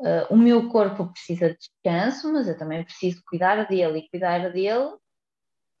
Uh, 0.00 0.32
o 0.32 0.36
meu 0.36 0.68
corpo 0.70 1.12
precisa 1.12 1.50
de 1.50 1.58
descanso, 1.58 2.32
mas 2.32 2.48
eu 2.48 2.58
também 2.58 2.82
preciso 2.82 3.22
cuidar 3.26 3.66
dele. 3.68 4.00
E 4.00 4.08
cuidar 4.08 4.50
dele 4.50 4.96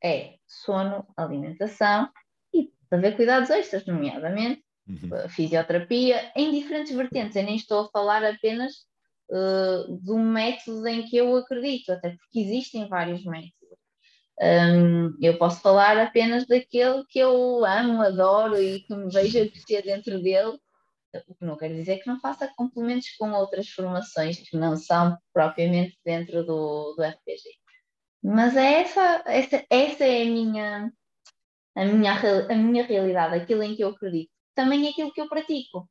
é 0.02 0.36
sono, 0.46 1.06
alimentação 1.16 2.10
e 2.54 2.72
haver 2.90 3.16
cuidados 3.16 3.50
extras, 3.50 3.86
nomeadamente 3.86 4.62
uhum. 4.90 5.28
fisioterapia, 5.28 6.32
em 6.36 6.50
diferentes 6.50 6.94
vertentes. 6.94 7.36
Eu 7.36 7.44
nem 7.44 7.56
estou 7.56 7.80
a 7.80 7.88
falar 7.90 8.24
apenas 8.24 8.72
uh, 9.30 10.12
um 10.12 10.24
método 10.24 10.86
em 10.86 11.02
que 11.02 11.16
eu 11.16 11.36
acredito, 11.36 11.92
até 11.92 12.10
porque 12.10 12.40
existem 12.40 12.88
vários 12.88 13.24
métodos. 13.24 13.60
Um, 14.42 15.16
eu 15.20 15.36
posso 15.36 15.60
falar 15.60 15.98
apenas 15.98 16.46
daquele 16.46 17.04
que 17.08 17.18
eu 17.18 17.64
amo, 17.64 18.00
adoro 18.00 18.60
e 18.60 18.80
que 18.80 18.94
me 18.94 19.12
vejo 19.12 19.42
a 19.42 19.48
crescer 19.48 19.82
dentro 19.82 20.20
dele, 20.22 20.58
o 21.28 21.34
que 21.34 21.44
não 21.44 21.56
quer 21.56 21.68
dizer 21.68 21.98
que 21.98 22.06
não 22.06 22.20
faça 22.20 22.50
complementos 22.56 23.10
com 23.18 23.32
outras 23.32 23.68
formações 23.68 24.38
que 24.38 24.56
não 24.56 24.76
são 24.76 25.18
propriamente 25.32 25.98
dentro 26.04 26.44
do, 26.44 26.94
do 26.94 27.02
RPG. 27.02 27.42
Mas 28.22 28.56
é 28.56 28.80
essa, 28.80 29.22
essa, 29.26 29.64
essa 29.68 30.04
é 30.04 30.22
a 30.22 30.26
minha, 30.26 30.92
a, 31.74 31.84
minha, 31.84 32.14
a 32.48 32.54
minha 32.54 32.84
realidade, 32.84 33.34
aquilo 33.34 33.62
em 33.62 33.74
que 33.74 33.82
eu 33.82 33.88
acredito. 33.88 34.30
Também 34.60 34.86
é 34.86 34.90
aquilo 34.90 35.10
que 35.10 35.20
eu 35.22 35.28
pratico. 35.28 35.88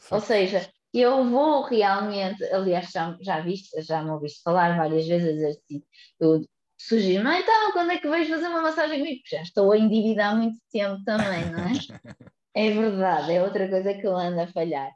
Sim. 0.00 0.14
Ou 0.16 0.20
seja, 0.20 0.68
eu 0.92 1.24
vou 1.30 1.62
realmente, 1.62 2.42
aliás, 2.52 2.90
já, 2.90 3.16
já 3.20 3.40
viste, 3.40 3.80
já 3.82 4.02
me 4.02 4.10
ouviste 4.10 4.42
falar 4.42 4.76
várias 4.76 5.06
vezes 5.06 5.40
assim, 5.44 5.82
eu 6.18 6.44
sugiro, 6.76 7.28
ah, 7.28 7.38
então, 7.38 7.72
quando 7.72 7.92
é 7.92 7.98
que 7.98 8.08
vais 8.08 8.28
fazer 8.28 8.48
uma 8.48 8.60
massagem 8.62 8.98
comigo? 8.98 9.22
Já 9.30 9.42
estou 9.42 9.70
a 9.70 9.78
endividar 9.78 10.32
há 10.32 10.36
muito 10.36 10.58
tempo 10.72 11.00
também, 11.04 11.44
não 11.52 11.60
é? 11.60 11.72
é 12.54 12.70
verdade, 12.72 13.32
é 13.32 13.42
outra 13.42 13.68
coisa 13.68 13.94
que 13.94 14.06
eu 14.06 14.16
ando 14.16 14.40
a 14.40 14.48
falhar. 14.48 14.90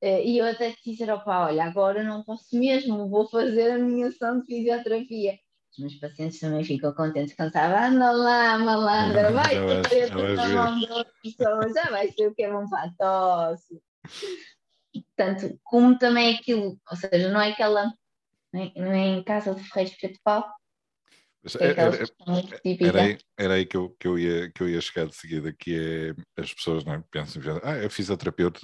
Eh, 0.00 0.24
e 0.24 0.38
eu 0.38 0.46
até 0.46 0.72
te 0.72 0.80
disse, 0.92 1.10
opa, 1.10 1.46
olha, 1.48 1.64
agora 1.64 2.02
não 2.02 2.24
posso 2.24 2.58
mesmo, 2.58 3.08
vou 3.10 3.28
fazer 3.28 3.72
a 3.72 3.78
minha 3.78 4.08
ação 4.08 4.40
de 4.40 4.46
fisioterapia. 4.46 5.38
Os 5.72 5.78
meus 5.78 5.94
pacientes 5.94 6.38
também 6.38 6.62
ficam 6.64 6.92
contentes 6.94 7.34
quando 7.34 7.52
sabem, 7.52 7.96
anda 7.96 8.10
lá, 8.10 8.58
malandra, 8.58 9.32
vai 9.32 9.82
ter 9.88 10.14
na 10.14 10.48
mão 10.48 10.78
de 10.78 10.90
outra 10.90 11.12
pessoa, 11.22 11.72
já 11.72 11.90
vai 11.90 12.12
ser 12.12 12.28
o 12.28 12.34
que 12.34 12.42
é 12.42 12.52
bom 12.52 12.68
para 12.68 12.84
a 12.84 12.92
tosse. 12.92 13.82
Portanto, 14.92 15.58
como 15.64 15.98
também 15.98 16.36
aquilo, 16.36 16.78
ou 16.90 16.96
seja, 16.96 17.30
não 17.30 17.40
é 17.40 17.52
aquela, 17.52 17.90
não 18.52 18.92
é 18.92 19.06
em 19.06 19.24
casa 19.24 19.54
de 19.54 19.62
ferreiros 19.64 19.96
preto 19.96 20.20
pau, 20.22 20.46
é 21.60 21.70
era, 21.70 23.00
era, 23.00 23.18
era, 23.36 23.54
aí, 23.54 23.66
que 23.66 23.76
eu, 23.76 23.90
que, 23.98 24.06
eu 24.06 24.16
ia, 24.16 24.50
que 24.52 24.62
eu 24.62 24.68
ia 24.68 24.80
chegar 24.80 25.06
de 25.06 25.16
seguida, 25.16 25.52
que 25.52 26.14
é 26.36 26.40
as 26.40 26.54
pessoas 26.54 26.84
não 26.84 26.94
é, 26.94 27.04
pensam, 27.10 27.42
ah, 27.64 27.84
a 27.84 27.90
fisioterapeuta 27.90 28.60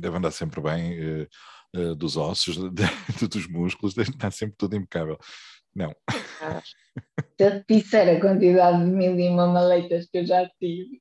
deve 0.00 0.16
andar 0.16 0.32
sempre 0.32 0.60
bem 0.60 0.98
uh, 0.98 1.28
uh, 1.76 1.94
dos 1.94 2.16
ossos, 2.16 2.56
de, 2.72 3.28
dos 3.28 3.46
músculos, 3.48 3.96
estar 3.96 4.30
sempre 4.30 4.56
tudo 4.56 4.76
impecável. 4.76 5.18
Não. 5.74 5.94
Ah, 6.40 6.62
se 6.62 7.44
eu 7.44 7.64
te 7.64 7.74
disser 7.74 8.16
a 8.16 8.20
quantidade 8.20 8.84
de 8.84 8.90
mil 8.90 9.18
e 9.18 9.28
uma 9.28 9.46
maleitas 9.46 10.08
que 10.10 10.18
eu 10.18 10.26
já 10.26 10.48
tive. 10.58 11.00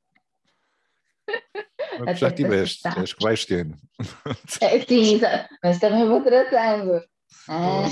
Mas 2.00 2.20
já 2.20 2.32
tiveste, 2.32 2.88
acho 2.88 3.16
que 3.16 3.24
vais 3.24 3.46
tendo. 3.46 3.76
É, 4.62 4.80
sim, 4.82 5.20
mas 5.64 5.80
também 5.80 6.08
vou 6.08 6.22
tratando. 6.22 7.02
Ah. 7.50 7.84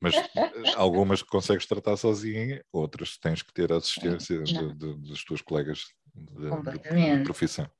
Mas 0.00 0.14
eh, 0.16 0.50
algumas 0.76 1.22
que 1.22 1.28
consegues 1.28 1.66
tratar 1.66 1.96
sozinha, 1.96 2.64
outras 2.72 3.16
tens 3.16 3.42
que 3.42 3.52
ter 3.52 3.72
a 3.72 3.76
assistência 3.76 4.42
de, 4.42 4.74
de, 4.74 4.94
dos 4.94 5.24
teus 5.24 5.42
colegas 5.42 5.84
de, 6.14 7.18
de, 7.18 7.24
profissão. 7.24 7.70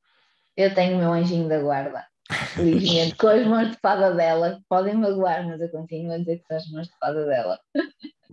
Eu 0.57 0.75
tenho 0.75 0.97
o 0.97 0.99
meu 0.99 1.13
anjinho 1.13 1.49
da 1.49 1.61
guarda, 1.61 2.07
felizmente, 2.33 3.17
com 3.17 3.29
as 3.29 3.47
mãos 3.47 3.71
de 3.71 3.77
fada 3.79 4.13
dela, 4.15 4.61
podem 4.69 4.95
magoar, 4.95 5.47
mas 5.47 5.61
eu 5.61 5.69
continuo 5.69 6.13
a 6.13 6.19
dizer 6.19 6.39
que 6.39 6.47
são 6.47 6.57
as 6.57 6.71
mãos 6.71 6.87
de 6.87 6.99
fada 6.99 7.27
dela. 7.27 7.59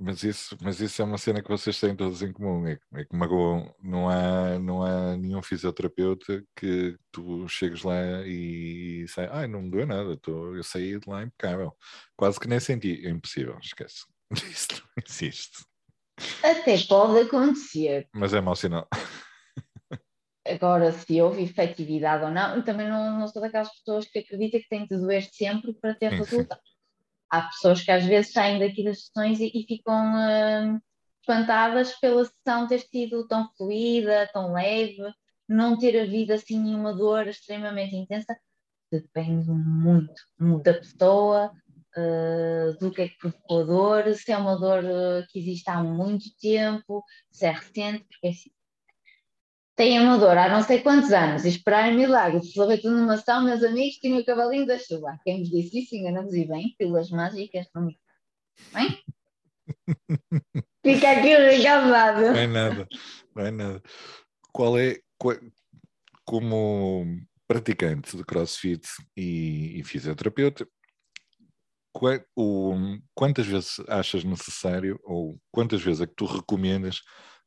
Mas 0.01 0.23
isso, 0.23 0.57
mas 0.61 0.79
isso 0.79 1.01
é 1.01 1.05
uma 1.05 1.17
cena 1.17 1.41
que 1.41 1.49
vocês 1.49 1.77
têm 1.77 1.93
todos 1.93 2.21
em 2.21 2.31
comum, 2.31 2.65
é, 2.65 2.79
é 2.93 3.03
que 3.03 3.15
magoam, 3.15 3.73
não 3.83 4.09
há, 4.09 4.57
não 4.57 4.81
há 4.81 5.17
nenhum 5.17 5.41
fisioterapeuta 5.41 6.41
que 6.55 6.95
tu 7.11 7.47
chegues 7.49 7.83
lá 7.83 8.25
e 8.25 9.05
sai, 9.09 9.27
ai, 9.29 9.47
não 9.47 9.63
me 9.63 9.69
doeu 9.69 9.85
nada, 9.85 10.15
tô, 10.15 10.55
eu 10.55 10.63
saí 10.63 10.97
de 10.97 11.09
lá 11.09 11.23
impecável. 11.23 11.75
Quase 12.15 12.39
que 12.39 12.47
nem 12.47 12.61
senti, 12.61 13.05
é 13.05 13.09
impossível, 13.09 13.57
esquece. 13.61 14.05
Isso 14.49 14.67
não 14.71 15.03
existe. 15.05 15.65
Até 16.43 16.77
pode 16.87 17.19
acontecer. 17.19 18.07
Mas 18.13 18.33
é 18.33 18.39
mau 18.39 18.55
sinal. 18.55 18.87
Agora, 20.49 20.91
se 20.91 21.21
houve 21.21 21.43
efetividade 21.43 22.23
ou 22.23 22.31
não, 22.31 22.55
eu 22.55 22.63
também 22.63 22.87
não, 22.89 23.19
não 23.19 23.27
sou 23.27 23.41
daquelas 23.41 23.69
pessoas 23.77 24.05
que 24.05 24.19
acreditam 24.19 24.59
que 24.59 24.69
tem 24.69 24.87
de 24.87 24.97
doer 24.97 25.23
sempre 25.31 25.73
para 25.73 25.93
ter 25.95 26.11
resultado 26.11 26.61
há 27.29 27.43
pessoas 27.43 27.81
que 27.81 27.91
às 27.91 28.05
vezes 28.05 28.31
saem 28.31 28.59
daqui 28.59 28.83
das 28.83 29.05
sessões 29.05 29.39
e, 29.39 29.51
e 29.53 29.63
ficam 29.65 30.13
uh, 30.15 30.81
espantadas 31.21 31.93
pela 31.99 32.25
sessão 32.25 32.67
ter 32.67 32.79
sido 32.79 33.27
tão 33.27 33.49
fluida, 33.55 34.29
tão 34.33 34.53
leve, 34.53 34.97
não 35.47 35.77
ter 35.77 35.99
havido 36.01 36.33
assim 36.33 36.59
nenhuma 36.59 36.93
dor 36.93 37.27
extremamente 37.27 37.95
intensa. 37.95 38.35
Depende 38.91 39.49
muito, 39.51 40.21
muito 40.39 40.63
da 40.63 40.73
pessoa, 40.73 41.51
uh, 41.95 42.77
do 42.79 42.91
que 42.91 43.03
é 43.03 43.09
que 43.09 43.17
provocou 43.19 43.61
a 43.61 43.63
dor, 43.63 44.13
se 44.15 44.31
é 44.31 44.37
uma 44.37 44.57
dor 44.57 44.83
uh, 44.83 45.27
que 45.29 45.39
existe 45.39 45.69
há 45.69 45.83
muito 45.83 46.25
tempo, 46.41 47.03
se 47.31 47.45
é 47.45 47.51
recente, 47.51 48.05
porque 48.09 48.27
é 48.27 48.29
assim, 48.31 48.49
tem 49.79 49.97
amador 49.97 50.37
há 50.37 50.49
não 50.49 50.61
sei 50.61 50.81
quantos 50.81 51.13
anos 51.13 51.45
e 51.45 51.47
esperar 51.47 51.93
milagres, 51.93 52.47
resolver 52.47 52.79
tudo 52.79 52.97
numa 52.97 53.13
ação, 53.13 53.45
meus 53.45 53.63
amigos, 53.63 53.95
tinham 53.95 54.19
o 54.19 54.25
cavalinho 54.25 54.67
da 54.67 54.77
chuva. 54.77 55.17
Quem 55.23 55.39
nos 55.39 55.49
disse 55.49 55.79
isso, 55.79 55.95
enganamos 55.95 56.33
e 56.33 56.45
bem, 56.45 56.75
pílulas 56.77 57.09
mágicas, 57.09 57.65
não 57.73 57.87
Bem? 58.73 59.01
Fica 60.83 61.11
aqui 61.11 61.33
o 61.33 61.39
recado 61.39 61.87
Não 61.87 62.35
é 62.35 62.47
nada, 62.47 62.87
não 63.33 63.45
é 63.45 63.51
nada. 63.51 63.81
Qual 64.51 64.77
é, 64.77 64.99
qual, 65.17 65.37
como 66.25 67.05
praticante 67.47 68.17
de 68.17 68.25
crossfit 68.25 68.85
e, 69.15 69.79
e 69.79 69.83
fisioterapeuta, 69.85 70.67
o, 72.35 72.75
quantas 73.15 73.47
vezes 73.47 73.79
achas 73.87 74.25
necessário 74.25 74.99
ou 75.05 75.39
quantas 75.53 75.81
vezes 75.81 76.01
é 76.01 76.05
que 76.05 76.15
tu 76.15 76.25
recomendas 76.25 77.01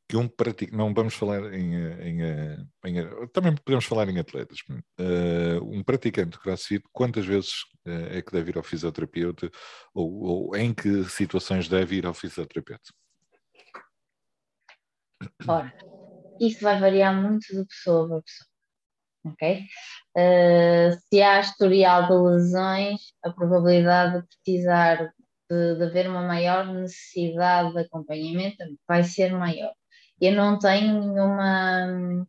que 0.09 0.17
um 0.17 0.29
praticante, 0.29 0.77
não 0.77 0.93
vamos 0.93 1.15
falar 1.15 1.55
em, 1.55 1.75
em, 1.75 2.23
em, 2.85 3.29
também 3.33 3.55
podemos 3.57 3.85
falar 3.85 4.09
em 4.09 4.19
atletas, 4.19 4.59
uh, 4.69 5.65
um 5.65 5.83
praticante 5.83 6.33
de 6.33 6.39
crossfit, 6.39 6.85
quantas 6.93 7.25
vezes 7.25 7.63
uh, 7.87 8.17
é 8.17 8.23
que 8.23 8.33
deve 8.33 8.51
ir 8.51 8.57
ao 8.57 8.63
fisioterapeuta 8.63 9.51
ou, 9.95 10.23
ou, 10.23 10.57
em 10.57 10.75
que 10.75 11.05
situações 11.05 11.69
deve 11.69 11.97
ir 11.97 12.07
ao 12.07 12.15
fisioterapeuta? 12.15 12.93
Ora, 15.47 15.73
isso 16.41 16.63
vai 16.63 16.79
variar 16.79 17.15
muito 17.15 17.47
de 17.47 17.65
pessoa 17.65 18.09
para 18.09 18.23
pessoa, 18.23 18.49
ok? 19.33 19.65
Uh, 20.17 21.01
se 21.09 21.23
há 21.23 21.41
historial 21.41 22.09
de 22.09 22.15
lesões, 22.15 23.01
a 23.25 23.31
probabilidade 23.31 24.21
de 24.21 24.29
precisar 24.29 25.13
de, 25.49 25.77
de 25.77 25.85
haver 25.85 26.09
uma 26.09 26.27
maior 26.27 26.67
necessidade 26.67 27.73
de 27.73 27.81
acompanhamento 27.81 28.57
vai 28.87 29.05
ser 29.05 29.33
maior 29.33 29.73
eu 30.23 30.37
não 30.37 30.57
tenho 30.57 31.01
nenhuma, 31.01 32.27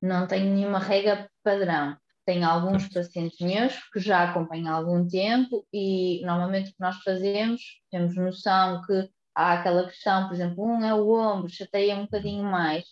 não 0.00 0.26
tenho 0.28 0.54
nenhuma 0.54 0.78
regra 0.78 1.28
padrão. 1.42 1.96
Tenho 2.24 2.48
alguns 2.48 2.88
pacientes 2.88 3.38
meus 3.40 3.74
que 3.92 3.98
já 3.98 4.30
acompanham 4.30 4.72
há 4.72 4.76
algum 4.76 5.06
tempo 5.06 5.66
e 5.72 6.22
normalmente 6.24 6.70
o 6.70 6.74
que 6.74 6.80
nós 6.80 6.96
fazemos, 7.02 7.60
temos 7.90 8.14
noção 8.16 8.80
que 8.82 9.10
há 9.34 9.54
aquela 9.54 9.86
questão, 9.88 10.28
por 10.28 10.34
exemplo, 10.34 10.64
um 10.64 10.84
é 10.84 10.94
o 10.94 11.10
ombro, 11.10 11.50
chateia 11.50 11.96
um 11.96 12.04
bocadinho 12.04 12.44
mais, 12.44 12.84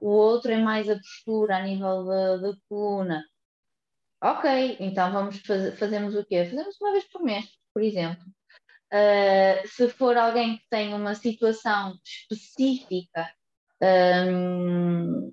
o 0.00 0.10
outro 0.10 0.50
é 0.50 0.58
mais 0.58 0.90
a 0.90 0.96
postura 0.96 1.56
a 1.58 1.62
nível 1.62 2.04
da, 2.04 2.36
da 2.38 2.52
coluna. 2.68 3.24
Ok, 4.20 4.76
então 4.80 5.12
vamos 5.12 5.38
fazer, 5.38 5.76
fazemos 5.76 6.16
o 6.16 6.24
quê? 6.24 6.44
Fazemos 6.44 6.76
uma 6.80 6.92
vez 6.92 7.04
por 7.08 7.22
mês, 7.22 7.46
por 7.72 7.82
exemplo. 7.82 8.24
Uh, 8.92 9.66
se 9.68 9.88
for 9.88 10.16
alguém 10.16 10.58
que 10.58 10.64
tem 10.68 10.94
uma 10.94 11.14
situação 11.14 11.98
específica, 12.04 13.30
um, 13.82 15.32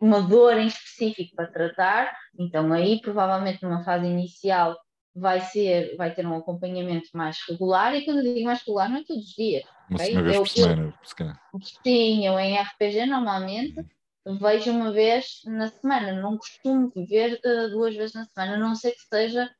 uma 0.00 0.20
dor 0.22 0.56
em 0.58 0.66
específico 0.66 1.36
para 1.36 1.50
tratar, 1.50 2.16
então 2.38 2.72
aí 2.72 3.00
provavelmente 3.00 3.62
numa 3.62 3.84
fase 3.84 4.06
inicial 4.06 4.76
vai 5.14 5.40
ser, 5.40 5.94
vai 5.96 6.14
ter 6.14 6.26
um 6.26 6.36
acompanhamento 6.36 7.08
mais 7.14 7.38
regular, 7.48 7.94
e 7.94 8.04
quando 8.04 8.18
eu 8.18 8.34
digo 8.34 8.46
mais 8.46 8.60
regular, 8.60 8.88
não 8.88 8.98
é 8.98 9.04
todos 9.04 9.24
os 9.24 9.34
dias. 9.34 9.64
Uma, 9.88 9.96
okay? 9.96 10.12
uma 10.12 10.22
vez 10.22 10.36
eu, 10.36 10.42
por 10.42 10.48
semana, 10.48 10.98
se 11.02 11.14
calhar. 11.14 11.40
Sim, 11.84 12.26
eu 12.26 12.38
em 12.38 12.56
RPG 12.56 13.06
normalmente 13.06 13.86
vejo 14.40 14.70
uma 14.70 14.92
vez 14.92 15.40
na 15.44 15.68
semana, 15.68 16.20
não 16.20 16.38
costumo 16.38 16.90
ver 17.08 17.40
uh, 17.44 17.70
duas 17.70 17.94
vezes 17.94 18.14
na 18.14 18.24
semana, 18.24 18.54
a 18.54 18.58
não 18.58 18.74
ser 18.74 18.92
que 18.92 19.02
seja 19.02 19.50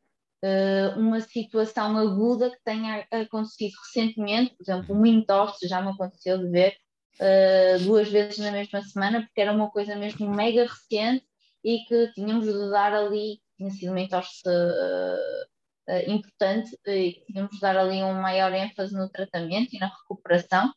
uh, 0.44 0.98
uma 0.98 1.20
situação 1.20 1.96
aguda 1.96 2.50
que 2.50 2.62
tenha 2.64 3.06
acontecido 3.10 3.72
recentemente, 3.84 4.54
por 4.56 4.62
exemplo, 4.62 4.94
uma 4.94 5.08
entorse 5.08 5.68
já 5.68 5.82
me 5.82 5.90
aconteceu 5.90 6.38
de 6.38 6.48
ver 6.48 6.76
uh, 7.20 7.84
duas 7.84 8.08
vezes 8.08 8.38
na 8.38 8.50
mesma 8.50 8.82
semana, 8.82 9.22
porque 9.22 9.40
era 9.40 9.52
uma 9.52 9.70
coisa 9.70 9.96
mesmo 9.96 10.30
mega 10.30 10.62
recente 10.62 11.24
e 11.64 11.78
que 11.86 12.12
tínhamos 12.14 12.46
de 12.46 12.70
dar 12.70 12.92
ali 12.92 13.40
tinha 13.56 13.70
sido 13.70 13.90
uma 13.90 14.00
entorse 14.00 14.42
uh, 14.46 15.92
uh, 15.92 16.10
importante 16.10 16.76
e 16.86 17.22
tínhamos 17.26 17.52
de 17.52 17.60
dar 17.60 17.76
ali 17.76 18.02
um 18.02 18.20
maior 18.20 18.52
ênfase 18.52 18.94
no 18.94 19.08
tratamento 19.08 19.74
e 19.74 19.78
na 19.78 19.86
recuperação, 19.86 20.72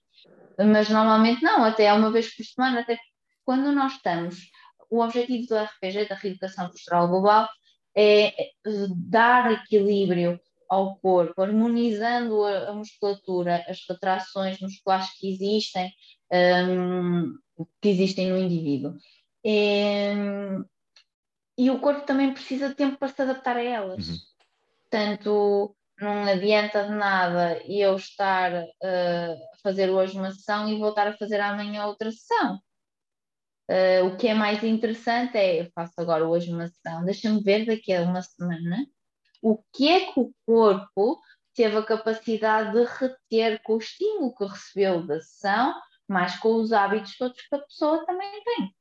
mas 0.58 0.90
normalmente 0.90 1.44
não, 1.44 1.64
até 1.64 1.92
uma 1.94 2.12
vez 2.12 2.34
por 2.36 2.44
semana, 2.46 2.82
até 2.82 2.98
quando 3.44 3.72
nós 3.72 3.94
estamos, 3.94 4.38
o 4.90 5.02
objetivo 5.02 5.48
do 5.48 5.58
RPG, 5.58 6.08
da 6.08 6.16
reeducação 6.16 6.70
postural 6.70 7.08
global, 7.08 7.50
é 7.96 8.34
dar 9.10 9.52
equilíbrio 9.52 10.40
ao 10.70 10.98
corpo, 10.98 11.42
harmonizando 11.42 12.44
a, 12.44 12.70
a 12.70 12.74
musculatura, 12.74 13.64
as 13.68 13.80
retrações 13.88 14.60
musculares 14.60 15.10
que 15.20 15.30
existem, 15.32 15.92
um, 16.32 17.38
que 17.82 17.90
existem 17.90 18.30
no 18.30 18.38
indivíduo. 18.38 18.96
E, 19.44 20.12
e 21.58 21.70
o 21.70 21.80
corpo 21.80 22.06
também 22.06 22.34
precisa 22.34 22.70
de 22.70 22.76
tempo 22.76 22.98
para 22.98 23.10
se 23.10 23.22
adaptar 23.22 23.58
a 23.58 23.64
elas. 23.64 24.08
Uhum. 24.08 24.18
Portanto, 24.82 25.76
não 26.00 26.24
adianta 26.24 26.84
de 26.84 26.92
nada 26.92 27.62
eu 27.66 27.96
estar 27.96 28.52
uh, 28.54 29.34
a 29.54 29.58
fazer 29.64 29.90
hoje 29.90 30.18
uma 30.18 30.32
sessão 30.32 30.70
e 30.70 30.78
voltar 30.78 31.08
a 31.08 31.18
fazer 31.18 31.40
amanhã 31.40 31.86
outra 31.86 32.12
sessão. 32.12 32.60
Uh, 33.70 34.06
o 34.06 34.18
que 34.18 34.28
é 34.28 34.34
mais 34.34 34.64
interessante 34.64 35.38
é, 35.38 35.62
eu 35.62 35.72
faço 35.74 35.94
agora 35.98 36.28
hoje 36.28 36.52
uma 36.52 36.68
sessão, 36.68 37.04
deixa-me 37.04 37.42
ver 37.42 37.66
daqui 37.66 37.92
a 37.92 38.04
uma 38.04 38.22
semana 38.22 38.86
o 39.42 39.58
que 39.74 39.88
é 39.88 40.12
que 40.12 40.20
o 40.20 40.34
corpo 40.46 41.22
teve 41.54 41.78
a 41.78 41.84
capacidade 41.84 42.74
de 42.74 42.84
reter 42.84 43.62
com 43.64 43.76
o 43.76 43.78
estímulo 43.78 44.36
que 44.36 44.44
recebeu 44.44 45.06
da 45.06 45.20
sessão, 45.20 45.74
mais 46.08 46.38
com 46.38 46.56
os 46.56 46.72
hábitos 46.72 47.18
todos 47.18 47.42
que 47.42 47.56
a 47.56 47.60
pessoa 47.60 48.06
também 48.06 48.44
tem. 48.44 48.76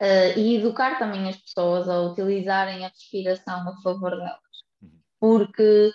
Uh, 0.00 0.38
e 0.38 0.56
educar 0.56 0.98
também 0.98 1.28
as 1.28 1.36
pessoas 1.36 1.88
a 1.88 2.00
utilizarem 2.02 2.84
a 2.84 2.88
respiração 2.88 3.68
a 3.68 3.82
favor 3.82 4.10
delas, 4.10 4.38
uhum. 4.80 5.00
porque 5.18 5.92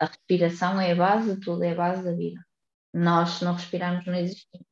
a 0.00 0.06
respiração 0.06 0.80
é 0.80 0.92
a 0.92 0.96
base 0.96 1.34
de 1.34 1.40
tudo, 1.40 1.62
é 1.62 1.72
a 1.72 1.74
base 1.74 2.02
da 2.02 2.12
vida. 2.12 2.40
Nós, 2.92 3.30
se 3.30 3.44
não 3.44 3.54
respirarmos, 3.54 4.06
não 4.06 4.14
existimos. 4.14 4.66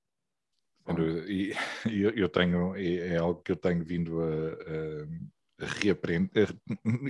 E, 1.28 1.52
e 1.86 2.02
eu 2.02 2.28
tenho, 2.28 2.74
é 2.76 3.16
algo 3.16 3.42
que 3.42 3.52
eu 3.52 3.56
tenho 3.56 3.84
vindo 3.84 4.20
a, 4.22 5.64
a, 5.64 5.66
reaprender, 5.66 6.54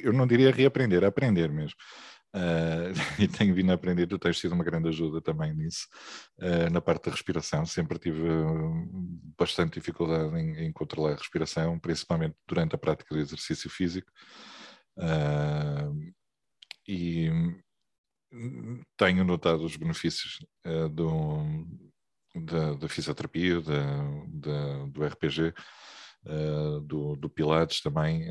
eu 0.03 0.13
não 0.13 0.27
diria 0.27 0.51
reaprender, 0.51 1.05
a 1.05 1.09
aprender 1.09 1.51
mesmo. 1.51 1.79
Uh, 2.35 2.93
e 3.21 3.29
tenho 3.29 3.55
vindo 3.55 3.71
a 3.71 3.75
aprender, 3.75 4.07
tu 4.07 4.19
tens 4.19 4.39
sido 4.39 4.53
uma 4.55 4.65
grande 4.65 4.89
ajuda 4.89 5.21
também 5.21 5.55
nisso, 5.55 5.87
uh, 6.39 6.73
na 6.73 6.81
parte 6.81 7.05
da 7.05 7.11
respiração. 7.11 7.67
Sempre 7.67 7.99
tive 7.99 8.27
uh, 8.27 8.89
bastante 9.39 9.75
dificuldade 9.75 10.35
em, 10.39 10.67
em, 10.67 10.73
controlar 10.73 11.13
a 11.13 11.17
respiração, 11.17 11.79
principalmente 11.79 12.35
durante 12.47 12.75
a 12.75 12.79
prática 12.79 13.15
do 13.15 13.21
exercício 13.21 13.69
físico. 13.69 14.11
e 16.89 17.31
tenho 18.97 19.25
notado 19.25 19.63
os 19.65 19.77
benefícios 19.77 20.39
do, 20.93 21.67
da, 22.35 22.75
da, 22.75 22.89
fisioterapia, 22.89 23.61
da, 23.61 24.05
da, 24.27 24.87
do 24.87 25.05
RPG, 25.05 25.53
do, 26.87 27.15
do 27.17 27.29
Pilates 27.29 27.83
também 27.83 28.25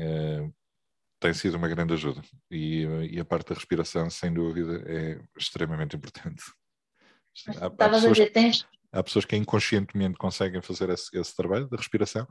tem 1.22 1.32
sido 1.32 1.56
uma 1.56 1.68
grande 1.68 1.94
ajuda. 1.94 2.20
E, 2.50 2.82
e, 3.12 3.20
a 3.20 3.24
parte 3.24 3.50
da 3.50 3.54
respiração, 3.54 4.10
sem 4.10 4.32
dúvida, 4.32 4.82
é 4.86 5.20
extremamente 5.38 5.96
importante. 5.96 6.42
Há, 7.60 7.66
há, 7.66 7.70
pessoas, 7.70 8.18
há, 8.92 9.02
pessoas, 9.02 9.24
que 9.24 9.36
inconscientemente 9.36 10.18
conseguem 10.18 10.60
fazer 10.60 10.90
esse, 10.90 11.16
esse, 11.16 11.34
trabalho 11.36 11.68
da 11.68 11.76
respiração. 11.76 12.26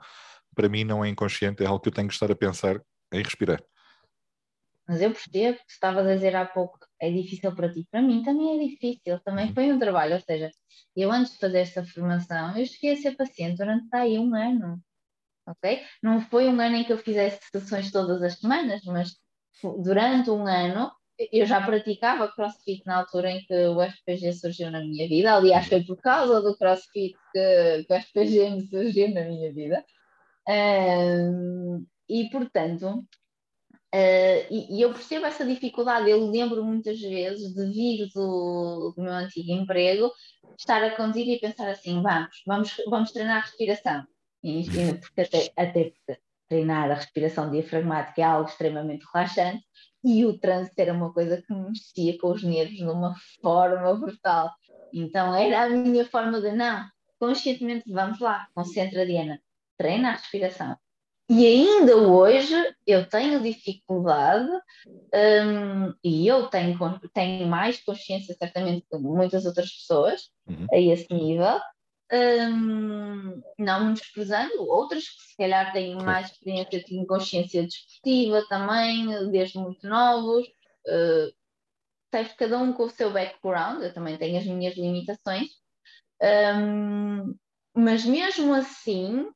Para 0.54 0.68
mim, 0.68 0.84
não 0.84 1.04
é 1.04 1.10
inconsciente, 1.10 1.64
é 1.64 1.66
algo 1.66 1.80
que 1.80 1.88
eu 1.88 1.94
tenho 1.94 2.10
que 2.10 2.14
estar 2.14 2.30
a 2.30 2.36
pensar 2.36 2.80
em 3.14 3.24
respirar. 3.24 3.64
Mas 4.88 5.02
eu 5.02 5.12
percebo 5.12 5.58
que 5.58 5.72
estavas 5.72 6.06
a 6.06 6.16
dizer 6.16 6.36
há 6.36 6.46
pouco, 6.46 6.78
é 7.00 7.10
difícil 7.10 7.56
para 7.56 7.72
ti. 7.72 7.88
Para 7.89 8.02
mim 8.02 8.22
também 8.24 8.58
é 8.58 8.68
difícil, 8.68 9.20
também 9.22 9.48
uhum. 9.48 9.54
foi 9.54 9.72
um 9.72 9.80
trabalho. 9.80 10.16
Ou 10.16 10.22
seja, 10.22 10.52
eu 10.96 11.10
antes 11.10 11.32
de 11.32 11.39
fazer 11.39 11.60
esta 11.60 11.86
formação, 11.86 12.58
eu 12.58 12.66
cheguei 12.66 12.94
a 12.94 12.98
ser 12.98 13.16
paciente 13.16 13.58
durante 13.58 13.88
aí 13.96 14.20
um 14.20 14.36
ano 14.36 14.84
ok? 15.52 15.82
Não 16.02 16.22
foi 16.22 16.47
um 16.47 16.60
ano 16.60 16.78
em 16.78 16.84
que 16.84 16.93
eu 16.93 16.97
fizesse 16.97 17.39
sessões 17.52 17.91
todas 17.91 18.22
as 18.22 18.39
semanas, 18.39 18.82
mas 18.86 19.16
durante 19.84 20.30
um 20.30 20.47
ano 20.47 20.91
eu 21.32 21.45
já 21.45 21.62
praticava 21.62 22.32
crossfit 22.32 22.82
na 22.86 22.97
altura 22.97 23.32
em 23.32 23.45
que 23.45 23.54
o 23.54 23.82
FPG 23.82 24.34
surgiu 24.34 24.72
na 24.72 24.80
minha 24.80 25.08
vida. 25.08 25.34
Aliás, 25.36 25.68
foi 25.68 25.84
por 25.84 25.97
causa 25.97 26.41
do 26.41 26.58
crossfit 26.58 27.16
que, 27.32 27.84
que 27.86 27.93
o 27.93 27.95
FPG 27.95 28.49
me 28.49 28.68
surgiu 28.68 29.14
na 29.14 29.24
minha 29.24 29.54
vida. 29.54 29.86
Um, 30.47 31.86
e, 32.10 32.30
portanto, 32.30 32.88
uh, 32.88 34.41
e, 34.49 34.78
e, 34.78 34.82
eu 34.82 34.91
percebo 34.91 35.26
essa 35.26 35.45
dificuldade. 35.45 36.10
Eu 36.10 36.30
lembro 36.30 36.64
muitas 36.64 36.99
vezes 36.99 37.54
de 37.54 37.66
vir 37.72 38.10
do, 38.16 38.93
do 38.95 39.04
meu 39.04 39.14
antigo 39.14 39.52
emprego, 39.52 40.12
estar 40.58 40.84
a 40.84 40.95
conduzir 40.95 41.28
e 41.28 41.39
pensar 41.39 41.70
assim: 41.70 42.02
vamos, 42.02 42.41
vamos, 42.47 42.76
vamos 42.88 43.12
treinar 43.12 43.38
a 43.38 43.41
respiração 43.41 44.06
porque 45.00 45.22
até, 45.22 45.52
até 45.56 45.94
treinar 46.48 46.92
a 46.92 46.96
respiração 46.96 47.50
diafragmática 47.50 48.22
é 48.22 48.26
algo 48.26 48.50
extremamente 48.50 49.06
relaxante 49.14 49.64
e 50.04 50.26
o 50.26 50.38
trânsito 50.38 50.80
era 50.80 50.94
uma 50.94 51.14
coisa 51.14 51.42
que 51.42 51.54
me 51.54 51.70
mexia 51.70 52.18
com 52.18 52.32
os 52.32 52.44
nervos 52.44 52.76
de 52.76 52.84
uma 52.84 53.16
forma 53.42 53.94
brutal. 53.96 54.52
Então 54.94 55.34
era 55.34 55.64
a 55.64 55.70
minha 55.70 56.06
forma 56.06 56.42
de 56.42 56.52
não, 56.52 56.86
conscientemente 57.20 57.92
vamos 57.92 58.20
lá, 58.20 58.48
concentra 58.54 59.06
Diana, 59.06 59.39
treina 59.78 60.10
a 60.10 60.12
respiração. 60.14 60.76
E 61.30 61.46
ainda 61.46 61.96
hoje 61.96 62.54
eu 62.86 63.08
tenho 63.08 63.42
dificuldade, 63.42 64.50
um, 65.16 65.94
e 66.04 66.28
eu 66.28 66.48
tenho, 66.48 66.78
tenho 67.14 67.48
mais 67.48 67.82
consciência, 67.82 68.36
certamente, 68.38 68.86
que 68.92 68.98
muitas 68.98 69.46
outras 69.46 69.72
pessoas 69.72 70.30
uhum. 70.46 70.68
a 70.70 70.78
esse 70.78 71.08
nível, 71.14 71.58
um, 72.12 73.41
não 73.57 73.86
menosprezando, 73.86 74.70
outras 74.70 75.07
que 75.07 75.22
se 75.22 75.38
calhar 75.38 75.72
têm 75.72 75.95
mais 75.95 76.32
experiência, 76.32 76.84
têm 76.84 77.05
consciência 77.05 77.64
desportiva 77.64 78.45
também, 78.49 79.32
desde 79.32 79.57
muito 79.57 79.88
novos. 79.88 80.45
Uh, 80.88 81.34
cada 82.38 82.57
um 82.57 82.74
com 82.74 82.84
o 82.84 82.89
seu 82.89 83.12
background, 83.12 83.82
eu 83.82 83.93
também 83.93 84.18
tenho 84.18 84.38
as 84.38 84.45
minhas 84.45 84.76
limitações, 84.76 85.49
um, 86.22 87.34
mas 87.74 88.03
mesmo 88.03 88.53
assim 88.53 89.30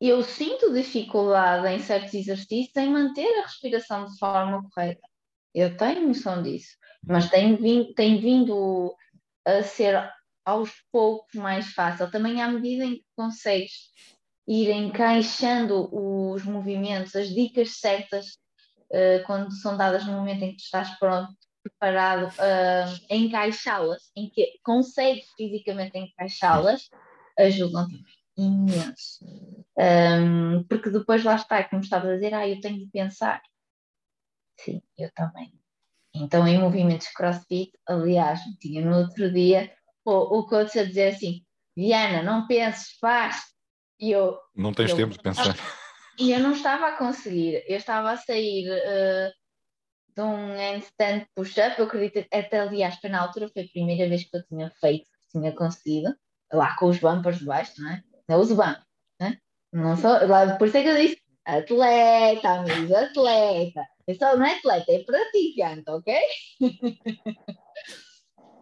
eu 0.00 0.22
sinto 0.22 0.72
dificuldade 0.72 1.66
em 1.68 1.78
certos 1.78 2.14
exercícios 2.14 2.76
em 2.76 2.90
manter 2.90 3.38
a 3.38 3.42
respiração 3.42 4.04
de 4.04 4.18
forma 4.18 4.68
correta. 4.70 5.02
Eu 5.54 5.76
tenho 5.76 6.08
noção 6.08 6.42
disso, 6.42 6.76
mas 7.06 7.28
tem 7.28 7.56
vindo, 7.56 7.92
tem 7.94 8.20
vindo 8.20 8.94
a 9.44 9.62
ser 9.62 10.10
aos 10.44 10.70
poucos 10.90 11.34
mais 11.34 11.72
fácil. 11.72 12.10
Também 12.10 12.42
à 12.42 12.48
medida 12.48 12.84
em 12.84 12.96
que 12.96 13.04
consegues 13.16 13.90
ir 14.46 14.70
encaixando 14.70 15.88
os 15.92 16.44
movimentos, 16.44 17.14
as 17.14 17.28
dicas 17.28 17.78
certas, 17.78 18.38
uh, 18.90 19.24
quando 19.26 19.52
são 19.52 19.76
dadas 19.76 20.04
no 20.06 20.12
momento 20.12 20.42
em 20.42 20.50
que 20.50 20.56
tu 20.56 20.64
estás 20.64 20.98
pronto, 20.98 21.32
preparado 21.62 22.26
uh, 22.26 23.04
a 23.10 23.14
encaixá-las, 23.14 24.10
em 24.16 24.28
que 24.28 24.58
consegues 24.64 25.26
fisicamente 25.36 25.96
encaixá-las, 25.96 26.88
ajudam 27.38 27.88
imenso. 28.36 29.24
Um, 29.78 30.64
porque 30.64 30.90
depois 30.90 31.22
lá 31.22 31.36
está, 31.36 31.62
como 31.64 31.82
estava 31.82 32.08
a 32.08 32.14
dizer, 32.14 32.34
ah, 32.34 32.48
eu 32.48 32.60
tenho 32.60 32.78
de 32.78 32.90
pensar. 32.90 33.40
Sim, 34.58 34.82
eu 34.98 35.10
também. 35.14 35.52
Então, 36.14 36.46
em 36.46 36.58
movimentos 36.58 37.08
crossfit, 37.08 37.72
aliás, 37.86 38.40
tinha 38.60 38.84
no 38.84 38.98
outro 38.98 39.32
dia 39.32 39.72
o, 40.04 40.38
o 40.38 40.46
coach 40.46 40.78
a 40.78 40.84
dizer 40.84 41.14
assim, 41.14 41.42
Diana, 41.76 42.22
não 42.22 42.46
penses, 42.46 42.96
faz. 43.00 43.36
E 43.98 44.10
eu... 44.10 44.38
Não 44.54 44.72
tens 44.72 44.90
eu, 44.90 44.96
tempo 44.96 45.12
de 45.12 45.22
pensar. 45.22 45.56
E 46.18 46.32
eu 46.32 46.40
não 46.40 46.52
estava 46.52 46.88
a 46.88 46.96
conseguir, 46.96 47.64
eu 47.66 47.76
estava 47.76 48.10
a 48.10 48.16
sair 48.16 48.68
uh, 48.68 49.32
de 50.14 50.22
um 50.22 50.54
handstand 50.54 51.26
push-up, 51.34 51.78
eu 51.78 51.86
acredito, 51.86 52.26
até 52.32 52.60
aliás, 52.60 52.96
foi 52.96 53.10
na 53.10 53.20
altura, 53.20 53.48
foi 53.48 53.62
a 53.62 53.68
primeira 53.68 54.08
vez 54.08 54.24
que 54.24 54.36
eu 54.36 54.46
tinha 54.46 54.70
feito, 54.80 55.04
que 55.04 55.38
tinha 55.38 55.52
conseguido, 55.52 56.14
lá 56.52 56.76
com 56.76 56.86
os 56.86 56.98
bumpers 56.98 57.38
de 57.38 57.46
baixo, 57.46 57.80
não 57.80 57.90
é? 57.90 58.02
Eu 58.28 58.38
uso 58.38 58.54
bumpers, 58.54 58.84
né? 59.20 59.38
não 59.72 59.96
sou, 59.96 60.10
lá, 60.26 60.56
por 60.56 60.68
isso 60.68 60.76
é 60.76 60.82
que 60.82 60.88
eu 60.88 60.96
disse, 60.96 61.22
atleta, 61.46 62.48
amigos, 62.50 62.92
atleta. 62.92 63.86
Eu 64.06 64.14
só 64.14 64.36
não 64.36 64.44
é 64.44 64.56
atleta, 64.56 64.92
é 64.92 64.98
praticante, 65.04 65.90
ok? 65.90 66.20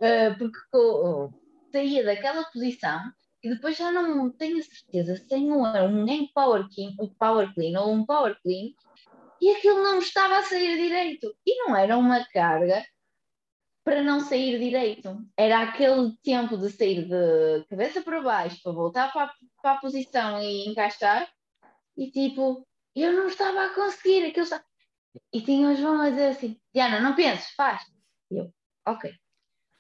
uh, 0.01 0.38
porque 0.38 0.59
uh, 0.74 1.32
saía 1.72 2.05
daquela 2.05 2.44
posição 2.44 3.01
e 3.42 3.51
depois 3.51 3.76
já 3.76 3.90
não 3.90 4.30
tenho 4.30 4.62
certeza 4.62 5.16
se 5.16 5.26
tenho 5.26 5.57
um, 5.57 6.03
um 6.03 6.28
power 6.34 6.66
clean, 6.74 6.94
um 7.01 7.09
power 7.09 7.53
clean 7.55 7.80
ou 7.80 7.92
um 7.92 8.05
power 8.05 8.36
clean 8.42 8.72
e 9.40 9.51
aquilo 9.51 9.82
não 9.82 9.98
estava 9.98 10.38
a 10.38 10.42
sair 10.42 10.76
direito. 10.76 11.34
E 11.46 11.57
não 11.64 11.74
era 11.74 11.96
uma 11.96 12.24
carga 12.26 12.84
para 13.82 14.03
não 14.03 14.20
sair 14.20 14.59
direito. 14.59 15.26
Era 15.36 15.62
aquele 15.62 16.14
tempo 16.22 16.59
de 16.59 16.70
sair 16.70 17.09
de 17.09 17.64
cabeça 17.68 18.03
para 18.03 18.20
baixo 18.20 18.62
para 18.62 18.72
voltar 18.72 19.11
para, 19.12 19.32
para 19.62 19.72
a 19.72 19.80
posição 19.80 20.42
e 20.42 20.68
encaixar. 20.68 21.26
E 21.96 22.11
tipo, 22.11 22.66
eu 22.94 23.12
não 23.12 23.28
estava 23.28 23.64
a 23.64 23.74
conseguir. 23.74 24.26
Aquilo. 24.26 24.46
E 25.32 25.40
tinha 25.40 25.70
o 25.70 25.74
João 25.74 26.03
a 26.03 26.11
dizer 26.11 26.28
assim: 26.28 26.61
Diana, 26.74 27.01
não 27.01 27.14
penses, 27.14 27.51
faz. 27.53 27.82
E 28.30 28.36
eu, 28.36 28.53
ok. 28.86 29.12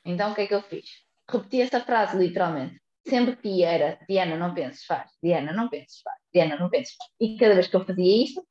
Então 0.04 0.32
o 0.32 0.34
que 0.34 0.42
é 0.42 0.46
que 0.46 0.54
eu 0.54 0.62
fiz? 0.62 0.88
Repeti 1.28 1.60
essa 1.60 1.80
frase 1.80 2.16
literalmente 2.16 2.80
sempre 3.08 3.36
que 3.36 3.62
era 3.62 3.98
Diana, 4.08 4.36
não 4.36 4.54
penses, 4.54 4.84
faz, 4.84 5.10
Diana, 5.22 5.52
não 5.52 5.68
penses, 5.68 6.00
faz, 6.02 6.16
Diana, 6.32 6.56
não 6.56 6.68
penses, 6.68 6.94
faz. 6.94 7.10
E 7.20 7.36
cada 7.38 7.54
vez 7.54 7.66
que 7.66 7.76
eu 7.76 7.84
fazia 7.84 8.24
isto, 8.24 8.46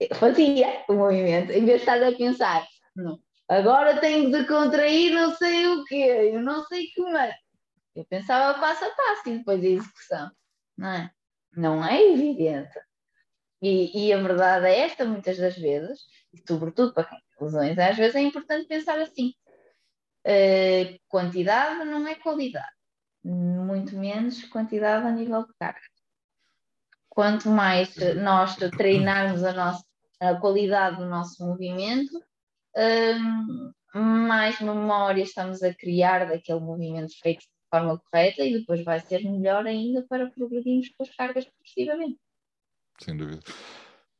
eu 0.00 0.14
fazia 0.16 0.84
o 0.88 0.94
movimento, 0.94 1.50
em 1.52 1.64
vez 1.64 1.82
de 1.82 1.88
estar 1.88 2.02
a 2.02 2.12
pensar, 2.12 2.66
não, 2.94 3.18
agora 3.48 4.00
tenho 4.00 4.30
de 4.30 4.46
contrair 4.46 5.12
não 5.12 5.34
sei 5.34 5.66
o 5.66 5.84
quê, 5.84 6.30
eu 6.32 6.42
não 6.42 6.64
sei 6.66 6.88
como 6.94 7.16
é. 7.16 7.34
Eu 7.94 8.04
pensava 8.04 8.58
passo 8.60 8.84
a 8.84 8.90
passo 8.90 9.28
e 9.28 9.38
depois 9.38 9.62
a 9.62 9.66
execução, 9.66 10.30
não 10.76 10.88
é? 10.88 11.10
Não 11.56 11.84
é 11.84 12.12
evidente. 12.12 12.78
E, 13.60 14.06
e 14.06 14.12
a 14.12 14.22
verdade 14.22 14.66
é 14.66 14.80
esta, 14.80 15.04
muitas 15.04 15.36
das 15.36 15.56
vezes, 15.56 16.02
e 16.32 16.40
sobretudo 16.46 16.94
para 16.94 17.08
quem 17.08 17.18
tem 17.18 17.44
lesões, 17.44 17.76
às 17.76 17.96
vezes 17.96 18.14
é 18.14 18.20
importante 18.20 18.68
pensar 18.68 19.00
assim. 19.00 19.32
Uh, 20.28 20.98
quantidade 21.08 21.84
não 21.86 22.06
é 22.06 22.14
qualidade 22.14 22.78
muito 23.28 23.96
menos 23.96 24.42
quantidade 24.44 25.06
a 25.06 25.10
nível 25.10 25.46
de 25.46 25.52
carga. 25.58 25.80
Quanto 27.08 27.48
mais 27.48 27.94
nós 28.16 28.56
treinarmos 28.76 29.42
a, 29.44 29.52
nossa, 29.52 29.84
a 30.20 30.34
qualidade 30.36 30.96
do 30.96 31.06
nosso 31.06 31.44
movimento, 31.44 32.12
um, 32.76 33.72
mais 33.94 34.60
memória 34.60 35.22
estamos 35.22 35.62
a 35.62 35.74
criar 35.74 36.26
daquele 36.26 36.60
movimento 36.60 37.12
feito 37.20 37.40
de 37.40 37.48
forma 37.70 37.98
correta 37.98 38.44
e 38.44 38.58
depois 38.58 38.84
vai 38.84 39.00
ser 39.00 39.22
melhor 39.24 39.66
ainda 39.66 40.06
para 40.08 40.30
progredirmos 40.30 40.88
com 40.90 41.02
as 41.02 41.14
cargas 41.14 41.44
progressivamente. 41.44 42.18
Sem 43.00 43.16
dúvida. 43.16 43.42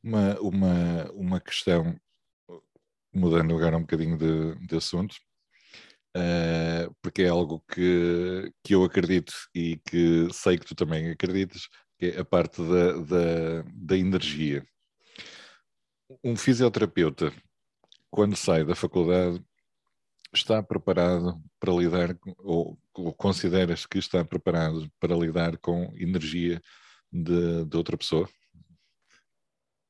Uma, 0.03 0.39
uma, 0.39 1.11
uma 1.13 1.39
questão, 1.39 1.95
mudando 3.13 3.55
agora 3.55 3.77
um 3.77 3.81
bocadinho 3.81 4.17
de, 4.17 4.55
de 4.67 4.75
assunto, 4.75 5.15
uh, 6.15 6.95
porque 7.01 7.23
é 7.23 7.29
algo 7.29 7.63
que, 7.71 8.51
que 8.63 8.75
eu 8.75 8.83
acredito 8.83 9.33
e 9.53 9.77
que 9.77 10.27
sei 10.31 10.57
que 10.57 10.65
tu 10.65 10.75
também 10.75 11.09
acreditas, 11.09 11.67
que 11.97 12.07
é 12.07 12.19
a 12.19 12.25
parte 12.25 12.61
da, 12.61 12.93
da, 12.93 13.63
da 13.73 13.97
energia. 13.97 14.65
Um 16.23 16.35
fisioterapeuta, 16.35 17.31
quando 18.09 18.35
sai 18.35 18.63
da 18.63 18.75
faculdade, 18.75 19.43
está 20.33 20.61
preparado 20.61 21.41
para 21.59 21.73
lidar, 21.73 22.17
ou, 22.37 22.77
ou 22.93 23.13
consideras 23.13 23.85
que 23.85 23.97
está 23.97 24.23
preparado 24.23 24.89
para 24.99 25.15
lidar 25.15 25.57
com 25.57 25.91
energia 25.95 26.61
de, 27.11 27.65
de 27.65 27.77
outra 27.77 27.97
pessoa? 27.97 28.29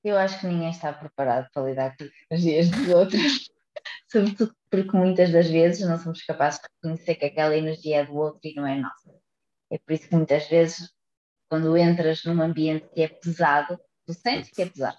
Eu 0.04 0.18
acho 0.18 0.40
que 0.40 0.48
ninguém 0.48 0.70
está 0.70 0.94
preparado 0.94 1.50
para 1.54 1.70
lidar 1.70 1.96
com 1.98 2.06
as 2.06 2.12
energias 2.32 2.70
dos 2.70 2.88
outros 2.90 3.52
sobretudo 4.10 4.56
porque 4.70 4.96
muitas 4.96 5.32
das 5.32 5.50
vezes 5.50 5.88
não 5.88 5.98
somos 5.98 6.24
capazes 6.24 6.60
de 6.60 6.68
reconhecer 6.84 7.16
que 7.16 7.26
aquela 7.26 7.56
energia 7.56 8.02
é 8.02 8.06
do 8.06 8.16
outro 8.16 8.40
e 8.44 8.54
não 8.54 8.66
é 8.66 8.76
nossa. 8.76 9.14
É 9.72 9.78
por 9.78 9.94
isso 9.94 10.08
que 10.08 10.16
muitas 10.16 10.48
vezes, 10.48 10.92
quando 11.50 11.76
entras 11.78 12.24
num 12.24 12.42
ambiente 12.42 12.88
que 12.94 13.02
é 13.02 13.08
pesado, 13.08 13.80
tu 14.06 14.14
sentes 14.14 14.52
que 14.52 14.62
é 14.62 14.66
pesado. 14.66 14.98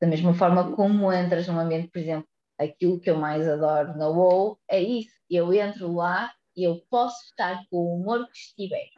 Da 0.00 0.06
mesma 0.06 0.34
forma 0.34 0.74
como 0.74 1.12
entras 1.12 1.46
num 1.46 1.58
ambiente, 1.58 1.88
por 1.88 1.98
exemplo, 1.98 2.28
aquilo 2.58 3.00
que 3.00 3.10
eu 3.10 3.16
mais 3.16 3.48
adoro 3.48 3.96
na 3.96 4.08
WoW 4.08 4.58
é 4.68 4.80
isso. 4.80 5.14
Eu 5.30 5.52
entro 5.52 5.92
lá 5.92 6.32
e 6.56 6.64
eu 6.64 6.82
posso 6.90 7.24
estar 7.26 7.62
com 7.70 7.76
o 7.76 7.96
humor 7.96 8.26
que 8.26 8.36
estiver. 8.36 8.88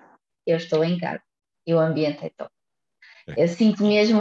Eu 0.47 0.57
estou 0.57 0.83
em 0.85 0.99
casa 0.99 1.23
e 1.67 1.75
o 1.75 1.79
ambiente 1.79 2.25
é 2.25 2.31
top. 2.31 2.51
É. 3.29 3.45
Eu 3.45 3.49
sinto 3.49 3.85
mesmo 3.85 4.21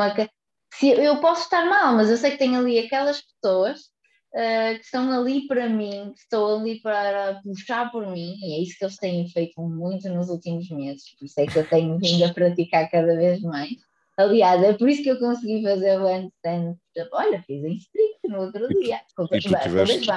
se 0.73 0.89
eu 0.89 1.19
posso 1.19 1.43
estar 1.43 1.65
mal, 1.65 1.93
mas 1.93 2.09
eu 2.09 2.17
sei 2.17 2.31
que 2.31 2.37
tem 2.37 2.55
ali 2.55 2.79
aquelas 2.79 3.21
pessoas 3.21 3.92
uh, 4.33 4.77
que 4.77 4.85
estão 4.85 5.11
ali 5.11 5.47
para 5.47 5.69
mim, 5.69 6.11
que 6.13 6.21
estão 6.21 6.59
ali 6.59 6.81
para 6.81 7.41
puxar 7.43 7.91
por 7.91 8.07
mim, 8.07 8.35
e 8.41 8.55
é 8.55 8.63
isso 8.63 8.77
que 8.77 8.85
eles 8.85 8.97
têm 8.97 9.29
feito 9.29 9.61
muito 9.61 10.09
nos 10.09 10.29
últimos 10.29 10.69
meses, 10.69 11.15
por 11.17 11.25
isso 11.25 11.39
é 11.39 11.45
que 11.45 11.57
eu 11.57 11.67
tenho 11.67 11.97
vindo 11.99 12.23
a 12.25 12.33
praticar 12.33 12.89
cada 12.89 13.15
vez 13.15 13.41
mais. 13.41 13.71
Aliás, 14.15 14.61
é 14.61 14.73
por 14.73 14.87
isso 14.87 15.01
que 15.01 15.09
eu 15.09 15.17
consegui 15.17 15.63
fazer 15.63 15.99
o 15.99 16.05
handstand. 16.05 16.75
Olha, 17.11 17.41
fiz 17.41 17.63
em 17.63 17.77
strict 17.77 18.19
no 18.27 18.41
outro 18.41 18.67
dia. 18.67 19.01
E 19.31 19.41
tu, 19.41 19.59
tiveste, 19.59 20.11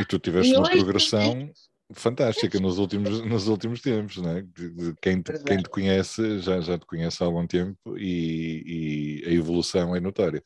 e 0.00 0.04
tu 0.04 0.18
tiveste 0.18 0.52
e 0.52 0.56
uma 0.56 0.68
progressão 0.68 1.52
fantástica 1.92 2.58
nos 2.58 2.78
últimos, 2.78 3.20
nos 3.24 3.46
últimos 3.46 3.80
tempos, 3.80 4.16
né? 4.16 4.44
Quem 5.00 5.22
te, 5.22 5.38
quem 5.44 5.58
te 5.58 5.68
conhece 5.68 6.40
já, 6.40 6.60
já 6.60 6.76
te 6.76 6.86
conhece 6.86 7.22
há 7.22 7.26
algum 7.26 7.46
tempo 7.46 7.96
e, 7.96 9.22
e 9.24 9.28
a 9.28 9.32
evolução 9.32 9.94
é 9.94 10.00
notória. 10.00 10.42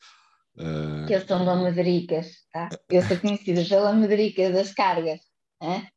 Uh... 0.57 1.05
Que 1.07 1.15
eu 1.15 1.21
sou 1.25 1.37
uma 1.37 1.55
Medricas, 1.55 2.45
tá? 2.51 2.69
Eu 2.89 3.01
sou 3.03 3.17
conhecida 3.17 3.63
pela 3.65 3.93
Medrica 3.93 4.51
das 4.51 4.73
cargas. 4.73 5.19
É? 5.61 5.87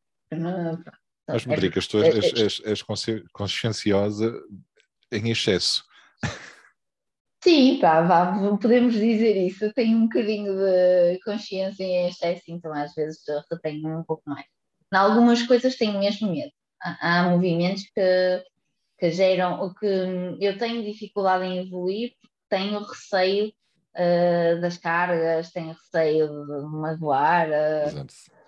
As 1.27 1.47
Medricas, 1.47 1.87
tu 1.87 2.03
és, 2.03 2.33
és, 2.35 2.61
és, 2.65 2.83
conscienciosa 3.33 4.33
em 5.11 5.31
excesso. 5.31 5.85
Sim, 7.43 7.79
pá, 7.79 8.03
vá, 8.03 8.57
podemos 8.57 8.95
dizer 8.95 9.37
isso. 9.37 9.65
Eu 9.65 9.73
tenho 9.75 9.99
um 9.99 10.03
bocadinho 10.05 10.55
de 10.55 11.21
consciência 11.25 11.85
em 11.85 12.09
excesso, 12.09 12.45
então 12.49 12.73
às 12.73 12.95
vezes 12.95 13.21
retenho 13.51 13.99
um 13.99 14.05
pouco 14.05 14.23
mais. 14.27 14.47
Em 14.93 14.97
algumas 14.97 15.43
coisas 15.43 15.77
tenho 15.77 15.99
mesmo 15.99 16.31
medo. 16.31 16.53
Há, 16.81 17.21
há 17.21 17.31
movimentos 17.31 17.83
que, 17.95 18.45
que 18.99 19.11
geram, 19.11 19.61
o 19.61 19.75
que 19.75 19.87
eu 20.41 20.57
tenho 20.59 20.85
dificuldade 20.85 21.45
em 21.45 21.59
evoluir, 21.67 22.13
tenho 22.49 22.81
receio 22.81 23.53
uh, 23.97 24.61
das 24.61 24.77
cargas, 24.79 25.51
tenho 25.51 25.73
receio 25.73 26.29
de 26.29 26.63
magoar. 26.67 27.49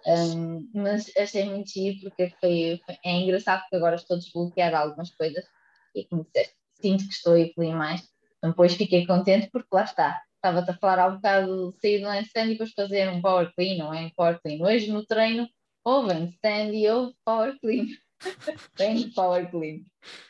Um, 0.06 0.70
mas 0.72 1.10
achei 1.16 1.44
muito 1.44 1.70
giro 1.70 1.98
porque 2.00 2.32
foi, 2.40 2.80
foi, 2.86 2.96
é 3.04 3.12
engraçado 3.12 3.62
porque 3.62 3.76
agora 3.76 3.96
estou 3.96 4.16
a 4.16 4.20
desbloquear 4.20 4.72
algumas 4.74 5.10
coisas 5.10 5.44
e 5.94 6.04
como 6.04 6.24
disseste, 6.24 6.54
sinto 6.80 7.04
que 7.04 7.12
estou 7.12 7.34
a 7.34 7.40
evoluir 7.40 7.74
mais. 7.74 8.02
Depois 8.42 8.74
fiquei 8.74 9.06
contente 9.06 9.48
porque 9.50 9.68
lá 9.72 9.84
está. 9.84 10.22
Estava-te 10.36 10.70
a 10.70 10.78
falar 10.78 10.98
há 11.00 11.06
um 11.08 11.16
bocado 11.16 11.72
de 11.72 11.80
sair 11.80 12.00
do 12.00 12.06
handstand 12.06 12.46
e 12.46 12.52
depois 12.52 12.72
fazer 12.72 13.08
um 13.08 13.20
power 13.20 13.52
clean, 13.56 13.78
não 13.78 13.92
é? 13.92 14.02
Um 14.02 14.10
power 14.10 14.40
clean. 14.40 14.62
Hoje 14.62 14.92
no 14.92 15.04
treino 15.04 15.48
houve 15.84 16.12
handstand 16.12 16.72
e 16.72 16.88
houve 16.88 17.14
power 17.24 17.58
clean. 17.60 17.86
Bem 18.78 19.10
power 19.10 19.50
clean. 19.50 19.80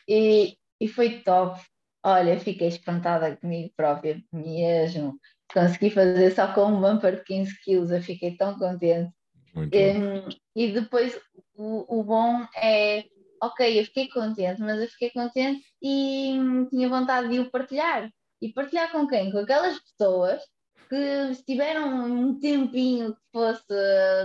E, 0.07 0.57
e 0.79 0.87
foi 0.87 1.19
top. 1.19 1.61
Olha, 2.03 2.39
fiquei 2.39 2.67
espantada 2.67 3.35
comigo 3.37 3.71
própria, 3.75 4.21
mesmo. 4.31 5.19
Consegui 5.53 5.89
fazer 5.89 6.31
só 6.31 6.53
com 6.53 6.65
um 6.65 6.81
bumper 6.81 7.17
de 7.17 7.23
15 7.23 7.61
quilos, 7.63 7.91
eu 7.91 8.01
fiquei 8.01 8.35
tão 8.35 8.57
contente. 8.57 9.11
Um, 9.55 10.29
e 10.55 10.71
depois 10.71 11.19
o, 11.55 11.99
o 11.99 12.03
bom 12.03 12.45
é, 12.55 13.03
ok, 13.41 13.79
eu 13.79 13.85
fiquei 13.85 14.07
contente, 14.09 14.61
mas 14.61 14.79
eu 14.79 14.87
fiquei 14.87 15.09
contente 15.09 15.65
e 15.81 16.37
tinha 16.69 16.89
vontade 16.89 17.29
de 17.29 17.39
o 17.39 17.49
partilhar. 17.49 18.09
E 18.41 18.53
partilhar 18.53 18.91
com 18.91 19.07
quem? 19.07 19.31
Com 19.31 19.39
aquelas 19.39 19.79
pessoas 19.79 20.43
que 20.89 20.95
estiveram 21.31 22.05
um 22.05 22.39
tempinho 22.39 23.13
que 23.13 23.21
fosse 23.31 23.65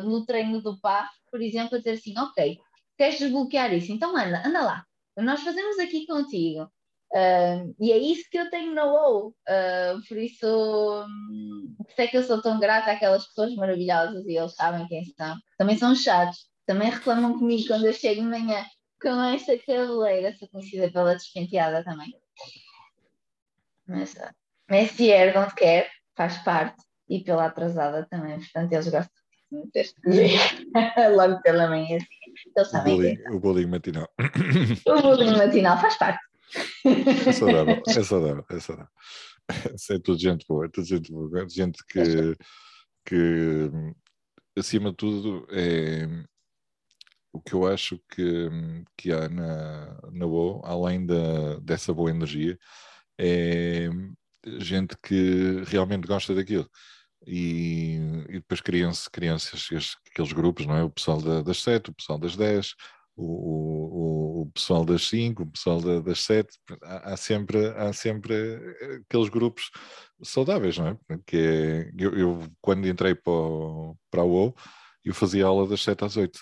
no 0.05 0.25
treino 0.25 0.61
do 0.61 0.79
PAF, 0.81 1.11
por 1.31 1.41
exemplo, 1.41 1.77
a 1.77 1.79
dizer 1.79 1.93
assim, 1.93 2.17
ok, 2.19 2.59
queres 2.97 3.19
desbloquear 3.19 3.73
isso? 3.73 3.91
Então 3.91 4.17
anda, 4.17 4.47
anda 4.47 4.63
lá. 4.63 4.85
Nós 5.17 5.43
fazemos 5.43 5.79
aqui 5.79 6.07
contigo. 6.07 6.71
Uh, 7.13 7.75
e 7.79 7.93
é 7.93 7.99
isso 7.99 8.25
que 8.31 8.39
eu 8.39 8.49
tenho 8.49 8.75
na 8.75 8.87
WoW, 8.87 9.29
uh, 9.29 10.09
por 10.09 10.17
isso, 10.17 10.47
um, 10.47 11.75
por 11.77 11.91
isso 11.91 12.01
é 12.01 12.07
que 12.07 12.17
eu 12.17 12.23
sou 12.23 12.41
tão 12.41 12.59
grata 12.59 12.91
àquelas 12.91 13.27
pessoas 13.27 13.55
maravilhosas 13.55 14.25
e 14.25 14.35
eles 14.35 14.55
sabem 14.55 14.89
quem 14.89 15.05
são. 15.05 15.37
Também 15.59 15.77
são 15.77 15.95
chatos, 15.95 16.49
também 16.65 16.89
reclamam 16.89 17.39
comigo 17.39 17.67
quando 17.67 17.85
eu 17.85 17.93
chego 17.93 18.23
de 18.23 18.27
manhã. 18.29 18.65
com 19.01 19.23
esta 19.25 19.59
cabeleira, 19.59 20.35
sou 20.39 20.49
conhecida 20.49 20.91
pela 20.91 21.15
despenteada 21.15 21.85
também. 21.85 22.15
Mas, 23.87 24.15
Messi 24.71 25.11
ergue 25.11 25.37
onde 25.37 25.55
quer, 25.55 25.91
faz 26.17 26.39
parte, 26.39 26.83
e 27.11 27.23
pela 27.23 27.45
atrasada 27.45 28.07
também, 28.09 28.39
portanto 28.39 28.73
eles 28.73 28.89
gostam 28.89 29.23
deste 29.75 30.01
logo 31.15 31.43
pela 31.43 31.69
manhã. 31.69 31.99
Eles 32.57 32.71
sabem 32.71 33.19
o, 33.29 33.37
o 33.37 33.41
bolinho 33.41 33.69
matinal. 33.69 34.09
O 34.87 35.03
bolinho 35.03 35.37
matinal 35.37 35.79
faz 35.79 35.99
parte. 35.99 36.32
É 37.27 37.33
saudável, 37.33 37.83
é 37.87 38.03
saudável, 38.03 38.45
é 38.51 38.61
saudável. 38.61 38.93
É 39.91 39.99
tudo 39.99 40.19
gente 40.19 40.45
boa, 40.49 40.67
é 40.67 40.69
tudo 40.69 40.87
gente 40.87 41.11
boa, 41.13 41.49
gente 41.49 41.85
que, 41.87 42.37
que 43.05 43.71
acima 44.57 44.91
de 44.91 44.97
tudo 44.97 45.47
é 45.51 46.07
o 47.33 47.41
que 47.41 47.55
eu 47.55 47.67
acho 47.67 47.99
que, 48.11 48.51
que 48.97 49.11
há 49.11 49.29
na, 49.29 49.99
na 50.13 50.27
boa, 50.27 50.61
além 50.65 51.07
da, 51.07 51.59
dessa 51.61 51.93
boa 51.95 52.11
energia, 52.11 52.59
é 53.19 53.89
gente 54.59 54.97
que 55.03 55.63
realmente 55.67 56.07
gosta 56.07 56.35
daquilo. 56.35 56.69
E, 57.27 57.97
e 58.29 58.33
depois 58.35 58.61
criam-se 58.61 59.09
criam 59.11 59.37
aqueles 59.37 60.33
grupos, 60.33 60.67
não 60.67 60.77
é? 60.77 60.85
O 60.85 60.91
pessoal 60.91 61.23
da, 61.23 61.43
das 61.43 61.63
7, 61.63 61.91
o 61.91 61.95
pessoal 61.95 62.19
das 62.19 62.37
10, 62.37 62.75
o, 63.17 63.25
o, 63.25 64.22
o 64.43 64.47
pessoal 64.47 64.85
das 64.85 65.09
5, 65.09 65.43
o 65.43 65.47
pessoal 65.47 65.81
da, 65.81 66.01
das 66.01 66.21
7. 66.23 66.49
Há, 66.83 67.13
há, 67.13 67.17
sempre, 67.17 67.67
há 67.69 67.93
sempre 67.93 68.35
aqueles 69.07 69.29
grupos 69.29 69.71
saudáveis, 70.23 70.79
não 70.79 70.89
é? 70.89 70.99
Que 71.27 71.37
é, 71.37 71.91
eu, 71.99 72.17
eu, 72.17 72.53
quando 72.61 72.89
entrei 72.89 73.15
para, 73.15 73.33
o, 73.33 73.97
para 74.11 74.23
a 74.23 74.25
UOL, 74.25 74.55
eu 75.05 75.15
fazia 75.15 75.47
aula 75.47 75.67
das 75.67 75.83
7 75.83 76.05
às 76.05 76.17
8. 76.17 76.39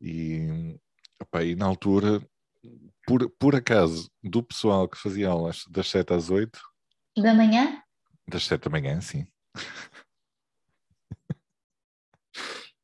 E, 0.00 0.76
opa, 1.20 1.42
e 1.42 1.54
na 1.54 1.66
altura, 1.66 2.20
por, 3.06 3.28
por 3.38 3.54
acaso, 3.54 4.10
do 4.22 4.42
pessoal 4.42 4.88
que 4.88 4.98
fazia 4.98 5.28
aulas 5.28 5.64
das 5.70 5.88
7 5.88 6.12
às 6.14 6.30
8. 6.30 6.58
Da 7.16 7.34
manhã? 7.34 7.82
Das 8.26 8.44
7 8.44 8.64
da 8.64 8.70
manhã, 8.70 9.00
sim. 9.00 9.26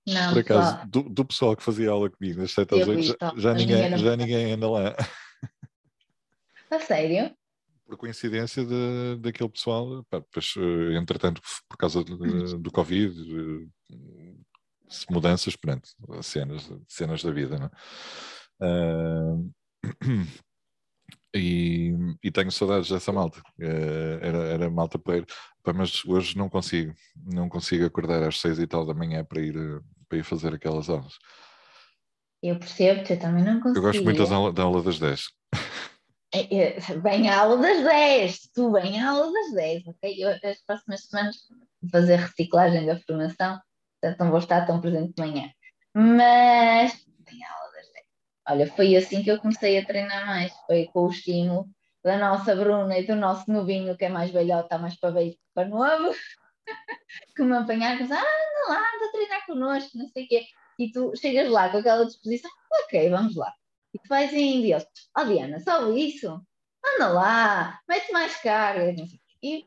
Não, 0.06 0.32
Por 0.32 0.40
acaso, 0.40 0.86
do, 0.88 1.02
do, 1.02 1.24
pessoal 1.24 1.56
que 1.56 1.62
fazia 1.62 1.90
aula 1.90 2.10
comigo 2.10 2.40
das 2.40 2.52
7 2.52 2.80
às 2.80 2.88
8, 2.88 3.02
já, 3.02 3.16
já, 3.36 3.54
ninguém, 3.54 3.82
ninguém 3.84 3.98
já 3.98 4.16
ninguém 4.16 4.52
anda 4.52 4.70
lá. 4.70 4.96
A 6.70 6.80
sério? 6.80 7.34
Por 7.86 7.96
coincidência 7.96 8.64
de, 8.64 9.16
daquele 9.20 9.48
pessoal, 9.48 10.04
pá, 10.10 10.18
depois, 10.18 10.54
eh, 10.58 10.96
entretanto, 10.96 11.40
por 11.68 11.76
causa 11.76 12.04
de, 12.04 12.58
do 12.58 12.70
Covid, 12.70 13.14
mudanças, 15.10 15.56
pronto, 15.56 15.88
cenas, 16.22 16.70
cenas 16.88 17.22
da 17.22 17.30
vida, 17.30 17.58
não 17.58 17.70
uh, 18.60 19.50
e, 21.34 21.92
e, 22.22 22.30
tenho 22.30 22.50
saudades 22.50 22.88
dessa 22.88 23.12
malta. 23.12 23.40
Uh, 23.58 24.18
era, 24.20 24.38
era 24.38 24.70
malta 24.70 24.98
poeira, 24.98 25.26
mas 25.74 26.04
hoje 26.04 26.36
não 26.36 26.48
consigo, 26.48 26.94
não 27.16 27.48
consigo 27.48 27.84
acordar 27.84 28.22
às 28.22 28.40
seis 28.40 28.58
e 28.58 28.66
tal 28.66 28.86
da 28.86 28.94
manhã 28.94 29.24
para 29.24 29.40
ir, 29.40 29.54
para 30.14 30.18
ir 30.18 30.22
fazer 30.22 30.54
aquelas 30.54 30.88
aulas. 30.88 31.18
Eu 32.40 32.58
percebo-te, 32.58 33.14
eu 33.14 33.18
também 33.18 33.42
não 33.42 33.60
consigo. 33.60 33.78
Eu 33.78 33.82
gosto 33.82 34.04
muito 34.04 34.26
da 34.26 34.34
aula, 34.34 34.52
da 34.52 34.62
aula 34.62 34.82
das 34.82 34.98
10. 34.98 35.26
Bem 37.02 37.28
à 37.28 37.40
aula 37.40 37.56
das 37.56 37.82
10, 37.82 38.50
tu 38.54 38.70
bem 38.70 39.00
à 39.00 39.10
aula 39.10 39.32
das 39.32 39.52
10, 39.54 39.86
ok? 39.88 40.14
Eu, 40.18 40.30
as 40.30 40.60
próximas 40.64 41.06
semanas 41.06 41.36
vou 41.80 41.90
fazer 41.90 42.16
reciclagem 42.16 42.86
da 42.86 42.98
formação, 43.00 43.60
portanto 44.00 44.20
não 44.20 44.30
vou 44.30 44.38
estar 44.38 44.66
tão 44.66 44.80
presente 44.80 45.14
de 45.14 45.22
manhã. 45.22 45.50
Mas 45.94 47.04
bem 47.20 47.44
à 47.44 47.52
aula 47.52 47.72
das 47.72 47.92
10. 47.92 48.06
Olha, 48.50 48.72
foi 48.72 48.96
assim 48.96 49.22
que 49.22 49.30
eu 49.30 49.38
comecei 49.38 49.78
a 49.78 49.84
treinar 49.84 50.26
mais, 50.26 50.52
foi 50.66 50.86
com 50.92 51.06
o 51.06 51.10
estímulo 51.10 51.68
da 52.04 52.18
nossa 52.18 52.54
Bruna 52.54 52.98
e 52.98 53.06
do 53.06 53.16
nosso 53.16 53.50
novinho, 53.50 53.96
que 53.96 54.04
é 54.04 54.08
mais 54.08 54.30
velhote, 54.30 54.64
está 54.64 54.76
mais 54.76 54.98
para 54.98 55.12
que 55.14 55.38
para 55.54 55.68
novo, 55.68 56.14
que 57.34 57.42
me 57.42 57.56
apanharam 57.56 58.00
e 58.00 58.12
ah, 58.12 58.16
anda 58.16 58.68
lá, 58.68 58.78
anda 58.78 59.06
a 59.06 59.12
treinar 59.12 59.46
connosco, 59.46 59.98
não 59.98 60.08
sei 60.08 60.24
o 60.24 60.28
quê. 60.28 60.46
E 60.78 60.90
tu 60.90 61.12
chegas 61.16 61.50
lá 61.50 61.68
com 61.68 61.78
aquela 61.78 62.04
disposição, 62.04 62.50
ok, 62.84 63.08
vamos 63.10 63.36
lá. 63.36 63.52
E 63.92 63.98
tu 63.98 64.08
vais 64.08 64.32
em 64.32 64.62
Deus, 64.62 64.84
oh 65.16 65.24
Diana, 65.24 65.60
só 65.60 65.90
isso? 65.92 66.40
Anda 66.84 67.08
lá, 67.08 67.80
mete 67.88 68.12
mais 68.12 68.36
carga. 68.36 68.94
E 69.42 69.66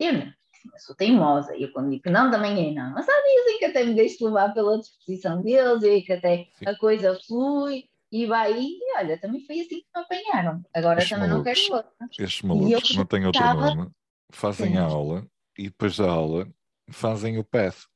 eu 0.00 0.12
não, 0.12 0.20
eu 0.20 0.78
sou 0.78 0.94
teimosa, 0.94 1.54
e 1.56 1.64
eu 1.64 1.72
quando 1.72 1.90
digo 1.90 2.04
que 2.04 2.10
não, 2.10 2.30
também 2.30 2.70
é 2.70 2.72
não. 2.72 2.92
Mas 2.92 3.08
há 3.08 3.12
dias 3.12 3.46
em 3.48 3.58
que 3.58 3.64
até 3.66 3.84
me 3.84 3.94
deixo 3.94 4.24
levar 4.24 4.54
pela 4.54 4.78
disposição 4.78 5.42
deles, 5.42 5.82
e 5.82 6.02
que 6.02 6.12
até 6.12 6.48
Sim. 6.58 6.66
a 6.66 6.76
coisa 6.76 7.18
flui, 7.26 7.84
e 8.10 8.24
vai, 8.24 8.58
e 8.58 8.78
olha, 8.96 9.18
também 9.20 9.44
foi 9.44 9.60
assim 9.60 9.80
que 9.80 9.86
me 9.94 10.02
apanharam. 10.02 10.62
Agora 10.74 10.98
Estes 10.98 11.10
também 11.10 11.28
malucos, 11.28 11.58
não 11.58 11.64
quero 11.64 11.76
outra. 11.76 12.24
Estes 12.24 12.42
malucos, 12.42 12.96
não 12.96 13.06
têm 13.06 13.26
outro 13.26 13.54
nome, 13.54 13.90
fazem 14.30 14.72
Sim. 14.72 14.78
a 14.78 14.84
aula 14.84 15.26
e 15.58 15.64
depois 15.64 15.96
da 15.96 16.10
aula 16.10 16.48
fazem 16.90 17.38
o 17.38 17.44
path, 17.44 17.86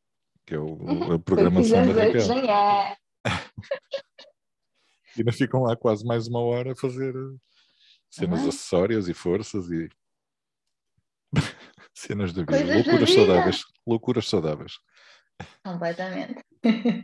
que 0.47 0.55
é 0.55 0.59
o, 0.59 0.75
uhum. 0.75 1.13
a 1.13 1.19
programação 1.19 1.87
da 1.93 2.05
Raquel. 2.05 2.23
e 5.17 5.21
ainda 5.21 5.33
ficam 5.33 5.63
lá 5.63 5.77
quase 5.77 6.05
mais 6.05 6.27
uma 6.27 6.41
hora 6.41 6.73
a 6.73 6.77
fazer 6.77 7.15
cenas 8.11 8.41
uhum. 8.43 8.49
acessórias 8.49 9.09
e 9.09 9.15
forças 9.15 9.71
e 9.71 9.89
cenas 11.95 12.33
da 12.33 12.43
vida. 12.43 12.57
Coisas 12.57 12.75
loucuras 12.77 13.11
vida. 13.11 13.21
saudáveis. 13.21 13.65
Loucuras 13.87 14.29
saudáveis. 14.29 14.73
Completamente. 15.65 16.45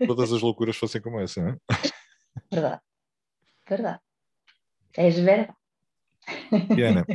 Todas 0.06 0.32
as 0.32 0.40
loucuras 0.42 0.76
fossem 0.76 1.00
como 1.00 1.20
essa, 1.20 1.42
não 1.42 1.50
é? 1.50 1.56
Verdade. 2.52 2.82
Verdade. 3.68 4.00
És 4.96 5.18
verdade. 5.18 5.54
Diana, 6.74 7.06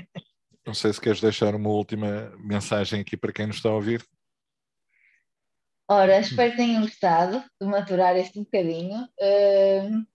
não 0.65 0.73
sei 0.73 0.93
se 0.93 1.01
queres 1.01 1.21
deixar 1.21 1.55
uma 1.55 1.69
última 1.69 2.31
mensagem 2.37 3.01
aqui 3.01 3.17
para 3.17 3.33
quem 3.33 3.47
nos 3.47 3.57
está 3.57 3.69
a 3.69 3.75
ouvir. 3.75 4.05
Ora, 5.89 6.19
espero 6.19 6.51
que 6.51 6.57
tenham 6.57 6.83
gostado 6.83 7.43
de 7.59 7.67
maturar 7.67 8.15
este 8.15 8.39
um 8.39 8.43
bocadinho. 8.43 9.03
Uh, 9.19 10.05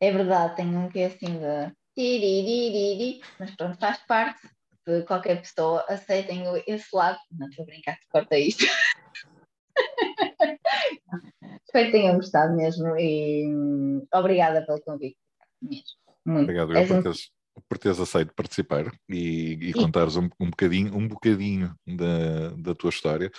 é 0.00 0.12
verdade, 0.12 0.56
tenho 0.56 0.78
um 0.78 0.88
que 0.88 1.02
assim 1.02 1.38
de 1.38 3.20
mas 3.38 3.54
pronto, 3.56 3.78
faz 3.78 3.98
parte 4.06 4.48
de 4.86 5.02
qualquer 5.04 5.40
pessoa. 5.40 5.84
Aceitem 5.88 6.44
esse 6.66 6.88
lado. 6.94 7.18
Não 7.32 7.48
estou 7.48 7.62
a 7.62 7.66
brincar, 7.66 7.98
corta 8.10 8.38
isto. 8.38 8.64
espero 11.64 11.86
que 11.86 11.92
tenham 11.92 12.16
gostado 12.16 12.56
mesmo 12.56 12.96
e 12.98 13.46
hum, 13.46 14.06
obrigada 14.12 14.64
pelo 14.66 14.80
convite 14.82 15.18
mesmo. 15.62 15.98
Muito. 16.26 16.42
Obrigado 16.42 16.72
eu 16.74 17.02
por 17.02 17.14
por 17.70 17.78
teres 17.78 18.00
aceito 18.00 18.34
participar 18.34 18.92
e, 19.08 19.52
e 19.52 19.72
contares 19.72 20.16
um, 20.16 20.28
um 20.40 20.50
bocadinho, 20.50 20.92
um 20.96 21.06
bocadinho 21.06 21.72
da, 21.86 22.50
da 22.58 22.74
tua 22.74 22.90
história. 22.90 23.30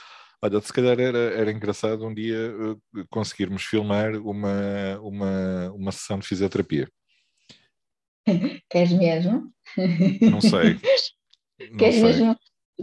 Olha, 0.41 0.61
se 0.61 0.71
calhar 0.71 0.97
era, 0.97 1.17
era 1.17 1.51
engraçado 1.51 2.07
um 2.07 2.13
dia 2.13 2.55
uh, 2.55 2.81
conseguirmos 3.09 3.63
filmar 3.63 4.15
uma, 4.15 4.97
uma, 5.01 5.71
uma 5.73 5.91
sessão 5.91 6.17
de 6.17 6.25
fisioterapia. 6.25 6.87
Queres 8.71 8.93
mesmo? 8.93 9.51
Não 10.21 10.39
sei. 10.39 10.79
Não 11.69 11.77
queres, 11.77 11.95
sei. 11.95 12.03
Mesmo, 12.03 12.39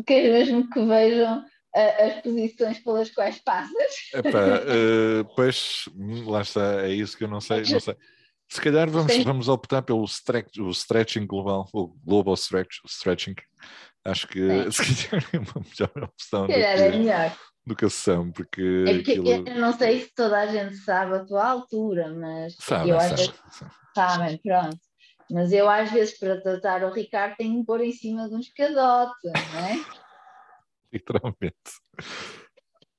queres 0.07 0.31
mesmo 0.31 0.71
que 0.71 0.85
vejam 0.85 1.41
uh, 1.41 2.07
as 2.07 2.23
posições 2.23 2.79
pelas 2.79 3.11
quais 3.11 3.39
passas? 3.41 3.93
Epá, 4.15 4.61
uh, 4.61 5.25
pois, 5.35 5.89
lá 6.27 6.43
está, 6.43 6.87
é 6.87 6.93
isso 6.93 7.17
que 7.17 7.25
eu 7.25 7.29
não 7.29 7.41
sei. 7.41 7.63
Não 7.63 7.81
sei. 7.81 7.97
Se 8.49 8.61
calhar 8.63 8.89
vamos, 8.89 9.17
vamos 9.25 9.49
optar 9.49 9.83
pelo 9.83 10.05
stretch, 10.05 10.59
o 10.59 10.71
stretching 10.71 11.27
global, 11.27 11.69
o 11.73 11.89
global 12.05 12.35
stretch, 12.35 12.79
stretching. 12.87 13.35
Acho 14.05 14.27
que 14.27 14.41
se 14.73 15.09
calhar 15.09 15.29
é 15.33 15.39
uma 15.39 15.65
melhor 15.69 16.05
opção 16.05 16.47
do 16.47 16.53
que, 16.53 16.55
é 16.55 16.91
melhor. 16.91 17.37
do 17.67 17.77
que 17.77 17.85
a 17.85 17.91
sessão, 17.91 18.33
porque. 18.33 18.85
É 18.87 18.95
porque 18.95 19.11
aquilo... 19.13 19.29
eu 19.29 19.61
não 19.61 19.73
sei 19.77 20.01
se 20.01 20.15
toda 20.15 20.41
a 20.41 20.47
gente 20.47 20.77
sabe 20.77 21.17
a 21.17 21.25
tua 21.25 21.47
altura, 21.47 22.15
mas 22.15 22.57
sabe, 22.59 22.89
eu 22.89 22.99
sabe, 22.99 23.15
acho 23.15 23.35
sabe. 23.51 23.73
sabem, 23.95 24.39
pronto. 24.39 24.79
Mas 25.31 25.53
eu 25.53 25.69
às 25.69 25.93
vezes 25.93 26.19
para 26.19 26.41
tratar 26.41 26.85
o 26.85 26.93
Ricardo 26.93 27.37
tenho 27.37 27.61
que 27.61 27.67
pôr 27.67 27.83
em 27.83 27.93
cima 27.93 28.29
de 28.31 28.35
um 28.35 28.41
escadote, 28.41 29.15
não 29.25 29.67
é? 29.67 29.85
Literalmente. 30.91 31.71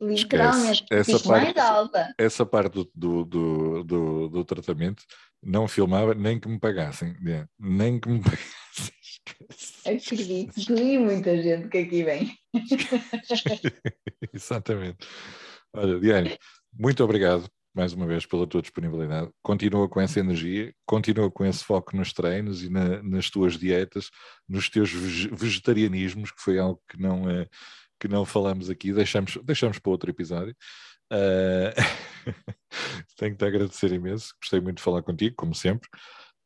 Literalmente, 0.02 0.86
essa 0.90 1.20
parte, 1.20 1.54
mais 1.54 1.58
alta. 1.58 2.14
Essa 2.18 2.46
parte 2.46 2.90
do, 2.96 3.26
do, 3.26 3.84
do, 3.84 4.30
do, 4.30 4.46
tratamento 4.46 5.04
não 5.44 5.68
filmava 5.68 6.14
nem 6.14 6.40
que 6.40 6.48
me 6.48 6.58
pagassem. 6.58 7.16
Né? 7.22 7.46
Nem 7.60 8.00
que 8.00 8.08
me 8.08 8.22
pagassem. 8.24 8.94
Acredito, 9.86 10.72
e 10.72 10.98
muita 10.98 11.42
gente 11.42 11.68
que 11.68 11.80
aqui 11.80 12.04
vem. 12.04 12.34
Exatamente. 14.34 15.06
Olha, 15.74 16.00
Diane, 16.00 16.38
muito 16.74 17.04
obrigado 17.04 17.50
mais 17.74 17.94
uma 17.94 18.08
vez 18.08 18.26
pela 18.26 18.48
tua 18.48 18.62
disponibilidade. 18.62 19.32
Continua 19.42 19.88
com 19.88 20.02
essa 20.02 20.20
energia, 20.20 20.74
continua 20.86 21.30
com 21.30 21.46
esse 21.46 21.64
foco 21.64 21.96
nos 21.96 22.12
treinos 22.14 22.64
e 22.64 22.70
na, 22.70 23.02
nas 23.04 23.30
tuas 23.30 23.58
dietas, 23.58 24.10
nos 24.48 24.70
teus 24.70 24.92
vegetarianismos, 24.92 26.32
que 26.32 26.42
foi 26.42 26.58
algo 26.58 26.82
que 26.90 27.00
não, 27.00 27.30
é, 27.30 27.48
que 28.00 28.08
não 28.08 28.26
falamos 28.26 28.70
aqui, 28.70 28.94
deixamos, 28.94 29.38
deixamos 29.44 29.80
para 29.80 29.92
outro 29.92 30.10
episódio. 30.10 30.56
Uh, 31.12 31.74
tenho 33.18 33.32
que 33.32 33.38
te 33.38 33.46
agradecer 33.46 33.92
imenso, 33.92 34.34
gostei 34.42 34.62
muito 34.62 34.78
de 34.78 34.84
falar 34.84 35.02
contigo, 35.02 35.36
como 35.36 35.56
sempre. 35.56 35.90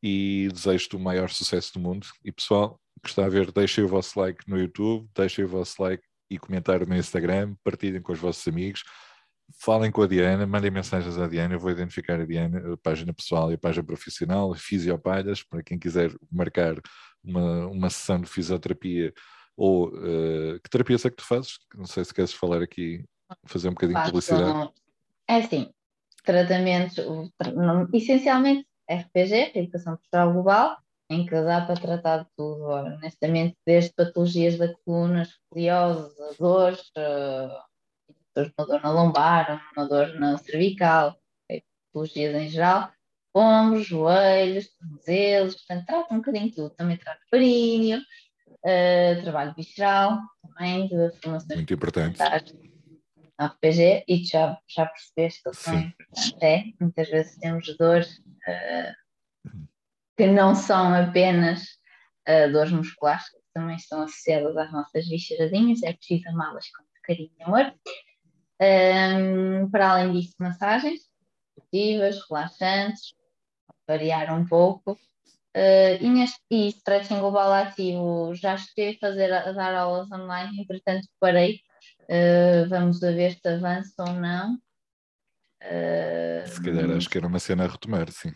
e 0.02 0.50
desejo-te 0.52 0.96
o 0.96 1.00
maior 1.00 1.30
sucesso 1.30 1.74
do 1.74 1.80
mundo. 1.80 2.08
E 2.24 2.32
pessoal, 2.32 2.80
que 3.02 3.10
está 3.10 3.26
a 3.26 3.30
ver, 3.30 3.52
deixem 3.52 3.84
o 3.84 3.88
vosso 3.88 4.20
like 4.20 4.50
no 4.50 4.58
YouTube, 4.58 5.10
deixem 5.16 5.46
o 5.46 5.48
vosso 5.48 5.82
like 5.82 6.04
e 6.30 6.40
comentário 6.40 6.88
no 6.88 6.96
Instagram, 6.96 7.56
partilhem 7.64 8.02
com 8.02 8.14
os 8.14 8.20
vossos 8.20 8.48
amigos, 8.48 8.84
falem 9.62 9.92
com 9.92 10.02
a 10.02 10.08
Diana, 10.08 10.48
mandem 10.48 10.72
mensagens 10.72 11.18
à 11.18 11.28
Diana, 11.28 11.54
eu 11.54 11.60
vou 11.60 11.72
identificar 11.72 12.20
a 12.20 12.26
Diana, 12.26 12.74
a 12.74 12.78
página 12.78 13.14
pessoal 13.14 13.52
e 13.52 13.56
a 13.56 13.58
página 13.58 13.86
profissional, 13.86 14.54
Fisiopalhas, 14.56 15.44
para 15.44 15.62
quem 15.64 15.78
quiser 15.78 16.12
marcar 16.32 16.76
uma, 17.24 17.68
uma 17.68 17.90
sessão 17.90 18.20
de 18.20 18.28
fisioterapia 18.28 19.14
ou 19.56 19.90
uh, 19.90 20.60
que 20.64 20.70
terapia 20.70 20.96
é 20.96 21.10
que 21.10 21.12
tu 21.12 21.26
fazes? 21.26 21.60
Não 21.76 21.86
sei 21.86 22.04
se 22.04 22.14
queres 22.14 22.34
falar 22.34 22.62
aqui, 22.62 23.04
fazer 23.46 23.70
um 23.70 23.74
bocadinho 23.74 24.00
de 24.00 24.06
publicidade. 24.06 24.72
É 25.28 25.36
assim, 25.38 25.72
tratamento, 26.24 27.32
essencialmente 27.94 28.68
RPG, 28.90 29.52
Educação 29.56 29.96
Postural 29.96 30.34
Global, 30.34 30.78
em 31.10 31.26
que 31.26 31.32
dá 31.32 31.62
para 31.62 31.80
tratar 31.80 32.24
de 32.24 32.30
tudo, 32.36 32.64
honestamente, 32.66 33.56
desde 33.66 33.94
patologias 33.94 34.58
da 34.58 34.74
coluna, 34.74 35.24
escoliose, 35.24 36.14
dores, 36.40 36.82
uh, 36.98 38.52
uma 38.58 38.66
dor 38.66 38.82
na 38.82 38.92
lombar, 38.92 39.62
uma 39.76 39.88
dor 39.88 40.20
na 40.20 40.38
cervical, 40.38 41.16
patologias 41.94 42.36
em 42.36 42.50
geral, 42.50 42.92
ombros, 43.34 43.86
joelhos, 43.86 44.70
tornozelos, 44.76 45.56
portanto, 45.56 45.86
trata 45.86 46.14
um 46.14 46.18
bocadinho 46.18 46.50
de 46.50 46.56
tudo. 46.56 46.70
Também 46.72 46.98
trata 46.98 47.20
períneo, 47.30 48.02
uh, 48.66 49.22
trabalho 49.24 49.54
visceral, 49.56 50.20
também 50.42 50.88
de 50.88 51.12
formações. 51.22 51.56
Muito 51.56 51.74
importante. 51.74 52.20
RPG, 53.40 54.06
e 54.08 54.24
já, 54.24 54.58
já 54.68 54.86
percebeste 54.86 55.42
que 55.44 55.50
importantes. 55.50 56.36
É, 56.42 56.64
muitas 56.80 57.10
vezes 57.10 57.38
temos 57.38 57.76
dores 57.78 58.18
uh, 58.18 59.64
que 60.16 60.28
não 60.28 60.56
são 60.56 60.94
apenas 60.94 61.64
uh, 62.28 62.52
dores 62.52 62.72
musculares, 62.72 63.30
que 63.30 63.38
também 63.54 63.76
estão 63.76 64.02
associadas 64.02 64.56
às 64.56 64.72
nossas 64.72 65.08
vísceradinhas, 65.08 65.84
é 65.84 65.94
preciso 65.94 66.30
amá-las 66.30 66.70
com 66.70 66.84
carinho 67.04 67.32
e 67.38 67.44
amor. 67.44 67.74
Um, 68.62 69.70
para 69.70 69.92
além 69.92 70.14
disso, 70.14 70.36
massagens 70.40 71.02
positivas, 71.56 72.20
relaxantes, 72.30 73.14
variar 73.88 74.34
um 74.34 74.46
pouco. 74.46 74.98
Uh, 75.56 76.02
e, 76.02 76.10
neste, 76.10 76.42
e 76.50 76.70
stretching 76.70 77.20
global 77.20 77.54
ativo 77.54 78.34
já 78.34 78.56
estive 78.56 78.96
a 78.96 79.00
fazer 79.00 79.32
a, 79.32 79.52
dar 79.52 79.76
aulas 79.76 80.12
online, 80.12 80.62
entretanto 80.62 81.08
parei. 81.20 81.62
Uh, 82.04 82.68
vamos 82.70 83.00
ver 83.00 83.34
se 83.34 83.48
avança 83.48 83.94
ou 84.00 84.14
não. 84.14 84.56
Uh, 85.62 86.48
se 86.48 86.62
calhar 86.62 86.90
acho 86.98 87.08
que 87.08 87.18
era 87.20 87.28
uma 87.28 87.40
cena 87.40 87.66
a 87.66 87.68
retomar, 87.68 88.12
sim. 88.12 88.32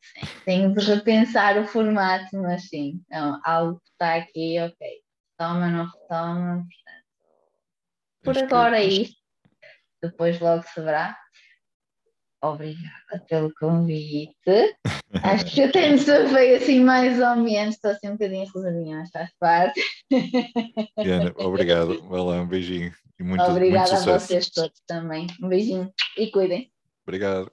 sim. 0.00 0.26
Tenho 0.44 0.72
de 0.72 0.80
repensar 0.80 1.58
o 1.58 1.66
formato, 1.66 2.28
mas 2.40 2.68
sim, 2.68 3.02
não, 3.10 3.40
algo 3.44 3.80
que 3.80 3.90
está 3.90 4.14
aqui, 4.14 4.60
ok. 4.60 5.02
Toma, 5.36 5.68
não 5.68 5.86
retoma, 5.86 6.64
portanto. 6.64 7.08
Por 8.22 8.36
acho 8.36 8.44
agora 8.44 8.76
que... 8.76 8.82
é 8.82 8.86
isto. 8.86 9.18
Depois 10.00 10.38
logo 10.38 10.62
se 10.62 10.80
verá. 10.80 11.18
Obrigada 12.42 13.24
pelo 13.28 13.52
convite. 13.54 14.32
Acho 15.22 15.44
que 15.46 15.62
eu 15.62 15.72
tenho 15.72 15.98
foi 15.98 16.56
assim 16.56 16.80
mais 16.80 17.20
ou 17.20 17.36
menos, 17.36 17.74
estou 17.74 17.90
assim 17.90 18.08
um 18.08 18.12
bocadinho 18.12 18.48
rosadinha, 18.54 18.98
mas 18.98 19.10
faz 19.10 19.30
parte. 19.40 19.80
Diana, 21.02 21.32
obrigado. 21.36 22.00
Vai 22.08 22.20
lá, 22.20 22.42
um 22.42 22.46
beijinho 22.46 22.92
e 23.18 23.22
muito 23.24 23.42
Obrigada 23.42 23.92
muito 23.94 24.10
a 24.10 24.18
vocês 24.18 24.50
todos 24.50 24.80
também. 24.86 25.26
Um 25.42 25.48
beijinho 25.48 25.92
e 26.16 26.30
cuidem. 26.30 26.70
Obrigado. 27.04 27.50